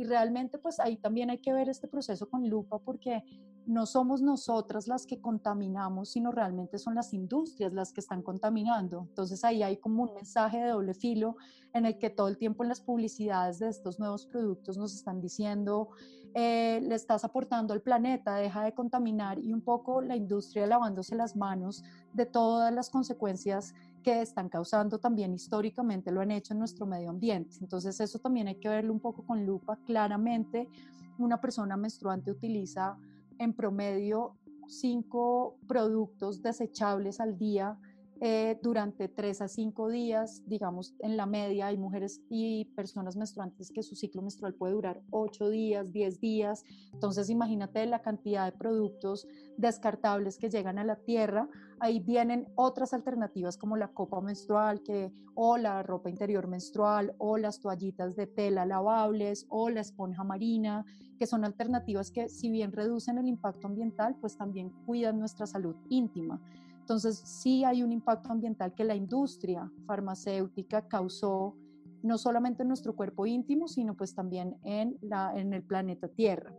Y 0.00 0.04
realmente 0.04 0.56
pues 0.56 0.80
ahí 0.80 0.96
también 0.96 1.28
hay 1.28 1.36
que 1.42 1.52
ver 1.52 1.68
este 1.68 1.86
proceso 1.86 2.26
con 2.30 2.48
lupa 2.48 2.78
porque 2.78 3.22
no 3.70 3.86
somos 3.86 4.20
nosotras 4.20 4.88
las 4.88 5.06
que 5.06 5.20
contaminamos, 5.20 6.10
sino 6.10 6.32
realmente 6.32 6.76
son 6.76 6.96
las 6.96 7.14
industrias 7.14 7.72
las 7.72 7.92
que 7.92 8.00
están 8.00 8.20
contaminando. 8.20 9.06
Entonces 9.08 9.44
ahí 9.44 9.62
hay 9.62 9.76
como 9.76 10.02
un 10.02 10.14
mensaje 10.14 10.58
de 10.58 10.70
doble 10.70 10.92
filo 10.92 11.36
en 11.72 11.86
el 11.86 11.96
que 11.96 12.10
todo 12.10 12.26
el 12.26 12.36
tiempo 12.36 12.64
en 12.64 12.68
las 12.68 12.80
publicidades 12.80 13.60
de 13.60 13.68
estos 13.68 14.00
nuevos 14.00 14.26
productos 14.26 14.76
nos 14.76 14.92
están 14.92 15.20
diciendo, 15.20 15.90
eh, 16.34 16.80
le 16.82 16.96
estás 16.96 17.24
aportando 17.24 17.72
al 17.72 17.80
planeta, 17.80 18.34
deja 18.34 18.64
de 18.64 18.74
contaminar 18.74 19.38
y 19.38 19.52
un 19.52 19.60
poco 19.60 20.00
la 20.02 20.16
industria 20.16 20.66
lavándose 20.66 21.14
las 21.14 21.36
manos 21.36 21.84
de 22.12 22.26
todas 22.26 22.74
las 22.74 22.90
consecuencias 22.90 23.72
que 24.02 24.20
están 24.20 24.48
causando 24.48 24.98
también 24.98 25.32
históricamente, 25.32 26.10
lo 26.10 26.20
han 26.20 26.32
hecho 26.32 26.54
en 26.54 26.58
nuestro 26.58 26.86
medio 26.86 27.10
ambiente. 27.10 27.58
Entonces 27.60 28.00
eso 28.00 28.18
también 28.18 28.48
hay 28.48 28.56
que 28.56 28.68
verlo 28.68 28.92
un 28.92 29.00
poco 29.00 29.24
con 29.24 29.46
lupa. 29.46 29.78
Claramente 29.86 30.68
una 31.18 31.40
persona 31.40 31.76
menstruante 31.76 32.32
utiliza 32.32 32.98
en 33.40 33.54
promedio 33.54 34.36
cinco 34.68 35.58
productos 35.66 36.42
desechables 36.42 37.20
al 37.20 37.38
día 37.38 37.78
eh, 38.22 38.58
durante 38.62 39.08
tres 39.08 39.40
a 39.40 39.48
cinco 39.48 39.88
días, 39.88 40.42
digamos, 40.46 40.94
en 40.98 41.16
la 41.16 41.24
media 41.24 41.68
hay 41.68 41.78
mujeres 41.78 42.20
y 42.28 42.66
personas 42.76 43.16
menstruantes 43.16 43.70
que 43.70 43.82
su 43.82 43.96
ciclo 43.96 44.20
menstrual 44.20 44.54
puede 44.54 44.74
durar 44.74 45.00
ocho 45.10 45.48
días, 45.48 45.90
diez 45.90 46.20
días. 46.20 46.64
Entonces, 46.92 47.30
imagínate 47.30 47.86
la 47.86 48.02
cantidad 48.02 48.44
de 48.44 48.58
productos 48.58 49.26
descartables 49.56 50.36
que 50.36 50.50
llegan 50.50 50.78
a 50.78 50.84
la 50.84 50.96
tierra. 50.96 51.48
Ahí 51.78 52.00
vienen 52.00 52.46
otras 52.56 52.92
alternativas 52.92 53.56
como 53.56 53.78
la 53.78 53.88
copa 53.88 54.20
menstrual 54.20 54.82
o 55.34 55.56
la 55.56 55.82
ropa 55.82 56.10
interior 56.10 56.46
menstrual 56.46 57.14
o 57.16 57.38
las 57.38 57.60
toallitas 57.60 58.16
de 58.16 58.26
tela 58.26 58.66
lavables 58.66 59.46
o 59.48 59.70
la 59.70 59.80
esponja 59.80 60.24
marina, 60.24 60.84
que 61.18 61.26
son 61.26 61.44
alternativas 61.44 62.10
que 62.10 62.28
si 62.28 62.50
bien 62.50 62.72
reducen 62.72 63.16
el 63.16 63.28
impacto 63.28 63.66
ambiental, 63.66 64.16
pues 64.20 64.36
también 64.36 64.68
cuidan 64.84 65.18
nuestra 65.18 65.46
salud 65.46 65.74
íntima. 65.88 66.38
Entonces, 66.90 67.22
sí 67.24 67.62
hay 67.62 67.84
un 67.84 67.92
impacto 67.92 68.32
ambiental 68.32 68.74
que 68.74 68.82
la 68.82 68.96
industria 68.96 69.70
farmacéutica 69.86 70.88
causó 70.88 71.54
no 72.02 72.18
solamente 72.18 72.62
en 72.62 72.68
nuestro 72.68 72.96
cuerpo 72.96 73.26
íntimo, 73.26 73.68
sino 73.68 73.96
pues 73.96 74.12
también 74.12 74.56
en, 74.64 74.98
la, 75.00 75.32
en 75.36 75.52
el 75.52 75.62
planeta 75.62 76.08
Tierra. 76.08 76.52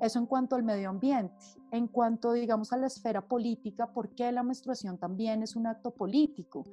Eso 0.00 0.18
en 0.18 0.26
cuanto 0.26 0.56
al 0.56 0.64
medio 0.64 0.90
ambiente. 0.90 1.36
En 1.70 1.86
cuanto, 1.86 2.32
digamos, 2.32 2.72
a 2.72 2.78
la 2.78 2.88
esfera 2.88 3.28
política, 3.28 3.92
¿por 3.92 4.12
qué 4.16 4.32
la 4.32 4.42
menstruación 4.42 4.98
también 4.98 5.44
es 5.44 5.54
un 5.54 5.68
acto 5.68 5.92
político? 5.92 6.64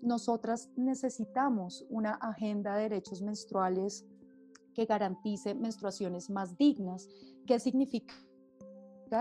Nosotras 0.00 0.68
necesitamos 0.74 1.86
una 1.90 2.14
agenda 2.14 2.74
de 2.74 2.88
derechos 2.88 3.22
menstruales 3.22 4.04
que 4.74 4.84
garantice 4.84 5.54
menstruaciones 5.54 6.28
más 6.28 6.58
dignas. 6.58 7.08
¿Qué 7.46 7.60
significa 7.60 8.16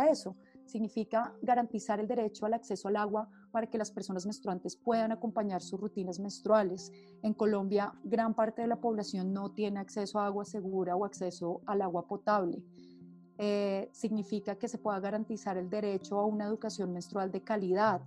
eso? 0.09 0.35
Significa 0.65 1.33
garantizar 1.41 1.99
el 1.99 2.07
derecho 2.07 2.45
al 2.45 2.53
acceso 2.53 2.87
al 2.87 2.95
agua 2.95 3.29
para 3.51 3.67
que 3.67 3.77
las 3.77 3.91
personas 3.91 4.25
menstruantes 4.25 4.75
puedan 4.75 5.11
acompañar 5.11 5.61
sus 5.61 5.79
rutinas 5.79 6.19
menstruales. 6.19 6.91
En 7.21 7.33
Colombia, 7.33 7.93
gran 8.03 8.33
parte 8.33 8.61
de 8.61 8.67
la 8.67 8.79
población 8.79 9.33
no 9.33 9.51
tiene 9.51 9.79
acceso 9.79 10.19
a 10.19 10.25
agua 10.25 10.45
segura 10.45 10.95
o 10.95 11.05
acceso 11.05 11.61
al 11.65 11.81
agua 11.81 12.07
potable. 12.07 12.63
Eh, 13.37 13.89
significa 13.91 14.55
que 14.55 14.67
se 14.67 14.77
pueda 14.77 14.99
garantizar 14.99 15.57
el 15.57 15.69
derecho 15.69 16.19
a 16.19 16.25
una 16.25 16.45
educación 16.45 16.93
menstrual 16.93 17.31
de 17.31 17.41
calidad. 17.41 18.01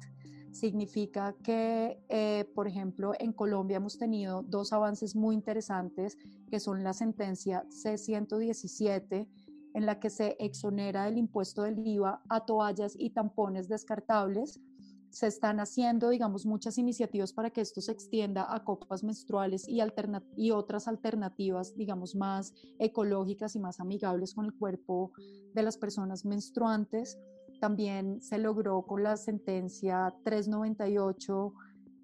Significa 0.52 1.34
que, 1.42 1.98
eh, 2.08 2.44
por 2.54 2.68
ejemplo, 2.68 3.12
en 3.18 3.32
Colombia 3.32 3.78
hemos 3.78 3.98
tenido 3.98 4.42
dos 4.42 4.72
avances 4.72 5.16
muy 5.16 5.34
interesantes, 5.34 6.16
que 6.48 6.60
son 6.60 6.84
la 6.84 6.92
sentencia 6.92 7.66
C-117, 7.68 9.26
en 9.74 9.86
la 9.86 9.98
que 9.98 10.08
se 10.08 10.36
exonera 10.38 11.04
del 11.04 11.18
impuesto 11.18 11.62
del 11.62 11.86
IVA 11.86 12.22
a 12.28 12.46
toallas 12.46 12.94
y 12.96 13.10
tampones 13.10 13.68
descartables. 13.68 14.60
Se 15.10 15.26
están 15.26 15.60
haciendo, 15.60 16.08
digamos, 16.08 16.46
muchas 16.46 16.78
iniciativas 16.78 17.32
para 17.32 17.50
que 17.50 17.60
esto 17.60 17.80
se 17.80 17.92
extienda 17.92 18.52
a 18.52 18.64
copas 18.64 19.04
menstruales 19.04 19.68
y, 19.68 20.50
otras 20.50 20.88
alternativas, 20.88 21.76
digamos, 21.76 22.14
más 22.16 22.52
ecológicas 22.78 23.54
y 23.54 23.60
más 23.60 23.80
amigables 23.80 24.34
con 24.34 24.46
el 24.46 24.54
cuerpo 24.54 25.12
de 25.52 25.62
las 25.62 25.76
personas 25.76 26.24
menstruantes. 26.24 27.18
También 27.60 28.20
se 28.22 28.38
logró 28.38 28.82
con 28.82 29.02
la 29.02 29.16
sentencia 29.16 30.14
398 30.24 31.54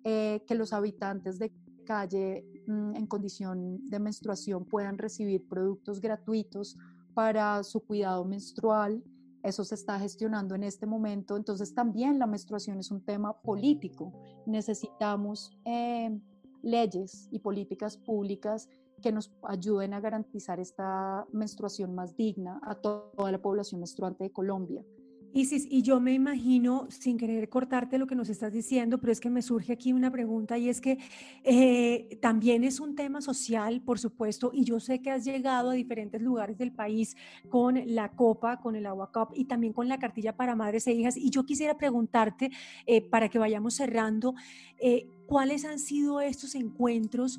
eh, 0.04 0.44
que 0.46 0.54
los 0.54 0.72
habitantes 0.72 1.38
de 1.38 1.52
calle 1.84 2.44
mm, 2.66 2.94
en 2.94 3.06
condición 3.06 3.88
de 3.88 3.98
menstruación 3.98 4.64
puedan 4.64 4.98
recibir 4.98 5.46
productos 5.48 6.00
gratuitos 6.00 6.76
para 7.20 7.62
su 7.64 7.80
cuidado 7.80 8.24
menstrual. 8.24 9.04
Eso 9.42 9.62
se 9.62 9.74
está 9.74 9.98
gestionando 10.00 10.54
en 10.54 10.62
este 10.62 10.86
momento. 10.86 11.36
Entonces 11.36 11.74
también 11.74 12.18
la 12.18 12.26
menstruación 12.26 12.78
es 12.78 12.90
un 12.90 13.04
tema 13.04 13.38
político. 13.42 14.10
Necesitamos 14.46 15.52
eh, 15.66 16.18
leyes 16.62 17.28
y 17.30 17.40
políticas 17.40 17.98
públicas 17.98 18.70
que 19.02 19.12
nos 19.12 19.30
ayuden 19.42 19.92
a 19.92 20.00
garantizar 20.00 20.60
esta 20.60 21.26
menstruación 21.30 21.94
más 21.94 22.16
digna 22.16 22.58
a 22.62 22.74
toda 22.74 23.30
la 23.30 23.42
población 23.42 23.80
menstruante 23.80 24.24
de 24.24 24.32
Colombia. 24.32 24.82
Isis, 25.32 25.66
y 25.70 25.82
yo 25.82 26.00
me 26.00 26.12
imagino, 26.12 26.88
sin 26.90 27.16
querer 27.16 27.48
cortarte 27.48 27.98
lo 27.98 28.08
que 28.08 28.16
nos 28.16 28.28
estás 28.28 28.52
diciendo, 28.52 28.98
pero 28.98 29.12
es 29.12 29.20
que 29.20 29.30
me 29.30 29.42
surge 29.42 29.72
aquí 29.72 29.92
una 29.92 30.10
pregunta 30.10 30.58
y 30.58 30.68
es 30.68 30.80
que 30.80 30.98
eh, 31.44 32.18
también 32.20 32.64
es 32.64 32.80
un 32.80 32.96
tema 32.96 33.20
social, 33.20 33.80
por 33.80 34.00
supuesto, 34.00 34.50
y 34.52 34.64
yo 34.64 34.80
sé 34.80 35.00
que 35.00 35.10
has 35.12 35.24
llegado 35.24 35.70
a 35.70 35.74
diferentes 35.74 36.20
lugares 36.20 36.58
del 36.58 36.72
país 36.72 37.16
con 37.48 37.80
la 37.86 38.10
copa, 38.10 38.60
con 38.60 38.74
el 38.74 38.86
agua 38.86 39.12
cup 39.12 39.28
y 39.34 39.44
también 39.44 39.72
con 39.72 39.88
la 39.88 39.98
cartilla 39.98 40.36
para 40.36 40.56
madres 40.56 40.88
e 40.88 40.94
hijas. 40.94 41.16
Y 41.16 41.30
yo 41.30 41.44
quisiera 41.44 41.78
preguntarte, 41.78 42.50
eh, 42.86 43.00
para 43.00 43.28
que 43.28 43.38
vayamos 43.38 43.74
cerrando, 43.74 44.34
eh, 44.80 45.06
¿cuáles 45.26 45.64
han 45.64 45.78
sido 45.78 46.20
estos 46.20 46.56
encuentros 46.56 47.38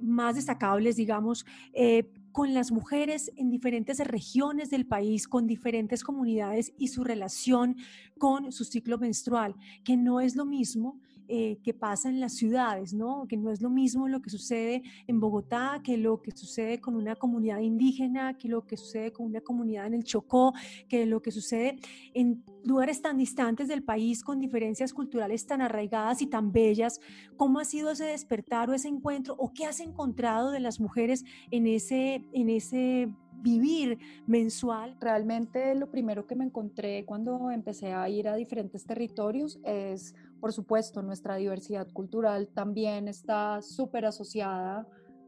más 0.00 0.36
destacables, 0.36 0.94
digamos, 0.94 1.44
con 2.32 2.54
las 2.54 2.72
mujeres 2.72 3.32
en 3.36 3.50
diferentes 3.50 3.98
regiones 3.98 4.70
del 4.70 4.86
país, 4.86 5.26
con 5.26 5.46
diferentes 5.46 6.02
comunidades 6.04 6.72
y 6.78 6.88
su 6.88 7.04
relación 7.04 7.76
con 8.18 8.52
su 8.52 8.64
ciclo 8.64 8.98
menstrual, 8.98 9.54
que 9.84 9.96
no 9.96 10.20
es 10.20 10.36
lo 10.36 10.44
mismo 10.44 11.00
eh, 11.32 11.58
que 11.62 11.72
pasa 11.72 12.08
en 12.08 12.18
las 12.18 12.34
ciudades, 12.34 12.92
¿no? 12.92 13.26
Que 13.28 13.36
no 13.36 13.52
es 13.52 13.62
lo 13.62 13.70
mismo 13.70 14.08
lo 14.08 14.20
que 14.20 14.30
sucede 14.30 14.82
en 15.06 15.20
Bogotá 15.20 15.80
que 15.84 15.96
lo 15.96 16.20
que 16.22 16.32
sucede 16.32 16.80
con 16.80 16.96
una 16.96 17.14
comunidad 17.14 17.60
indígena, 17.60 18.36
que 18.36 18.48
lo 18.48 18.66
que 18.66 18.76
sucede 18.76 19.12
con 19.12 19.26
una 19.26 19.40
comunidad 19.40 19.86
en 19.86 19.94
el 19.94 20.04
Chocó, 20.04 20.52
que 20.88 21.06
lo 21.06 21.22
que 21.22 21.30
sucede 21.30 21.78
en 22.14 22.42
lugares 22.64 23.00
tan 23.00 23.16
distantes 23.16 23.68
del 23.68 23.84
país 23.84 24.24
con 24.24 24.40
diferencias 24.40 24.92
culturales 24.92 25.46
tan 25.46 25.62
arraigadas 25.62 26.20
y 26.20 26.26
tan 26.26 26.50
bellas. 26.50 27.00
¿Cómo 27.36 27.60
ha 27.60 27.64
sido 27.64 27.92
ese 27.92 28.06
despertar 28.06 28.68
o 28.68 28.74
ese 28.74 28.88
encuentro 28.88 29.34
o 29.38 29.52
qué 29.52 29.66
has 29.66 29.78
encontrado 29.78 30.50
de 30.50 30.60
las 30.60 30.80
mujeres 30.80 31.24
en 31.52 31.66
ese, 31.66 32.24
en 32.32 32.50
ese 32.50 33.08
vivir 33.42 33.98
mensual. 34.26 34.96
Realmente 35.00 35.74
lo 35.74 35.90
primero 35.90 36.26
que 36.26 36.36
me 36.36 36.44
encontré 36.44 37.04
cuando 37.04 37.50
empecé 37.50 37.92
a 37.92 38.08
ir 38.08 38.28
a 38.28 38.36
diferentes 38.36 38.84
territorios 38.84 39.58
es, 39.64 40.14
por 40.40 40.52
supuesto, 40.52 41.02
nuestra 41.02 41.36
diversidad 41.36 41.88
cultural 41.92 42.48
también 42.48 43.08
está 43.08 43.60
súper 43.62 44.06
asociada 44.06 44.86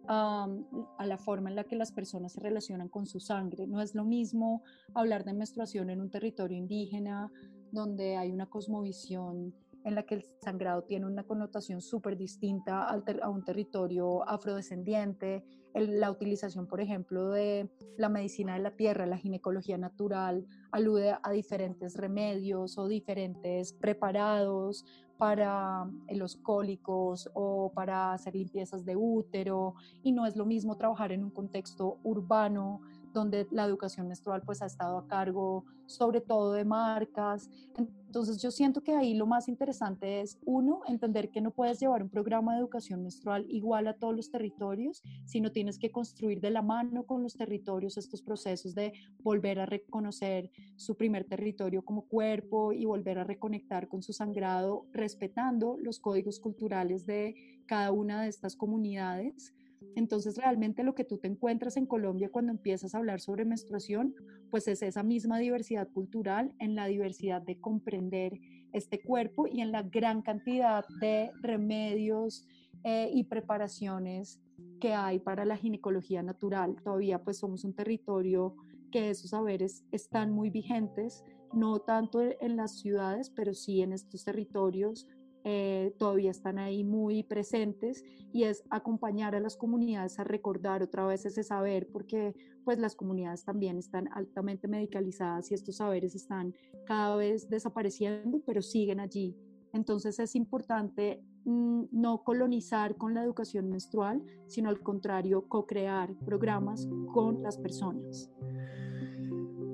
a 0.09 1.07
la 1.07 1.17
forma 1.17 1.49
en 1.49 1.57
la 1.57 1.65
que 1.65 1.77
las 1.77 1.93
personas 1.93 2.33
se 2.33 2.41
relacionan 2.41 2.89
con 2.89 3.07
su 3.07 3.21
sangre. 3.21 3.67
No 3.67 3.81
es 3.81 3.95
lo 3.95 4.05
mismo 4.05 4.63
hablar 4.95 5.25
de 5.25 5.33
menstruación 5.33 5.91
en 5.91 6.01
un 6.01 6.11
territorio 6.11 6.59
indígena 6.59 7.31
donde 7.71 8.17
hay 8.17 8.33
una 8.33 8.47
cosmovisión 8.47 9.55
en 9.85 9.95
la 9.95 10.03
que 10.05 10.17
el 10.17 10.25
sangrado 10.41 10.83
tiene 10.83 11.07
una 11.07 11.25
connotación 11.25 11.81
súper 11.81 12.17
distinta 12.17 12.89
a 12.89 13.29
un 13.29 13.45
territorio 13.45 14.29
afrodescendiente, 14.29 15.45
la 15.75 16.11
utilización, 16.11 16.67
por 16.67 16.81
ejemplo, 16.81 17.31
de 17.31 17.71
la 17.97 18.09
medicina 18.09 18.55
de 18.55 18.61
la 18.61 18.77
tierra, 18.77 19.07
la 19.07 19.17
ginecología 19.17 19.79
natural, 19.79 20.47
alude 20.71 21.17
a 21.23 21.31
diferentes 21.31 21.97
remedios 21.97 22.79
o 22.79 22.89
diferentes 22.89 23.73
preparados 23.73 24.85
para 25.19 25.89
eh, 26.09 26.17
los 26.17 26.37
cólicos 26.37 27.31
o 27.35 27.73
para 27.75 28.13
hacer 28.13 28.35
limpiezas 28.35 28.85
de 28.85 28.97
útero. 28.97 29.75
Y 30.03 30.13
no 30.13 30.27
es 30.27 30.37
lo 30.37 30.45
mismo 30.45 30.77
trabajar 30.77 31.13
en 31.13 31.25
un 31.25 31.31
contexto 31.31 31.99
urbano 32.03 32.81
donde 33.13 33.47
la 33.51 33.65
educación 33.65 34.09
menstrual 34.09 34.43
pues 34.43 34.63
ha 34.63 34.67
estado 34.67 34.99
a 34.99 35.07
cargo 35.07 35.65
sobre 35.87 36.21
todo 36.21 36.53
de 36.53 36.65
marcas. 36.65 37.51
Entonces 37.77 38.41
yo 38.43 38.51
siento 38.51 38.83
que 38.83 38.95
ahí 38.95 39.15
lo 39.15 39.27
más 39.27 39.49
interesante 39.49 40.21
es, 40.21 40.39
uno, 40.45 40.81
entender 40.87 41.31
que 41.31 41.41
no 41.41 41.51
puedes 41.51 41.81
llevar 41.81 42.03
un 42.03 42.09
programa 42.09 42.53
de 42.53 42.61
educación 42.61 43.03
menstrual 43.03 43.47
igual 43.49 43.87
a 43.87 43.95
todos 43.95 44.15
los 44.15 44.31
territorios, 44.31 45.03
sino 45.25 45.51
tienes 45.51 45.79
que 45.79 45.91
construir 45.91 46.41
de 46.41 46.51
la 46.51 46.63
mano 46.63 47.05
con 47.05 47.23
los 47.23 47.35
territorios 47.35 47.97
estos 47.97 48.23
procesos 48.23 48.75
de 48.75 48.93
volver 49.21 49.61
a 49.61 49.67
reconocer 49.67 50.51
su 50.77 50.97
primer 50.97 51.25
territorio 51.25 51.85
como 51.85 52.03
cuerpo 52.03 52.73
y 52.73 52.85
volver 52.85 53.19
a 53.19 53.25
reconectar 53.25 53.89
con 53.89 54.03
su 54.03 54.13
sangrado, 54.13 54.87
respetando 54.93 55.77
los 55.79 55.99
códigos 55.99 56.39
culturales 56.39 57.07
de 57.07 57.35
cada 57.67 57.93
una 57.93 58.23
de 58.23 58.29
estas 58.29 58.57
comunidades 58.57 59.55
entonces, 59.95 60.37
realmente 60.37 60.83
lo 60.83 60.95
que 60.95 61.05
tú 61.05 61.19
te 61.19 61.29
encuentras 61.29 61.77
en 61.77 61.87
Colombia 61.87 62.31
cuando 62.31 62.53
empiezas 62.53 62.95
a 62.95 62.99
hablar 62.99 63.21
sobre 63.21 63.45
menstruación, 63.45 64.15
pues 64.51 64.69
es 64.69 64.83
esa 64.83 65.03
misma 65.03 65.39
diversidad 65.39 65.89
cultural, 65.89 66.55
en 66.59 66.75
la 66.75 66.87
diversidad 66.87 67.43
de 67.43 67.61
comprender 67.61 68.41
este 68.73 69.03
cuerpo 69.03 69.47
y 69.47 69.61
en 69.61 69.73
la 69.73 69.83
gran 69.83 70.23
cantidad 70.23 70.85
de 71.01 71.31
remedios 71.43 72.47
eh, 72.85 73.11
y 73.13 73.25
preparaciones 73.25 74.41
que 74.81 74.95
hay 74.95 75.19
para 75.19 75.45
la 75.45 75.57
ginecología 75.57 76.23
natural. 76.23 76.77
Todavía 76.83 77.23
pues 77.23 77.39
somos 77.39 77.65
un 77.65 77.75
territorio 77.75 78.57
que 78.91 79.11
esos 79.11 79.31
saberes 79.31 79.85
están 79.93 80.33
muy 80.33 80.51
vigentes, 80.51 81.25
no 81.53 81.81
tanto 81.81 82.21
en 82.23 82.57
las 82.57 82.79
ciudades, 82.79 83.31
pero 83.31 83.53
sí 83.55 83.83
en 83.83 83.93
estos 83.93 84.25
territorios 84.25 85.07
eh, 85.45 85.93
todavía 85.99 86.31
están 86.31 86.59
ahí 86.59 86.85
muy 86.85 87.25
presentes 87.25 88.05
y 88.33 88.45
es 88.45 88.63
acompañar 88.71 89.35
a 89.35 89.41
las 89.41 89.57
comunidades 89.57 90.19
a 90.19 90.25
recordar 90.25 90.83
otra 90.83 91.05
vez 91.07 91.27
ese 91.27 91.43
saber 91.43 91.89
porque 91.93 92.35
pues 92.65 92.79
las 92.79 92.95
comunidades 92.95 93.45
también 93.45 93.77
están 93.77 94.09
altamente 94.13 94.69
medicalizadas 94.69 95.51
y 95.51 95.55
estos 95.55 95.77
saberes 95.77 96.15
están 96.15 96.55
cada 96.87 97.17
vez 97.17 97.49
desapareciendo 97.49 98.41
pero 98.47 98.63
siguen 98.63 99.01
allí. 99.01 99.37
Entonces 99.73 100.19
es 100.21 100.37
importante 100.37 101.21
mm, 101.45 101.85
no 101.91 102.23
colonizar 102.23 102.97
con 102.97 103.15
la 103.15 103.25
educación 103.25 103.69
menstrual, 103.69 104.23
sino 104.47 104.69
al 104.69 104.81
contrario, 104.81 105.49
co-crear 105.49 106.15
programas 106.25 106.89
con 107.13 107.43
las 107.43 107.59
personas. 107.59 108.31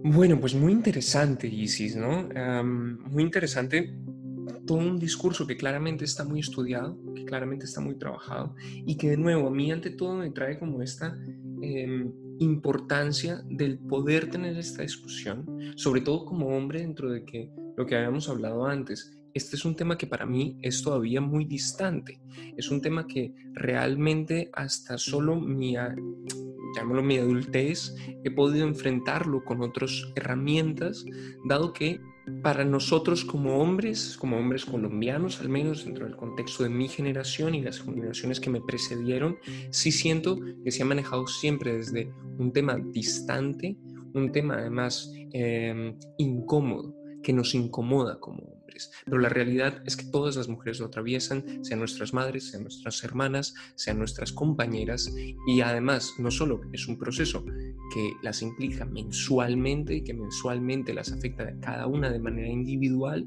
Bueno, 0.05 0.41
pues 0.41 0.55
muy 0.55 0.73
interesante, 0.73 1.47
Isis, 1.47 1.97
¿no? 1.97 2.29
muy 3.11 3.23
interesante 3.25 3.93
todo 4.69 4.79
un 4.79 4.99
discurso 4.99 5.47
que 5.47 5.57
claramente 5.57 6.05
está 6.05 6.25
muy 6.25 6.41
estudiado, 6.41 6.95
que 7.15 7.25
claramente 7.25 7.65
está 7.65 7.81
muy 7.81 7.95
trabajado 7.95 8.55
y 8.65 8.99
que 8.99 9.09
de 9.09 9.17
nuevo 9.17 9.49
a 9.49 9.51
mí 9.51 9.73
ante 9.73 9.89
todo 9.89 10.17
me 10.17 10.31
trae 10.31 10.59
como 10.59 10.83
esta 10.83 11.17
em, 11.63 12.13
importancia 12.39 13.43
del 13.49 13.79
poder 13.79 14.29
tener 14.29 14.59
esta 14.59 14.83
discusión, 14.83 15.47
sobre 15.77 16.03
todo 16.03 16.27
como 16.27 16.55
hombre 16.55 16.83
dentro 16.83 17.11
de 17.11 17.25
que 17.25 17.51
lo 17.79 17.87
que 17.87 17.97
habíamos 17.97 18.29
hablado 18.29 18.67
antes, 18.67 19.19
este 19.33 19.57
es 19.57 19.65
un 19.65 19.75
tema 19.75 19.97
que 19.97 20.07
para 20.07 20.27
mí 20.27 20.59
es 20.61 20.83
todavía 20.83 21.23
muy 21.23 21.47
distante, 21.47 22.21
es 22.57 22.71
un 22.71 22.83
tema 22.83 23.07
que 23.07 23.33
realmente 23.55 24.51
hasta 24.53 24.99
solo 24.99 25.41
mi, 25.41 25.77
llamémoslo 26.77 27.03
mi 27.03 27.17
adultez, 27.17 27.97
he 28.23 28.31
podido 28.31 28.67
enfrentarlo 28.67 29.43
con 29.45 29.63
otras 29.63 30.13
herramientas, 30.15 31.07
dado 31.49 31.73
que 31.73 32.01
para 32.43 32.65
nosotros 32.65 33.25
como 33.25 33.59
hombres, 33.59 34.17
como 34.19 34.37
hombres 34.37 34.65
colombianos, 34.65 35.41
al 35.41 35.49
menos 35.49 35.85
dentro 35.85 36.07
del 36.07 36.17
contexto 36.17 36.63
de 36.63 36.71
mi 36.71 36.89
generación 36.89 37.55
y 37.55 37.63
las 37.63 37.81
generaciones 37.81 38.41
que 38.41 38.51
me 38.51 38.61
precedieron, 38.61 39.37
sí 39.71 39.93
siento 39.93 40.39
que 40.65 40.71
se 40.71 40.83
ha 40.83 40.87
manejado 40.87 41.27
siempre 41.27 41.77
desde 41.77 42.13
un 42.39 42.53
tema 42.53 42.77
distante, 42.77 43.77
un 44.15 44.33
tema 44.33 44.55
además 44.55 45.13
em, 45.33 45.97
incómodo, 46.19 46.95
que 47.23 47.33
nos 47.33 47.55
incomoda 47.55 48.19
como 48.21 48.58
pero 49.05 49.19
la 49.19 49.29
realidad 49.29 49.83
es 49.85 49.97
que 49.97 50.07
todas 50.07 50.37
las 50.37 50.49
mujeres 50.49 50.81
lo 50.81 50.87
atraviesan, 50.87 51.65
sean 51.65 51.81
nuestras 51.81 52.13
madres, 52.13 52.51
sean 52.51 52.63
nuestras 52.63 53.03
hermanas, 53.05 53.55
sean 53.75 53.99
nuestras 53.99 54.33
compañeras, 54.33 55.13
y 55.47 55.61
además 55.61 56.15
no 56.19 56.31
solo 56.31 56.61
es 56.73 56.87
un 56.89 56.99
proceso 56.99 57.45
que 57.45 58.13
las 58.23 58.43
implica 58.43 58.85
mensualmente 58.85 59.95
y 59.97 60.05
que 60.05 60.15
mensualmente 60.15 60.93
las 60.95 61.13
afecta 61.13 61.45
a 61.45 61.61
cada 61.61 61.87
una 61.87 62.11
de 62.11 62.19
manera 62.19 62.49
individual, 62.49 63.27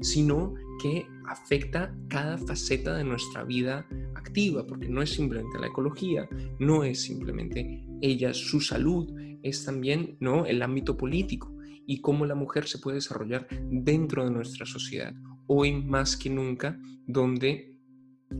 sino 0.00 0.54
que 0.80 1.06
afecta 1.28 1.94
cada 2.08 2.38
faceta 2.38 2.96
de 2.96 3.04
nuestra 3.04 3.44
vida 3.44 3.86
activa, 4.14 4.66
porque 4.66 4.88
no 4.88 5.02
es 5.02 5.10
simplemente 5.10 5.58
la 5.58 5.66
ecología, 5.68 6.28
no 6.58 6.84
es 6.84 7.02
simplemente 7.02 7.84
ella, 8.00 8.34
su 8.34 8.60
salud, 8.60 9.12
es 9.42 9.64
también 9.64 10.16
¿no? 10.20 10.46
el 10.46 10.62
ámbito 10.62 10.96
político, 10.96 11.52
y 11.86 12.00
cómo 12.00 12.26
la 12.26 12.34
mujer 12.34 12.66
se 12.66 12.78
puede 12.78 12.96
desarrollar 12.96 13.46
dentro 13.70 14.24
de 14.24 14.30
nuestra 14.30 14.66
sociedad. 14.66 15.14
Hoy 15.46 15.72
más 15.82 16.16
que 16.16 16.30
nunca, 16.30 16.78
donde 17.06 17.72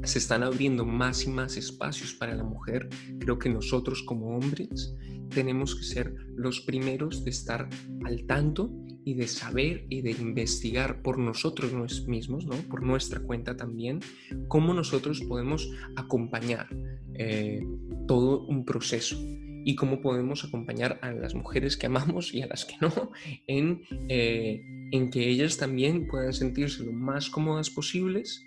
se 0.04 0.18
están 0.18 0.42
abriendo 0.42 0.84
más 0.84 1.24
y 1.24 1.30
más 1.30 1.56
espacios 1.56 2.14
para 2.14 2.34
la 2.34 2.44
mujer, 2.44 2.88
creo 3.18 3.38
que 3.38 3.50
nosotros 3.50 4.02
como 4.02 4.36
hombres 4.36 4.94
tenemos 5.28 5.74
que 5.74 5.84
ser 5.84 6.14
los 6.34 6.60
primeros 6.60 7.24
de 7.24 7.30
estar 7.30 7.68
al 8.04 8.26
tanto 8.26 8.70
y 9.04 9.14
de 9.14 9.26
saber 9.26 9.86
y 9.88 10.02
de 10.02 10.12
investigar 10.12 11.02
por 11.02 11.18
nosotros 11.18 11.72
mismos, 12.06 12.46
¿no? 12.46 12.56
por 12.68 12.82
nuestra 12.82 13.20
cuenta 13.20 13.56
también, 13.56 14.00
cómo 14.48 14.74
nosotros 14.74 15.20
podemos 15.22 15.70
acompañar 15.96 16.68
eh, 17.14 17.60
todo 18.06 18.46
un 18.46 18.64
proceso 18.64 19.16
y 19.64 19.74
cómo 19.74 20.00
podemos 20.00 20.44
acompañar 20.44 20.98
a 21.02 21.12
las 21.12 21.34
mujeres 21.34 21.76
que 21.76 21.86
amamos 21.86 22.34
y 22.34 22.42
a 22.42 22.46
las 22.46 22.64
que 22.64 22.76
no 22.80 22.90
en, 23.46 23.82
eh, 24.08 24.62
en 24.92 25.10
que 25.10 25.28
ellas 25.28 25.56
también 25.56 26.06
puedan 26.08 26.32
sentirse 26.32 26.84
lo 26.84 26.92
más 26.92 27.30
cómodas 27.30 27.70
posibles 27.70 28.44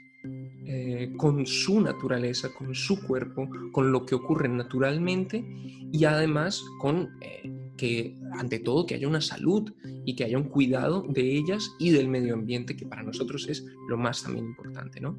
eh, 0.68 1.14
con 1.18 1.46
su 1.46 1.82
naturaleza, 1.82 2.50
con 2.58 2.74
su 2.74 3.06
cuerpo, 3.06 3.48
con 3.72 3.92
lo 3.92 4.06
que 4.06 4.16
ocurre 4.16 4.50
naturalmente 4.50 5.46
y 5.92 6.06
además 6.06 6.64
con 6.80 7.12
eh, 7.22 7.52
que 7.78 8.18
ante 8.34 8.60
todo 8.60 8.88
que 8.88 8.96
haya 8.96 9.08
una 9.08 9.22
salud 9.22 9.72
y 10.04 10.16
que 10.16 10.24
haya 10.24 10.38
un 10.38 10.46
cuidado 10.46 11.06
de 11.08 11.38
ellas 11.38 11.72
y 11.78 11.92
del 11.92 12.08
medio 12.08 12.34
ambiente 12.34 12.76
que 12.76 12.88
para 12.88 13.04
nosotros 13.04 13.48
es 13.48 13.64
lo 13.88 13.98
más 13.98 14.24
también 14.24 14.46
importante, 14.46 15.00
¿no? 15.00 15.18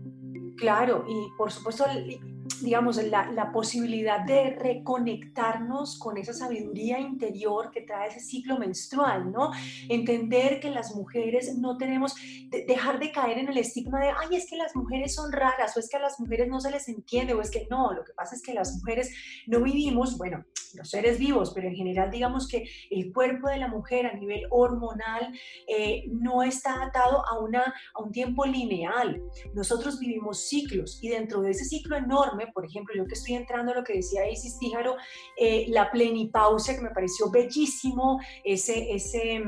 Claro, 0.57 1.05
y 1.09 1.37
por 1.37 1.53
supuesto 1.53 1.85
digamos, 2.61 2.97
la, 3.03 3.31
la, 3.33 3.53
posibilidad 3.53 4.25
de 4.25 4.51
reconectarnos 4.51 5.99
con 5.99 6.17
esa 6.19 6.33
sabiduría 6.33 6.99
interior 6.99 7.71
que 7.71 7.83
trae 7.83 8.09
ese 8.09 8.21
ciclo 8.21 8.59
menstrual, 8.59 9.33
¿no? 9.33 9.51
Entender 9.89 10.61
que 10.61 10.71
las 10.71 10.95
mujeres 10.95 11.57
no 11.59 11.77
tenemos, 11.77 12.15
dejar 12.67 12.99
de 12.99 13.13
caer 13.13 13.39
en 13.39 13.49
el 13.49 13.59
estigma 13.59 14.01
de, 14.01 14.09
ay, 14.11 14.37
es 14.37 14.49
que 14.49 14.57
las 14.57 14.75
mujeres 14.75 15.15
son 15.15 15.33
raras, 15.33 15.77
o 15.77 15.81
es 15.81 15.89
que 15.89 15.97
a 15.97 16.01
las 16.01 16.19
mujeres 16.21 16.49
no 16.49 16.61
se 16.61 16.71
les 16.71 16.89
entiende, 16.89 17.35
o 17.35 17.41
es 17.41 17.51
que 17.51 17.67
no, 17.71 17.93
lo 17.93 18.05
que 18.05 18.13
pasa 18.13 18.35
es 18.35 18.43
que 18.43 18.55
las 18.55 18.75
mujeres 18.77 19.11
no 19.47 19.63
vivimos, 19.63 20.19
bueno, 20.19 20.45
los 20.77 20.91
seres 20.91 21.19
vivos, 21.19 21.53
pero 21.55 21.69
en 21.69 21.75
general 21.75 22.11
digamos 22.11 22.47
que 22.49 22.65
el 22.91 23.13
cuerpo 23.13 23.49
de 23.49 23.59
la 23.59 23.69
mujer 23.69 24.07
a 24.07 24.15
nivel 24.15 24.43
hormonal 24.51 25.33
eh, 25.67 26.05
no 26.09 26.43
está 26.43 26.83
atado 26.83 27.27
a, 27.27 27.39
una, 27.39 27.75
a 27.95 28.03
un 28.03 28.13
tiempo 28.13 28.45
lineal. 28.45 29.23
Nosotros 29.55 29.99
vivimos 29.99 30.49
ciclos 30.49 30.99
y 31.03 31.09
dentro 31.09 31.41
de 31.41 31.51
ese 31.51 31.65
ciclo 31.65 31.97
enorme, 31.97 32.36
por 32.53 32.65
ejemplo, 32.65 32.95
yo 32.95 33.07
que 33.07 33.15
estoy 33.15 33.35
entrando 33.35 33.73
a 33.73 33.77
lo 33.77 33.85
que 33.85 33.95
decía 33.95 34.29
Isis 34.29 34.59
Tíjaro, 34.59 34.97
eh, 35.37 35.67
la 35.69 35.91
plenipausia, 35.91 36.75
que 36.75 36.83
me 36.83 36.91
pareció 36.91 37.31
bellísimo, 37.31 38.21
ese, 38.45 38.93
ese, 38.95 39.43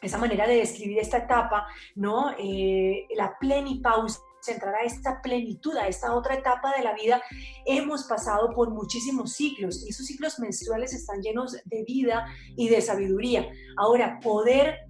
esa 0.00 0.18
manera 0.18 0.46
de 0.46 0.56
describir 0.56 0.98
esta 0.98 1.18
etapa, 1.18 1.66
¿no? 1.94 2.34
Eh, 2.38 3.06
la 3.16 3.36
plenipausia 3.38 4.20
entrar 4.50 4.74
a 4.74 4.82
esta 4.82 5.22
plenitud, 5.22 5.76
a 5.76 5.86
esta 5.86 6.14
otra 6.14 6.34
etapa 6.34 6.72
de 6.76 6.82
la 6.82 6.94
vida, 6.94 7.22
hemos 7.64 8.04
pasado 8.04 8.52
por 8.54 8.70
muchísimos 8.70 9.34
ciclos 9.34 9.84
y 9.86 9.90
esos 9.90 10.06
ciclos 10.06 10.40
menstruales 10.40 10.92
están 10.92 11.20
llenos 11.20 11.52
de 11.52 11.84
vida 11.84 12.26
y 12.56 12.68
de 12.68 12.80
sabiduría. 12.80 13.48
Ahora, 13.76 14.18
poder 14.20 14.80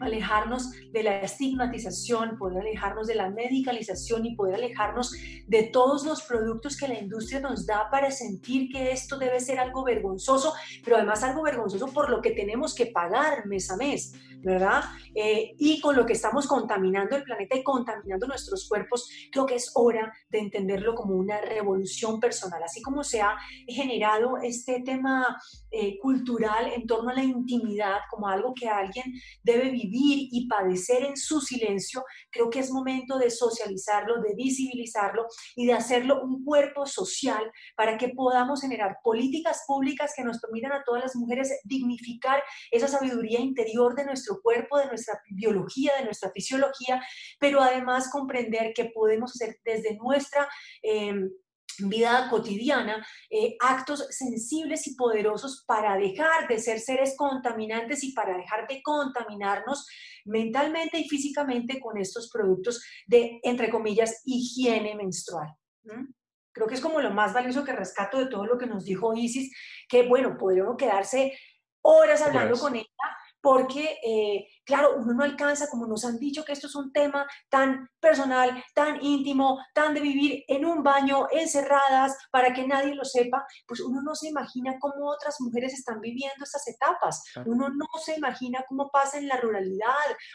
alejarnos 0.00 0.70
de 0.92 1.02
la 1.02 1.20
estigmatización, 1.20 2.36
poder 2.36 2.62
alejarnos 2.62 3.06
de 3.06 3.14
la 3.14 3.30
medicalización 3.30 4.26
y 4.26 4.34
poder 4.34 4.56
alejarnos 4.56 5.12
de 5.46 5.62
todos 5.64 6.04
los 6.04 6.22
productos 6.22 6.76
que 6.76 6.88
la 6.88 6.98
industria 6.98 7.40
nos 7.40 7.66
da 7.66 7.88
para 7.90 8.10
sentir 8.10 8.70
que 8.70 8.92
esto 8.92 9.18
debe 9.18 9.40
ser 9.40 9.58
algo 9.58 9.84
vergonzoso, 9.84 10.54
pero 10.84 10.96
además 10.96 11.22
algo 11.22 11.42
vergonzoso 11.42 11.86
por 11.88 12.10
lo 12.10 12.20
que 12.20 12.30
tenemos 12.30 12.74
que 12.74 12.86
pagar 12.86 13.46
mes 13.46 13.70
a 13.70 13.76
mes, 13.76 14.14
¿verdad? 14.42 14.82
Eh, 15.14 15.54
y 15.58 15.80
con 15.80 15.96
lo 15.96 16.04
que 16.04 16.12
estamos 16.12 16.46
contaminando 16.46 17.16
el 17.16 17.24
planeta 17.24 17.56
y 17.56 17.62
contaminando 17.62 18.26
nuestros 18.26 18.68
cuerpos, 18.68 19.08
creo 19.32 19.46
que 19.46 19.56
es 19.56 19.70
hora 19.74 20.12
de 20.28 20.38
entenderlo 20.38 20.94
como 20.94 21.14
una 21.14 21.40
revolución 21.40 22.20
personal, 22.20 22.62
así 22.62 22.82
como 22.82 23.02
se 23.04 23.22
ha 23.22 23.36
generado 23.66 24.38
este 24.38 24.82
tema 24.82 25.40
eh, 25.76 25.98
cultural 26.00 26.72
en 26.72 26.86
torno 26.86 27.10
a 27.10 27.14
la 27.14 27.24
intimidad 27.24 27.98
como 28.08 28.28
algo 28.28 28.54
que 28.54 28.68
alguien 28.68 29.06
debe 29.42 29.70
vivir 29.70 30.28
y 30.30 30.46
padecer 30.46 31.02
en 31.02 31.16
su 31.16 31.40
silencio, 31.40 32.04
creo 32.30 32.48
que 32.48 32.60
es 32.60 32.70
momento 32.70 33.18
de 33.18 33.28
socializarlo, 33.28 34.22
de 34.22 34.34
visibilizarlo 34.36 35.26
y 35.56 35.66
de 35.66 35.72
hacerlo 35.72 36.22
un 36.22 36.44
cuerpo 36.44 36.86
social 36.86 37.50
para 37.76 37.98
que 37.98 38.10
podamos 38.10 38.60
generar 38.60 38.98
políticas 39.02 39.64
públicas 39.66 40.12
que 40.16 40.22
nos 40.22 40.38
permitan 40.38 40.70
a 40.70 40.84
todas 40.84 41.02
las 41.02 41.16
mujeres 41.16 41.50
dignificar 41.64 42.40
esa 42.70 42.86
sabiduría 42.86 43.40
interior 43.40 43.96
de 43.96 44.04
nuestro 44.04 44.40
cuerpo, 44.42 44.78
de 44.78 44.86
nuestra 44.86 45.20
biología, 45.28 45.92
de 45.98 46.04
nuestra 46.04 46.30
fisiología, 46.30 47.02
pero 47.40 47.60
además 47.60 48.10
comprender 48.12 48.72
que 48.74 48.92
podemos 48.94 49.32
hacer 49.32 49.56
desde 49.64 49.96
nuestra... 49.96 50.48
Eh, 50.84 51.14
vida 51.78 52.28
cotidiana, 52.30 53.06
eh, 53.30 53.56
actos 53.60 54.06
sensibles 54.10 54.86
y 54.86 54.94
poderosos 54.94 55.64
para 55.66 55.96
dejar 55.96 56.48
de 56.48 56.58
ser 56.58 56.80
seres 56.80 57.14
contaminantes 57.16 58.04
y 58.04 58.12
para 58.12 58.36
dejar 58.36 58.66
de 58.66 58.82
contaminarnos 58.82 59.86
mentalmente 60.24 60.98
y 60.98 61.08
físicamente 61.08 61.80
con 61.80 61.98
estos 61.98 62.30
productos 62.30 62.82
de, 63.06 63.40
entre 63.42 63.70
comillas, 63.70 64.22
higiene 64.24 64.94
menstrual. 64.94 65.48
Creo 66.52 66.66
que 66.66 66.74
es 66.74 66.80
como 66.80 67.00
lo 67.00 67.10
más 67.10 67.34
valioso 67.34 67.64
que 67.64 67.72
rescato 67.72 68.18
de 68.18 68.26
todo 68.26 68.46
lo 68.46 68.58
que 68.58 68.66
nos 68.66 68.84
dijo 68.84 69.14
Isis, 69.14 69.54
que 69.88 70.06
bueno, 70.06 70.36
podríamos 70.38 70.76
quedarse 70.76 71.36
horas 71.82 72.22
hablando 72.22 72.58
con 72.58 72.76
ella, 72.76 72.86
porque 73.40 73.98
eh, 74.02 74.46
claro, 74.64 74.96
uno 74.96 75.14
no 75.14 75.22
alcanza, 75.22 75.68
como 75.68 75.86
nos 75.86 76.04
han 76.04 76.18
dicho, 76.18 76.44
que 76.44 76.52
esto 76.52 76.66
es 76.66 76.74
un 76.74 76.92
tema 76.92 77.26
tan 77.48 77.88
personal, 78.00 78.62
tan 78.74 79.02
íntimo, 79.02 79.58
tan 79.74 79.94
de 79.94 80.00
vivir 80.00 80.44
en 80.48 80.64
un 80.64 80.82
baño, 80.82 81.28
encerradas, 81.30 82.16
para 82.30 82.52
que 82.52 82.66
nadie 82.66 82.94
lo 82.94 83.04
sepa, 83.04 83.46
pues 83.66 83.80
uno 83.80 84.00
no 84.02 84.14
se 84.14 84.28
imagina 84.28 84.76
cómo 84.80 85.10
otras 85.10 85.36
mujeres 85.40 85.74
están 85.74 86.00
viviendo 86.00 86.44
estas 86.44 86.66
etapas. 86.68 87.22
Uno 87.46 87.68
no 87.68 87.86
se 88.04 88.16
imagina 88.16 88.64
cómo 88.68 88.90
pasa 88.90 89.18
en 89.18 89.28
la 89.28 89.36
ruralidad 89.36 89.84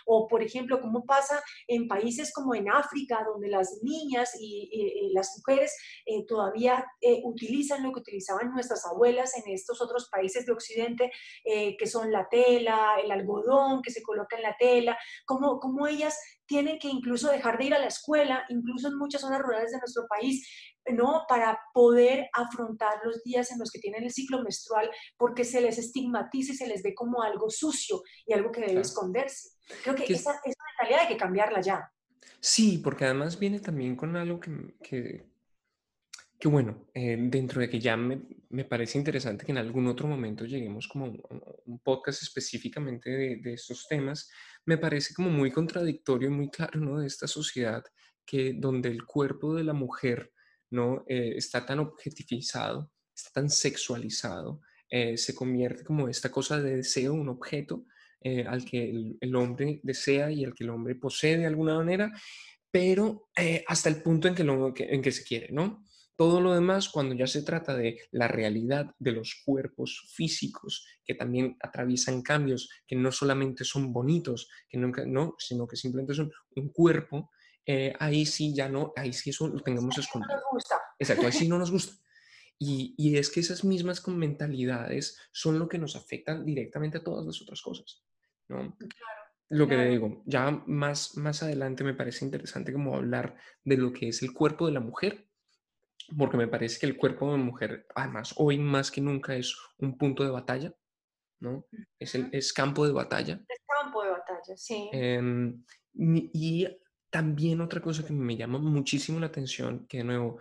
o, 0.06 0.28
por 0.28 0.44
ejemplo, 0.44 0.80
cómo 0.80 1.06
pasa 1.06 1.42
en 1.68 1.88
países 1.88 2.32
como 2.34 2.56
en 2.56 2.70
África, 2.70 3.24
donde 3.26 3.50
las 3.50 3.80
niñas 3.82 4.32
y, 4.40 4.70
las 5.14 5.38
mujeres 5.38 5.76
eh, 6.06 6.26
todavía 6.28 6.86
eh, 7.02 7.22
utilizan 7.24 7.84
lo 7.84 7.92
que 7.92 8.02
utilizaban 8.02 8.52
nuestras 8.52 8.86
abuelas 8.86 9.36
en 9.38 9.52
estos 9.52 9.82
otros 9.82 10.08
países 10.10 10.46
de 10.46 10.52
Occidente, 10.52 11.12
eh, 11.44 11.76
que 11.78 11.88
son 11.88 12.12
la 12.12 12.28
tela, 12.30 12.98
el 13.04 13.12
algodón, 13.12 13.82
que 13.82 13.92
se 13.92 14.04
coloca 14.04 14.19
en 14.36 14.44
la 14.44 14.56
tela, 14.58 14.98
cómo, 15.26 15.60
cómo 15.60 15.88
ellas 15.88 16.18
tienen 16.46 16.80
que 16.80 16.88
incluso 16.88 17.30
dejar 17.30 17.58
de 17.58 17.66
ir 17.66 17.74
a 17.74 17.80
la 17.80 17.88
escuela, 17.88 18.44
incluso 18.50 18.88
en 18.88 18.98
muchas 18.98 19.22
zonas 19.22 19.40
rurales 19.42 19.72
de 19.72 19.78
nuestro 19.78 20.08
país, 20.08 20.48
¿no? 20.92 21.26
Para 21.28 21.60
poder 21.74 22.30
afrontar 22.34 23.00
los 23.04 23.24
días 23.24 23.52
en 23.52 23.60
los 23.60 23.70
que 23.70 23.80
tienen 23.80 24.04
el 24.04 24.12
ciclo 24.12 24.42
menstrual, 24.42 24.90
porque 25.18 25.44
se 25.44 25.62
les 25.62 25.78
estigmatiza 25.78 26.54
y 26.54 26.56
se 26.56 26.68
les 26.68 26.82
ve 26.82 26.96
como 26.96 27.22
algo 27.22 27.50
sucio 27.50 28.02
y 28.26 28.34
algo 28.34 28.52
que 28.52 28.62
debe 28.62 28.82
esconderse. 28.82 29.50
Creo 29.84 29.96
que 29.96 30.04
esa, 30.06 30.42
esa, 30.44 30.64
mentalidad 30.72 31.02
hay 31.02 31.08
que 31.08 31.18
cambiarla 31.18 31.62
ya. 31.62 31.92
Sí, 32.40 32.80
porque 32.84 33.06
además 33.06 33.38
viene 33.38 33.60
también 33.60 33.96
con 33.96 34.16
algo 34.16 34.40
que, 34.40 34.76
que, 34.82 35.29
que 36.40 36.48
bueno, 36.48 36.88
eh, 36.94 37.18
dentro 37.20 37.60
de 37.60 37.70
que 37.70 37.80
ya 37.80 37.98
me, 37.98 38.22
me, 38.50 38.64
parece 38.64 38.98
interesante 38.98 39.46
que 39.46 39.52
en 39.52 39.58
algún 39.58 39.88
otro 39.88 40.08
momento 40.08 40.46
lleguemos 40.46 40.88
como 40.88 41.06
un, 41.08 41.80
podcast 41.84 42.24
específicamente 42.24 43.10
de, 43.10 43.36
de, 43.38 43.54
estos 43.54 43.88
temas, 43.90 44.30
me 44.66 44.78
parece 44.78 45.14
como 45.14 45.30
muy 45.30 45.52
contradictorio 45.52 46.30
y 46.30 46.32
muy 46.32 46.50
claro, 46.50 46.80
¿no? 46.80 47.00
De 47.00 47.08
esta 47.08 47.28
sociedad 47.28 47.84
que 48.26 48.54
donde 48.54 48.88
el 48.88 49.04
cuerpo 49.04 49.54
de 49.54 49.66
la 49.66 49.74
mujer, 49.74 50.32
¿no? 50.70 51.04
Eh, 51.10 51.34
está 51.36 51.66
tan 51.66 51.80
objetivizado, 51.80 52.90
está 53.14 53.32
tan 53.32 53.50
sexualizado, 53.50 54.62
eh, 54.90 55.18
se 55.18 55.36
convierte 55.36 55.84
como 55.84 56.08
esta 56.08 56.32
cosa 56.32 56.62
de 56.62 56.78
deseo, 56.78 57.14
un 57.14 57.30
objeto 57.30 57.86
al 58.48 58.66
que 58.66 59.16
el, 59.22 59.36
hombre 59.36 59.80
desea 59.82 60.30
y 60.30 60.44
al 60.44 60.54
que 60.54 60.66
el 60.66 60.72
hombre 60.72 60.94
posee 60.96 61.38
de 61.38 61.46
alguna 61.46 61.76
manera, 61.76 62.12
pero 62.70 63.30
hasta 63.66 63.88
el 63.88 64.02
punto 64.02 64.28
en 64.28 64.36
que, 64.36 64.44
lo, 64.44 64.74
en 64.76 65.02
que 65.02 65.12
se 65.14 65.24
quiere, 65.24 65.54
¿no? 65.54 65.86
Todo 66.20 66.42
lo 66.42 66.54
demás, 66.54 66.90
cuando 66.90 67.16
ya 67.16 67.28
se 67.28 67.44
trata 67.44 67.78
de 67.78 67.98
la 68.12 68.28
realidad 68.28 68.94
de 69.00 69.14
los 69.14 69.42
cuerpos 69.46 70.12
físicos, 70.14 70.86
que 71.06 71.16
también 71.16 71.56
atraviesan 71.62 72.24
cambios, 72.24 72.70
que 72.86 72.98
no 72.98 73.10
solamente 73.10 73.64
son 73.64 73.94
bonitos, 73.94 74.50
que 74.68 74.78
no, 74.78 74.92
no 75.08 75.36
sino 75.38 75.66
que 75.66 75.78
simplemente 75.78 76.14
son 76.14 76.30
un 76.58 76.74
cuerpo, 76.74 77.32
eh, 77.66 77.94
ahí 77.98 78.26
sí 78.26 78.54
ya 78.54 78.68
no, 78.68 78.92
ahí 78.98 79.14
sí 79.14 79.30
eso 79.30 79.48
lo 79.48 79.62
tengamos 79.62 79.98
escondido. 79.98 80.36
No 80.36 80.42
nos 80.42 80.52
gusta. 80.52 80.76
Exacto, 81.00 81.26
ahí 81.26 81.32
sí 81.32 81.48
no 81.48 81.58
nos 81.58 81.72
gusta. 81.72 81.96
Y, 82.60 82.96
y, 82.98 83.16
es 83.16 83.30
que 83.30 83.40
esas 83.40 83.64
mismas 83.64 84.06
mentalidades 84.06 85.18
son 85.32 85.58
lo 85.58 85.70
que 85.70 85.78
nos 85.78 85.96
afectan 85.96 86.46
directamente 86.46 86.98
a 86.98 87.04
todas 87.06 87.26
las 87.26 87.42
otras 87.42 87.62
cosas. 87.62 88.04
¿no? 88.50 88.76
lo 89.52 89.68
que 89.70 89.78
le 89.78 89.90
digo, 89.90 90.22
ya 90.26 90.52
más, 90.68 91.16
más 91.16 91.44
adelante 91.44 91.86
me 91.86 91.94
parece 91.94 92.26
interesante 92.26 92.74
como 92.74 92.94
hablar 92.94 93.38
de 93.64 93.78
lo 93.78 93.94
que 93.94 94.10
es 94.10 94.22
el 94.22 94.34
cuerpo 94.34 94.66
de 94.66 94.74
la 94.74 94.82
mujer 94.82 95.29
porque 96.18 96.38
me 96.38 96.48
parece 96.48 96.80
que 96.80 96.86
el 96.86 96.98
cuerpo 96.98 97.32
de 97.32 97.38
mujer, 97.38 97.86
además, 97.96 98.34
hoy 98.38 98.58
más 98.58 98.92
que 98.92 99.02
nunca 99.02 99.36
es 99.36 99.56
un 99.78 99.98
punto 99.98 100.24
de 100.24 100.32
batalla, 100.32 100.74
¿no? 101.40 101.66
Es, 101.98 102.16
el, 102.16 102.30
es 102.32 102.54
campo 102.54 102.86
de 102.86 102.94
batalla. 102.94 103.42
Es 103.48 103.60
campo 103.68 104.04
de 104.04 104.10
batalla, 104.10 104.58
sí. 104.58 104.90
Em, 104.92 105.64
y 105.94 106.68
también 107.10 107.62
otra 107.62 107.82
cosa 107.82 108.06
que 108.06 108.14
me 108.14 108.38
llama 108.38 108.60
muchísimo 108.60 109.20
la 109.20 109.28
atención, 109.28 109.86
que 109.88 110.00
de 110.00 110.04
nuevo, 110.04 110.40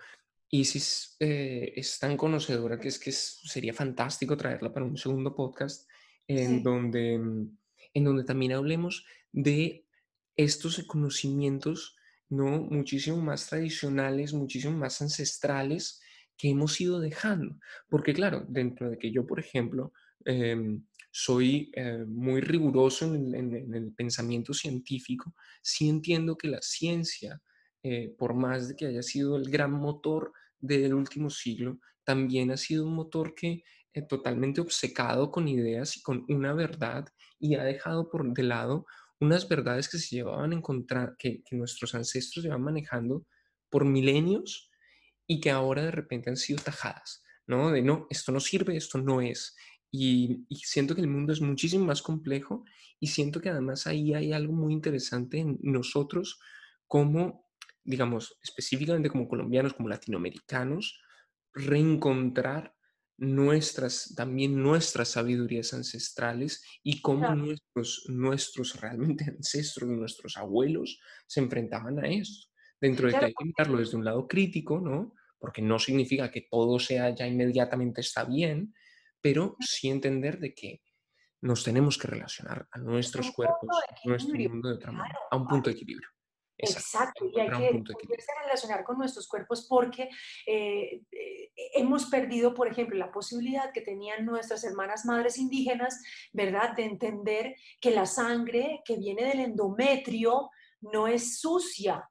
Isis 0.50 1.16
eh, 1.20 1.72
es 1.76 1.98
tan 1.98 2.16
conocedora 2.16 2.80
que 2.80 2.88
es 2.88 2.98
que 2.98 3.12
sería 3.12 3.74
fantástico 3.74 4.36
traerla 4.36 4.72
para 4.72 4.86
un 4.86 4.96
segundo 4.96 5.34
podcast 5.34 5.88
en, 6.26 6.62
donde, 6.62 7.14
en 7.14 8.04
donde 8.04 8.24
también 8.24 8.52
hablemos 8.52 9.04
de 9.32 9.86
estos 10.36 10.82
conocimientos 10.84 11.97
¿no? 12.28 12.60
Muchísimo 12.62 13.18
más 13.18 13.48
tradicionales, 13.48 14.32
muchísimo 14.32 14.76
más 14.76 15.00
ancestrales 15.02 16.00
que 16.36 16.50
hemos 16.50 16.80
ido 16.80 17.00
dejando. 17.00 17.58
Porque 17.88 18.14
claro, 18.14 18.44
dentro 18.48 18.90
de 18.90 18.98
que 18.98 19.10
yo, 19.10 19.26
por 19.26 19.40
ejemplo, 19.40 19.92
em, 20.24 20.84
soy 21.10 21.70
eh, 21.74 22.04
muy 22.06 22.40
riguroso 22.40 23.14
en, 23.14 23.34
el 23.74 23.92
pensamiento 23.94 24.54
científico, 24.54 25.34
sí 25.62 25.88
entiendo 25.88 26.36
que 26.36 26.48
la 26.48 26.62
ciencia, 26.62 27.40
eh, 27.82 28.14
por 28.16 28.34
más 28.34 28.68
de 28.68 28.76
que 28.76 28.86
haya 28.86 29.02
sido 29.02 29.36
el 29.36 29.50
gran 29.50 29.72
motor 29.72 30.32
del 30.60 30.94
último 30.94 31.30
siglo, 31.30 31.80
también 32.04 32.50
ha 32.50 32.56
sido 32.56 32.86
un 32.86 32.94
motor 32.94 33.34
que 33.34 33.64
eh, 33.94 34.02
totalmente 34.02 34.60
obcecado 34.60 35.30
con 35.30 35.48
ideas 35.48 35.96
y 35.96 36.02
con 36.02 36.24
una 36.28 36.52
verdad 36.52 37.06
y 37.40 37.54
ha 37.54 37.64
dejado 37.64 38.10
por 38.10 38.32
de 38.32 38.42
lado 38.42 38.86
unas 39.20 39.48
verdades 39.48 39.88
que 39.88 39.98
se 39.98 40.16
llevaban 40.16 40.52
en 40.52 40.62
contra, 40.62 41.14
que, 41.18 41.42
nuestros 41.52 41.94
ancestros 41.94 42.44
llevan 42.44 42.62
manejando 42.62 43.26
por 43.68 43.84
milenios 43.84 44.70
y 45.26 45.40
que 45.40 45.50
ahora 45.50 45.82
de 45.82 45.90
repente 45.90 46.30
han 46.30 46.36
sido 46.36 46.62
tajadas, 46.62 47.22
¿no? 47.46 47.70
De 47.70 47.82
no, 47.82 48.06
esto 48.10 48.32
no 48.32 48.40
sirve, 48.40 48.76
esto 48.76 48.98
no 48.98 49.20
es. 49.20 49.56
Y, 49.90 50.44
y, 50.48 50.56
siento 50.56 50.94
que 50.94 51.00
el 51.00 51.08
mundo 51.08 51.32
es 51.32 51.40
muchísimo 51.40 51.86
más 51.86 52.02
complejo 52.02 52.64
y 53.00 53.08
siento 53.08 53.40
que 53.40 53.48
además 53.48 53.86
ahí 53.86 54.14
hay 54.14 54.32
algo 54.32 54.52
muy 54.52 54.72
interesante 54.72 55.38
en 55.38 55.58
nosotros 55.62 56.38
como, 56.86 57.46
digamos, 57.84 58.38
específicamente 58.42 59.10
como 59.10 59.28
colombianos, 59.28 59.74
como 59.74 59.88
latinoamericanos, 59.88 61.00
reencontrar 61.52 62.74
nuestras, 63.18 64.14
también 64.14 64.62
nuestras 64.62 65.08
sabidurías 65.08 65.74
ancestrales 65.74 66.62
y 66.82 67.02
cómo 67.02 67.34
nuestros, 67.34 68.04
nuestros 68.08 68.80
realmente 68.80 69.24
ancestros, 69.24 69.90
nuestros 69.90 70.36
abuelos 70.36 71.00
se 71.26 71.40
enfrentaban 71.40 71.98
a 71.98 72.08
esto. 72.08 72.48
Dentro 72.80 73.08
de 73.08 73.18
que 73.18 73.24
hay 73.26 73.34
que 73.34 73.44
mirarlo 73.44 73.78
desde 73.78 73.96
un 73.96 74.04
lado 74.04 74.28
crítico, 74.28 74.80
¿no? 74.80 75.14
Porque 75.38 75.60
no 75.60 75.80
significa 75.80 76.30
que 76.30 76.46
todo 76.48 76.78
sea 76.78 77.10
ya 77.10 77.26
inmediatamente 77.26 78.00
está 78.00 78.24
bien, 78.24 78.72
pero 79.20 79.56
sí 79.58 79.88
entender 79.88 80.38
de 80.38 80.54
que 80.54 80.82
nos 81.40 81.64
tenemos 81.64 81.98
que 81.98 82.08
relacionar 82.08 82.68
a 82.70 82.78
nuestros 82.78 83.32
cuerpos, 83.32 83.68
a 83.88 84.08
nuestro 84.08 84.36
mundo 84.38 84.68
de 84.68 84.74
otra 84.76 84.92
manera, 84.92 85.18
a 85.30 85.36
un 85.36 85.46
punto 85.46 85.70
de 85.70 85.74
equilibrio. 85.74 86.08
Exacto, 86.58 87.24
y 87.24 87.38
hay 87.38 87.48
que 87.48 88.16
relacionar 88.42 88.82
con 88.82 88.98
nuestros 88.98 89.28
cuerpos 89.28 89.66
porque 89.68 90.08
eh, 90.44 91.02
eh, 91.12 91.47
hemos 91.74 92.06
perdido, 92.06 92.54
por 92.54 92.68
ejemplo, 92.68 92.96
la 92.96 93.12
posibilidad 93.12 93.72
que 93.72 93.80
tenían 93.80 94.24
nuestras 94.24 94.64
hermanas 94.64 95.04
madres 95.04 95.38
indígenas, 95.38 96.02
¿verdad?, 96.32 96.74
de 96.76 96.84
entender 96.84 97.56
que 97.80 97.90
la 97.90 98.06
sangre 98.06 98.80
que 98.84 98.96
viene 98.96 99.24
del 99.24 99.40
endometrio 99.40 100.50
no 100.80 101.08
es 101.08 101.40
sucia, 101.40 102.08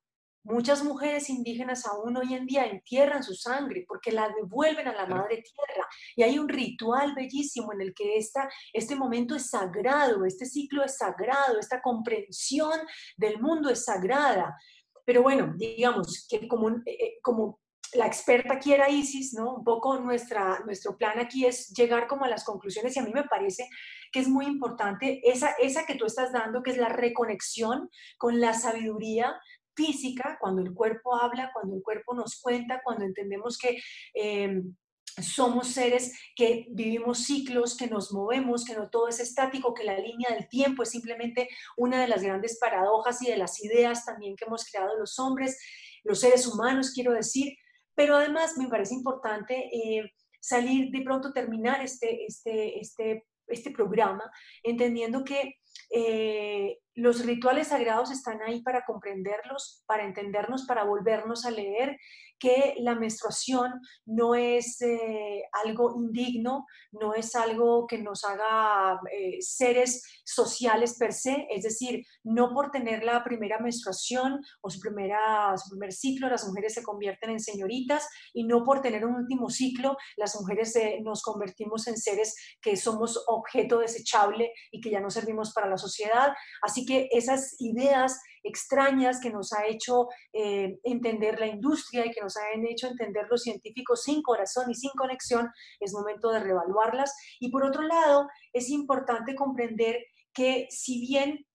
Muchas 0.50 0.82
mujeres 0.82 1.30
indígenas 1.30 1.86
aún 1.86 2.16
hoy 2.16 2.34
en 2.34 2.46
día 2.46 2.66
entierran 2.66 3.22
su 3.22 3.36
sangre 3.36 3.84
porque 3.86 4.14
la 4.14 4.30
devuelven 4.30 4.88
a 4.88 4.94
la 4.94 5.06
madre 5.06 5.44
tierra. 5.44 5.86
Y 6.16 6.24
hay 6.24 6.40
un 6.40 6.48
ritual 6.48 7.14
bellísimo 7.14 7.74
en 7.74 7.82
el 7.82 7.94
que 7.94 8.16
esta, 8.16 8.50
este 8.72 8.96
momento 8.96 9.36
es 9.36 9.50
sagrado, 9.50 10.24
este 10.24 10.46
ciclo 10.46 10.86
es 10.86 10.96
sagrado, 10.96 11.60
esta 11.60 11.82
comprensión 11.82 12.80
del 13.18 13.42
mundo 13.42 13.70
es 13.70 13.84
sagrada. 13.84 14.58
Pero 15.04 15.22
bueno, 15.22 15.54
digamos 15.58 16.26
que 16.30 16.48
como, 16.48 16.70
eh, 16.70 16.82
eh, 16.86 17.20
como 17.22 17.60
la 17.94 18.08
experta 18.08 18.54
aquí 18.54 18.74
era 18.74 18.90
Isis, 18.90 19.34
¿no? 19.34 19.56
Un 19.56 19.64
poco 19.64 20.00
nuestra, 20.00 20.60
nuestro 20.66 20.98
plan 20.98 21.20
aquí 21.20 21.46
es 21.46 21.70
llegar 21.70 22.08
como 22.08 22.26
a 22.26 22.30
las 22.30 22.44
conclusiones 22.44 22.96
y 22.96 23.00
a 23.00 23.04
mí 23.04 23.12
me 23.14 23.24
parece 23.24 23.68
que 24.12 24.20
es 24.20 24.28
muy 24.28 24.46
importante 24.46 25.22
esa, 25.24 25.52
esa 25.60 25.86
que 25.86 25.96
tú 25.96 26.06
estás 26.06 26.32
dando, 26.32 26.64
que 26.64 26.72
es 26.72 26.78
la 26.78 26.90
reconexión 26.90 27.90
con 28.18 28.40
la 28.40 28.54
sabiduría 28.54 29.40
física, 29.76 30.38
cuando 30.40 30.62
el 30.62 30.74
cuerpo 30.74 31.16
habla, 31.16 31.52
cuando 31.54 31.76
el 31.76 31.84
cuerpo 31.84 32.14
nos 32.14 32.40
cuenta, 32.42 32.82
cuando 32.84 33.06
entendemos 33.06 33.58
que... 33.58 33.78
Em, 34.14 34.76
somos 35.20 35.70
seres 35.70 36.14
que 36.36 36.68
vivimos 36.70 37.24
ciclos, 37.26 37.76
que 37.76 37.88
nos 37.88 38.14
movemos, 38.14 38.64
que 38.64 38.76
no 38.76 38.90
todo 38.90 39.08
es 39.08 39.20
estático, 39.20 39.74
que 39.74 39.84
la 39.84 39.98
línea 39.98 40.30
del 40.30 40.48
tiempo 40.48 40.84
es 40.84 40.92
simplemente 40.92 41.50
una 41.76 42.00
de 42.00 42.08
las 42.08 42.22
grandes 42.22 42.60
paradojas 42.60 43.22
y 43.24 43.28
de 43.28 43.38
las 43.38 43.64
ideas 43.64 44.06
también 44.06 44.36
que 44.36 44.46
hemos 44.46 44.66
creado 44.66 44.96
los 45.00 45.18
hombres, 45.18 45.58
los 46.04 46.20
seres 46.20 46.46
humanos, 46.46 46.92
quiero 46.94 47.14
decir. 47.14 47.58
Pero 47.98 48.16
además 48.16 48.56
me 48.58 48.68
parece 48.68 48.94
importante 48.94 49.56
eh, 49.76 50.14
salir 50.40 50.92
de 50.92 51.02
pronto, 51.02 51.34
terminar 51.34 51.82
este, 51.82 52.26
este, 52.26 52.80
este, 52.80 53.26
este 53.48 53.72
programa, 53.72 54.30
entendiendo 54.62 55.24
que 55.24 55.56
eh, 55.90 56.78
los 56.98 57.24
rituales 57.24 57.68
sagrados 57.68 58.10
están 58.10 58.42
ahí 58.42 58.64
para 58.64 58.84
comprenderlos, 58.84 59.84
para 59.86 60.04
entendernos, 60.04 60.66
para 60.66 60.84
volvernos 60.84 61.46
a 61.46 61.52
leer 61.52 61.96
que 62.40 62.76
la 62.80 62.96
menstruación 62.96 63.82
no 64.06 64.36
es 64.36 64.82
eh, 64.82 65.44
algo 65.64 65.96
indigno, 65.98 66.66
no 66.92 67.14
es 67.14 67.36
algo 67.36 67.88
que 67.88 68.00
nos 68.00 68.24
haga 68.24 69.00
eh, 69.12 69.38
seres 69.42 70.04
sociales 70.24 70.98
per 70.98 71.14
se, 71.14 71.48
es 71.50 71.64
decir, 71.64 72.04
no 72.24 72.54
por 72.54 72.72
tener 72.72 73.04
la 73.04 73.24
primera 73.24 73.60
menstruación 73.60 74.42
o 74.62 74.70
su, 74.70 74.80
primera, 74.80 75.56
su 75.58 75.70
primer 75.72 75.94
ciclo 75.94 76.30
las 76.30 76.48
mujeres 76.48 76.74
se 76.74 76.84
convierten 76.84 77.32
en 77.32 77.40
señoritas 77.40 78.08
y 78.34 78.44
no 78.44 78.64
por 78.64 78.82
tener 78.82 79.06
un 79.06 79.16
último 79.16 79.50
ciclo 79.50 79.98
las 80.16 80.36
mujeres 80.40 80.76
eh, 80.76 81.00
nos 81.04 81.22
convertimos 81.22 81.88
en 81.88 81.98
seres 81.98 82.36
que 82.62 82.76
somos 82.76 83.24
objeto 83.28 83.80
desechable 83.80 84.52
y 84.72 84.82
que 84.82 84.90
ya 84.90 85.00
no 85.00 85.10
servimos 85.10 85.54
para 85.54 85.70
la 85.70 85.78
sociedad. 85.78 86.34
Así 86.62 86.87
que 86.88 87.10
esas 87.12 87.56
ideas 87.60 88.20
extrañas 88.44 89.20
que 89.20 89.30
nos 89.30 89.54
ha 89.54 89.68
hecho 89.68 90.08
eh, 90.34 90.80
entender 90.84 91.40
la 91.40 91.48
industria 91.48 92.06
y 92.06 92.12
que 92.12 92.22
nos 92.22 92.36
han 92.38 92.66
hecho 92.66 92.88
entender 92.88 93.28
los 93.30 93.44
científicos 93.44 94.04
sin 94.04 94.22
corazón 94.22 94.72
y 94.72 94.76
sin 94.76 94.92
conexión, 94.92 95.52
es 95.80 95.94
momento 95.94 96.32
de 96.32 96.40
reevaluarlas. 96.40 97.14
Y 97.40 97.52
por 97.52 97.64
otro 97.64 97.84
lado, 97.84 98.28
es 98.54 98.70
importante 98.70 99.36
comprender 99.36 99.98
que 100.34 100.68
si 100.70 101.02
bien 101.02 101.46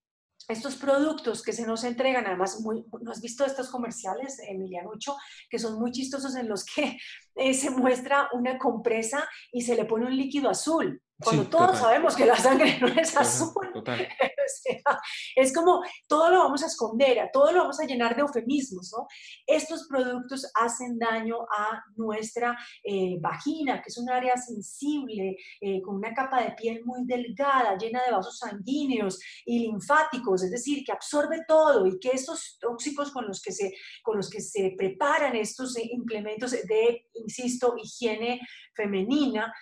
estos 0.49 0.77
productos 0.77 1.43
que 1.43 1.53
se 1.53 1.67
nos 1.67 1.85
entregan, 1.85 2.27
además, 2.27 2.61
muy, 2.61 2.85
¿no 3.01 3.11
has 3.11 3.21
visto 3.21 3.45
estos 3.45 3.71
comerciales, 3.71 4.39
Emilianucho, 4.49 5.17
que 5.49 5.59
son 5.59 5.79
muy 5.79 5.93
chistosos 5.93 6.35
en 6.37 6.49
los 6.49 6.65
que 6.65 6.99
eh, 7.37 7.55
se 7.55 7.71
muestra 7.71 8.29
una 8.33 8.59
compresa 8.59 9.29
y 9.53 9.63
se 9.63 9.77
le 9.77 9.85
pone 9.85 10.07
un 10.07 10.17
líquido 10.17 10.51
azul? 10.51 11.01
Cuando 11.23 11.47
todos 11.47 11.79
sabemos 11.79 12.17
que 12.17 12.27
la 12.27 12.37
sangre 12.37 12.79
no 12.81 12.89
es 12.89 13.17
azul. 13.17 13.73
es 15.37 15.55
como 15.55 15.83
todo 16.09 16.31
lo 16.31 16.39
vamos 16.39 16.63
a 16.63 16.67
esconder, 16.67 17.31
todo 17.33 17.53
lo 17.53 17.61
vamos 17.61 17.81
a 17.81 17.85
llenar 17.85 18.15
de 18.15 18.23
eufemismos, 18.23 18.93
¿no? 18.97 19.07
Estos 19.47 19.87
productos 19.89 20.51
hacen 20.55 20.99
daño 20.99 21.37
a 21.57 21.83
nuestra 21.97 22.57
eh, 22.83 23.17
vagina, 23.21 23.81
que 23.81 23.89
es 23.89 23.99
un 23.99 24.11
área 24.11 24.37
sensible, 24.37 25.37
eh, 25.61 25.81
con 25.83 25.97
una 25.97 26.15
capa 26.15 26.43
de 26.43 26.53
piel 26.53 26.85
muy 26.85 27.05
delgada, 27.05 27.77
llena 27.77 28.03
de 28.05 28.13
vasos 28.13 28.39
sanguíneos 28.39 29.19
y 29.45 29.61
linfáticos, 29.61 30.43
es 30.43 30.51
decir, 30.51 30.85
que 30.85 30.93
absorbe 30.93 31.45
todo 31.47 31.87
y 31.87 31.99
que 31.99 32.11
estos 32.11 32.59
tóxicos 32.61 33.11
con 33.13 33.27
los 33.27 33.41
que 33.41 33.53
se, 33.53 33.73
con 34.03 34.17
los 34.17 34.29
que 34.29 34.41
se 34.41 34.75
preparan 34.77 35.37
estos 35.37 35.77
eh, 35.77 35.89
implementos 35.93 36.53
de, 36.53 37.09
insisto, 37.15 37.75
higiene 37.77 38.41
femenina, 38.75 39.53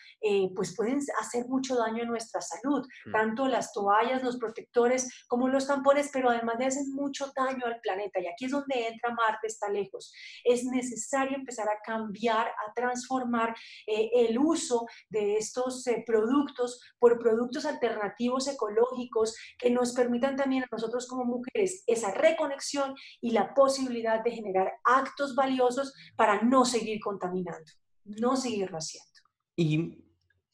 pues 0.54 0.76
pueden 0.76 1.00
hacer 1.20 1.46
mucho 1.50 1.76
daño 1.76 2.04
a 2.04 2.06
nuestra 2.06 2.40
salud, 2.40 2.86
mm. 3.06 3.12
tanto 3.12 3.48
las 3.48 3.72
toallas, 3.72 4.22
los 4.22 4.38
protectores 4.38 5.24
como 5.28 5.48
los 5.48 5.66
tampones, 5.66 6.10
pero 6.12 6.30
además 6.30 6.58
de 6.58 6.66
hacen 6.66 6.94
mucho 6.94 7.30
daño 7.36 7.66
al 7.66 7.80
planeta. 7.80 8.20
Y 8.20 8.26
aquí 8.26 8.46
es 8.46 8.52
donde 8.52 8.86
entra 8.86 9.14
Marte, 9.14 9.46
está 9.46 9.68
lejos. 9.68 10.12
Es 10.44 10.64
necesario 10.64 11.36
empezar 11.36 11.68
a 11.68 11.80
cambiar, 11.84 12.46
a 12.48 12.72
transformar 12.74 13.54
eh, 13.86 14.10
el 14.14 14.38
uso 14.38 14.86
de 15.08 15.36
estos 15.36 15.86
eh, 15.86 16.02
productos 16.06 16.80
por 16.98 17.18
productos 17.18 17.66
alternativos 17.66 18.48
ecológicos 18.48 19.36
que 19.58 19.70
nos 19.70 19.92
permitan 19.92 20.36
también 20.36 20.64
a 20.64 20.68
nosotros 20.70 21.06
como 21.06 21.24
mujeres 21.24 21.82
esa 21.86 22.12
reconexión 22.12 22.94
y 23.20 23.32
la 23.32 23.54
posibilidad 23.54 24.22
de 24.22 24.30
generar 24.30 24.72
actos 24.84 25.34
valiosos 25.34 25.92
para 26.16 26.42
no 26.42 26.64
seguir 26.64 27.00
contaminando, 27.00 27.72
no 28.04 28.36
seguir 28.36 28.70
haciendo. 28.70 29.10
Y 29.56 30.09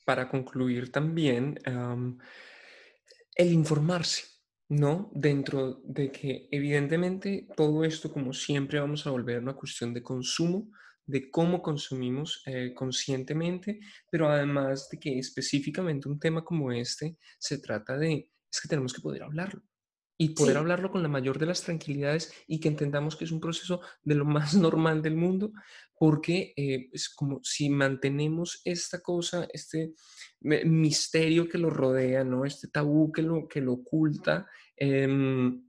para 0.06 0.28
concluir 0.28 0.92
también, 0.92 1.58
el 3.34 3.52
informarse, 3.52 4.24
¿no? 4.68 5.10
Dentro 5.12 5.80
de 5.84 6.12
que 6.12 6.48
evidentemente 6.52 7.48
todo 7.56 7.84
esto, 7.84 8.12
como 8.12 8.32
siempre, 8.32 8.78
vamos 8.78 9.06
a 9.06 9.10
volver 9.10 9.36
a 9.36 9.40
una 9.40 9.54
cuestión 9.54 9.92
de 9.92 10.04
consumo, 10.04 10.70
de 11.04 11.28
cómo 11.28 11.60
consumimos 11.60 12.42
eh, 12.46 12.72
conscientemente, 12.72 13.80
pero 14.08 14.28
además 14.28 14.88
de 14.90 14.98
que 14.98 15.18
específicamente 15.18 16.08
un 16.08 16.20
tema 16.20 16.44
como 16.44 16.70
este 16.70 17.18
se 17.38 17.58
trata 17.58 17.98
de, 17.98 18.30
es 18.50 18.60
que 18.60 18.68
tenemos 18.68 18.92
que 18.94 19.02
poder 19.02 19.24
hablarlo 19.24 19.62
y 20.18 20.30
poder 20.30 20.56
hablarlo 20.56 20.90
con 20.90 21.02
la 21.02 21.08
mayor 21.08 21.38
de 21.38 21.46
las 21.46 21.62
tranquilidades 21.62 22.32
y 22.46 22.58
que 22.58 22.68
entendamos 22.68 23.16
que 23.16 23.24
es 23.24 23.32
un 23.32 23.40
proceso 23.40 23.80
de 24.02 24.14
lo 24.14 24.24
más 24.24 24.54
normal 24.54 25.02
del 25.02 25.16
mundo, 25.16 25.52
porque 25.98 26.54
eh, 26.56 26.88
es 26.92 27.08
como 27.08 27.40
si 27.42 27.68
mantenemos 27.70 28.60
esta 28.64 29.00
cosa, 29.00 29.48
este 29.52 29.92
misterio 30.40 31.48
que 31.48 31.58
lo 31.58 31.70
rodea, 31.70 32.24
¿no? 32.24 32.44
este 32.44 32.68
tabú 32.68 33.12
que 33.12 33.22
lo, 33.22 33.46
que 33.48 33.60
lo 33.60 33.74
oculta, 33.74 34.46
em, 34.76 35.62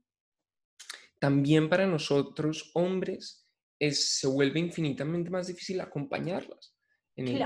también 1.20 1.68
para 1.68 1.88
nosotros 1.88 2.72
hombres 2.76 3.48
es, 3.80 4.20
se 4.20 4.28
vuelve 4.28 4.60
infinitamente 4.60 5.30
más 5.30 5.48
difícil 5.48 5.82
acompañarlas. 5.82 6.76
En 7.16 7.40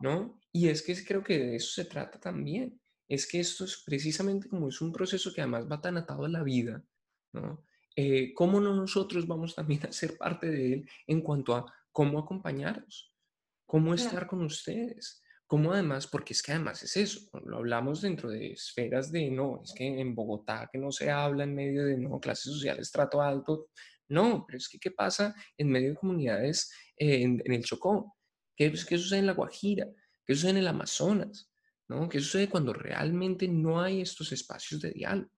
¿no? 0.00 0.38
Y 0.52 0.68
es 0.68 0.82
que 0.82 1.02
creo 1.02 1.22
que 1.22 1.38
de 1.38 1.56
eso 1.56 1.82
se 1.82 1.88
trata 1.88 2.20
también 2.20 2.78
es 3.08 3.26
que 3.26 3.40
esto 3.40 3.64
es 3.64 3.82
precisamente 3.84 4.48
como 4.48 4.68
es 4.68 4.80
un 4.80 4.92
proceso 4.92 5.32
que 5.32 5.40
además 5.40 5.70
va 5.70 5.80
tan 5.80 5.96
atado 5.96 6.24
a 6.24 6.28
la 6.28 6.42
vida, 6.42 6.82
¿no? 7.32 7.64
Eh, 7.96 8.34
¿Cómo 8.34 8.60
no 8.60 8.74
nosotros 8.74 9.26
vamos 9.26 9.54
también 9.54 9.86
a 9.86 9.92
ser 9.92 10.16
parte 10.16 10.50
de 10.50 10.72
él 10.72 10.90
en 11.06 11.20
cuanto 11.20 11.54
a 11.54 11.72
cómo 11.92 12.18
acompañarlos? 12.18 13.14
¿Cómo 13.66 13.94
estar 13.94 14.26
con 14.26 14.42
ustedes? 14.44 15.22
¿Cómo 15.46 15.72
además? 15.72 16.06
Porque 16.06 16.32
es 16.32 16.42
que 16.42 16.52
además 16.52 16.82
es 16.82 16.96
eso, 16.96 17.20
lo 17.44 17.58
hablamos 17.58 18.02
dentro 18.02 18.30
de 18.30 18.52
esferas 18.52 19.12
de, 19.12 19.30
no, 19.30 19.60
es 19.62 19.72
que 19.72 19.86
en 19.86 20.14
Bogotá 20.14 20.68
que 20.72 20.78
no 20.78 20.90
se 20.90 21.10
habla 21.10 21.44
en 21.44 21.54
medio 21.54 21.84
de, 21.84 21.96
no, 21.96 22.18
clases 22.18 22.52
sociales, 22.52 22.90
trato 22.90 23.22
alto, 23.22 23.68
No, 24.08 24.44
pero 24.46 24.58
es 24.58 24.68
que 24.68 24.78
¿qué 24.78 24.90
pasa 24.90 25.34
en 25.56 25.70
medio 25.70 25.90
de 25.90 25.96
comunidades 25.96 26.72
eh, 26.96 27.22
en, 27.22 27.42
el 27.44 27.64
Chocó? 27.64 28.16
¿Qué, 28.56 28.72
¿Qué 28.72 28.98
sucede 28.98 29.20
en 29.20 29.26
la 29.26 29.34
Guajira? 29.34 29.86
¿Qué 30.26 30.34
sucede 30.34 30.52
en 30.52 30.56
el 30.58 30.68
Amazonas? 30.68 31.50
¿No? 31.88 32.08
¿Qué 32.08 32.20
sucede 32.20 32.48
cuando 32.48 32.72
realmente 32.72 33.48
no 33.48 33.80
hay 33.80 34.00
estos 34.00 34.32
espacios 34.32 34.80
de 34.80 34.90
diálogo? 34.90 35.30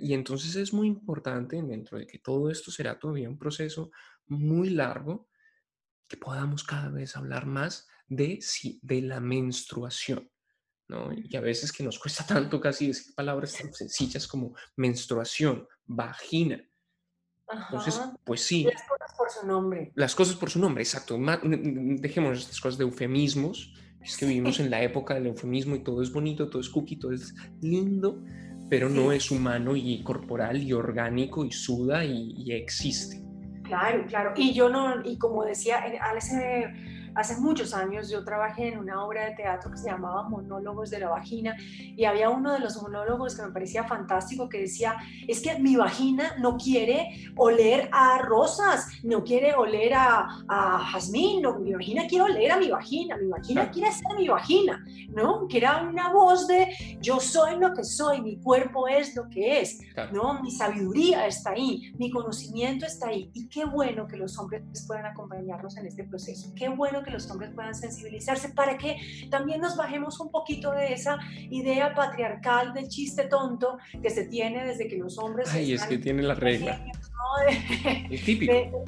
Y 0.00 0.14
entonces 0.14 0.56
es 0.56 0.72
muy 0.72 0.86
importante, 0.86 1.60
dentro 1.62 1.98
de 1.98 2.06
que 2.06 2.18
todo 2.18 2.50
esto 2.50 2.70
será 2.70 2.98
todavía 2.98 3.28
un 3.28 3.38
proceso 3.38 3.90
muy 4.26 4.70
largo, 4.70 5.28
que 6.08 6.16
podamos 6.16 6.64
cada 6.64 6.88
vez 6.88 7.16
hablar 7.16 7.46
más 7.46 7.86
de, 8.08 8.38
de 8.82 9.02
la 9.02 9.20
menstruación. 9.20 10.30
¿no? 10.88 11.10
Y 11.12 11.34
a 11.36 11.40
veces 11.40 11.72
que 11.72 11.82
nos 11.82 11.98
cuesta 11.98 12.24
tanto 12.26 12.60
casi 12.60 12.88
decir 12.88 13.14
palabras 13.14 13.54
tan 13.54 13.72
sencillas 13.74 14.26
como 14.26 14.54
menstruación, 14.76 15.66
vagina. 15.84 16.64
Entonces, 17.48 18.00
pues 18.24 18.42
sí. 18.42 18.64
Las 18.64 18.82
cosas 18.88 19.16
por 19.16 19.30
su 19.30 19.46
nombre. 19.46 19.92
Las 19.94 20.14
cosas 20.14 20.36
por 20.36 20.50
su 20.50 20.58
nombre, 20.58 20.82
exacto. 20.82 21.18
Dejemos 21.42 22.38
estas 22.38 22.60
cosas 22.60 22.78
de 22.78 22.84
eufemismos. 22.84 23.74
Es 24.06 24.16
que 24.16 24.26
vivimos 24.26 24.60
en 24.60 24.70
la 24.70 24.80
época 24.82 25.14
del 25.14 25.26
eufemismo 25.26 25.74
y 25.74 25.80
todo 25.80 26.00
es 26.00 26.12
bonito, 26.12 26.48
todo 26.48 26.60
es 26.60 26.68
cookie, 26.68 26.96
todo 26.96 27.10
es 27.10 27.34
lindo, 27.60 28.22
pero 28.70 28.88
no 28.88 29.10
es 29.10 29.32
humano 29.32 29.74
y 29.74 30.00
corporal 30.04 30.62
y 30.62 30.72
orgánico 30.72 31.44
y 31.44 31.50
suda 31.50 32.04
y, 32.04 32.52
existe. 32.52 33.20
Claro, 33.64 34.06
claro. 34.06 34.32
Y 34.36 34.54
yo 34.54 34.68
no, 34.68 35.04
y 35.04 35.18
como 35.18 35.44
decía, 35.44 35.82
hace, 36.00 36.72
hace 37.16 37.36
muchos 37.36 37.74
años 37.74 38.10
yo 38.10 38.22
trabajé 38.24 38.68
en 38.68 38.78
una 38.78 39.04
obra 39.04 39.24
de 39.24 39.34
teatro 39.34 39.70
que 39.70 39.78
se 39.78 39.90
llamaba 39.90 40.28
Monólogos 40.28 40.90
de 40.90 41.00
la 41.00 41.08
Vagina 41.08 41.56
y 41.58 42.04
había 42.04 42.30
uno 42.30 42.52
de 42.52 42.60
los 42.60 42.80
monólogos 42.80 43.34
que 43.34 43.42
me 43.42 43.50
parecía 43.50 43.84
fantástico 43.84 44.48
que 44.48 44.60
decía, 44.60 44.96
es 45.26 45.40
que 45.40 45.58
mi 45.58 45.76
vagina 45.76 46.34
no 46.38 46.56
quiere 46.56 47.32
oler 47.36 47.88
a 47.92 48.18
rosas, 48.18 48.86
no 49.02 49.24
quiere 49.24 49.54
oler 49.54 49.94
a, 49.94 50.44
a 50.46 50.78
jazmín, 50.92 51.42
no, 51.42 51.58
mi 51.58 51.72
vagina 51.72 52.06
quiere 52.06 52.24
oler 52.24 52.52
a 52.52 52.58
mi 52.58 52.70
vagina, 52.70 53.16
mi 53.16 53.28
vagina 53.28 53.70
quiere 53.70 53.90
ser 53.90 54.14
mi 54.16 54.28
vagina, 54.28 54.84
¿no? 55.08 55.46
Que 55.48 55.58
era 55.58 55.82
una 55.82 56.12
voz 56.12 56.46
de 56.46 56.68
yo 57.00 57.20
soy 57.20 57.58
lo 57.58 57.72
que 57.74 57.84
soy, 57.84 58.20
mi 58.22 58.36
cuerpo 58.38 58.88
es 58.88 59.14
lo 59.14 59.28
que 59.28 59.60
es, 59.60 59.80
¿no? 60.12 60.42
Mi 60.42 60.50
sabiduría 60.50 61.26
está 61.26 61.50
ahí, 61.50 61.92
mi 61.98 62.10
conocimiento 62.10 62.86
está 62.86 63.08
ahí 63.08 63.30
y 63.34 63.48
qué 63.48 63.64
bueno 63.64 64.06
que 64.06 64.16
los 64.16 64.38
hombres 64.38 64.62
puedan 64.86 65.06
acompañarnos 65.06 65.76
en 65.76 65.86
este 65.86 66.04
proceso, 66.04 66.52
qué 66.54 66.68
bueno 66.68 67.02
que 67.02 67.10
los 67.10 67.30
hombres 67.30 67.50
puedan 67.54 67.74
sensibilizarse 67.74 68.50
para 68.50 68.76
que 68.78 68.96
también 69.30 69.60
nos 69.60 69.76
bajemos 69.76 70.20
un 70.20 70.30
poquito 70.30 70.70
de 70.72 70.92
esa 70.92 71.18
idea 71.50 71.94
patriarcal 71.94 72.72
del 72.72 72.88
chiste 72.88 73.24
tonto 73.24 73.78
que 74.02 74.10
se 74.10 74.24
tiene 74.24 74.64
desde 74.64 74.88
que 74.88 74.96
los 74.96 75.18
hombres... 75.18 75.52
Ay, 75.52 75.72
es 75.72 75.84
que 75.84 75.98
tiene 75.98 76.22
la 76.22 76.34
regla. 76.34 76.84
es 78.10 78.24
típico. 78.24 78.84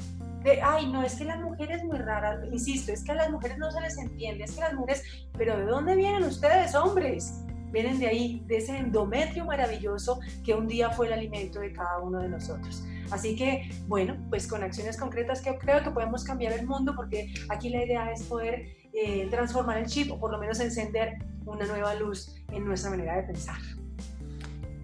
Ay, 0.62 0.91
no, 0.91 1.03
es 1.03 1.14
que 1.14 1.24
las 1.24 1.41
mujeres 1.41 1.84
muy 1.84 1.99
raras, 1.99 2.41
insisto, 2.51 2.93
es 2.93 3.05
que 3.05 3.12
a 3.12 3.16
las 3.16 3.30
mujeres 3.30 3.59
no 3.59 3.70
se 3.70 3.80
les 3.80 3.99
entiende, 3.99 4.45
es 4.45 4.53
que 4.53 4.61
las 4.61 4.74
mujeres, 4.74 5.03
pero 5.36 5.57
¿de 5.57 5.64
dónde 5.64 5.97
vienen 5.97 6.24
ustedes, 6.24 6.74
hombres? 6.74 7.45
Vienen 7.70 7.99
de 7.99 8.07
ahí, 8.07 8.43
de 8.47 8.57
ese 8.57 8.78
endometrio 8.78 9.45
maravilloso 9.45 10.20
que 10.43 10.55
un 10.55 10.66
día 10.66 10.91
fue 10.91 11.09
el 11.09 11.12
alimento 11.12 11.61
de 11.61 11.72
cada 11.72 11.99
uno 11.99 12.20
de 12.20 12.28
nosotros. 12.28 12.82
Así 13.11 13.36
que, 13.36 13.70
bueno, 13.86 14.16
pues 14.30 14.47
con 14.47 14.62
acciones 14.62 14.97
concretas 14.97 15.43
que 15.43 15.57
creo 15.59 15.82
que 15.82 15.91
podemos 15.91 16.24
cambiar 16.24 16.53
el 16.53 16.66
mundo 16.66 16.95
porque 16.97 17.32
aquí 17.49 17.68
la 17.68 17.84
idea 17.84 18.11
es 18.11 18.22
poder 18.22 18.66
eh, 18.95 19.28
transformar 19.30 19.78
el 19.78 19.86
chip 19.86 20.11
o 20.12 20.18
por 20.18 20.30
lo 20.30 20.39
menos 20.39 20.61
encender 20.61 21.18
una 21.45 21.66
nueva 21.66 21.95
luz 21.95 22.34
en 22.53 22.64
nuestra 22.64 22.91
manera 22.91 23.16
de 23.16 23.22
pensar. 23.24 23.59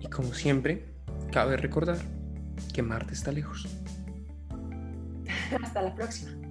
Y 0.01 0.07
como 0.09 0.33
siempre, 0.35 0.85
cabe 1.31 1.57
recordar 1.57 1.99
que 2.73 2.83
Marte 2.83 3.15
está 3.15 3.33
lejos. 3.33 3.67
Hasta 5.63 5.83
la 5.83 5.95
próxima. 5.95 6.44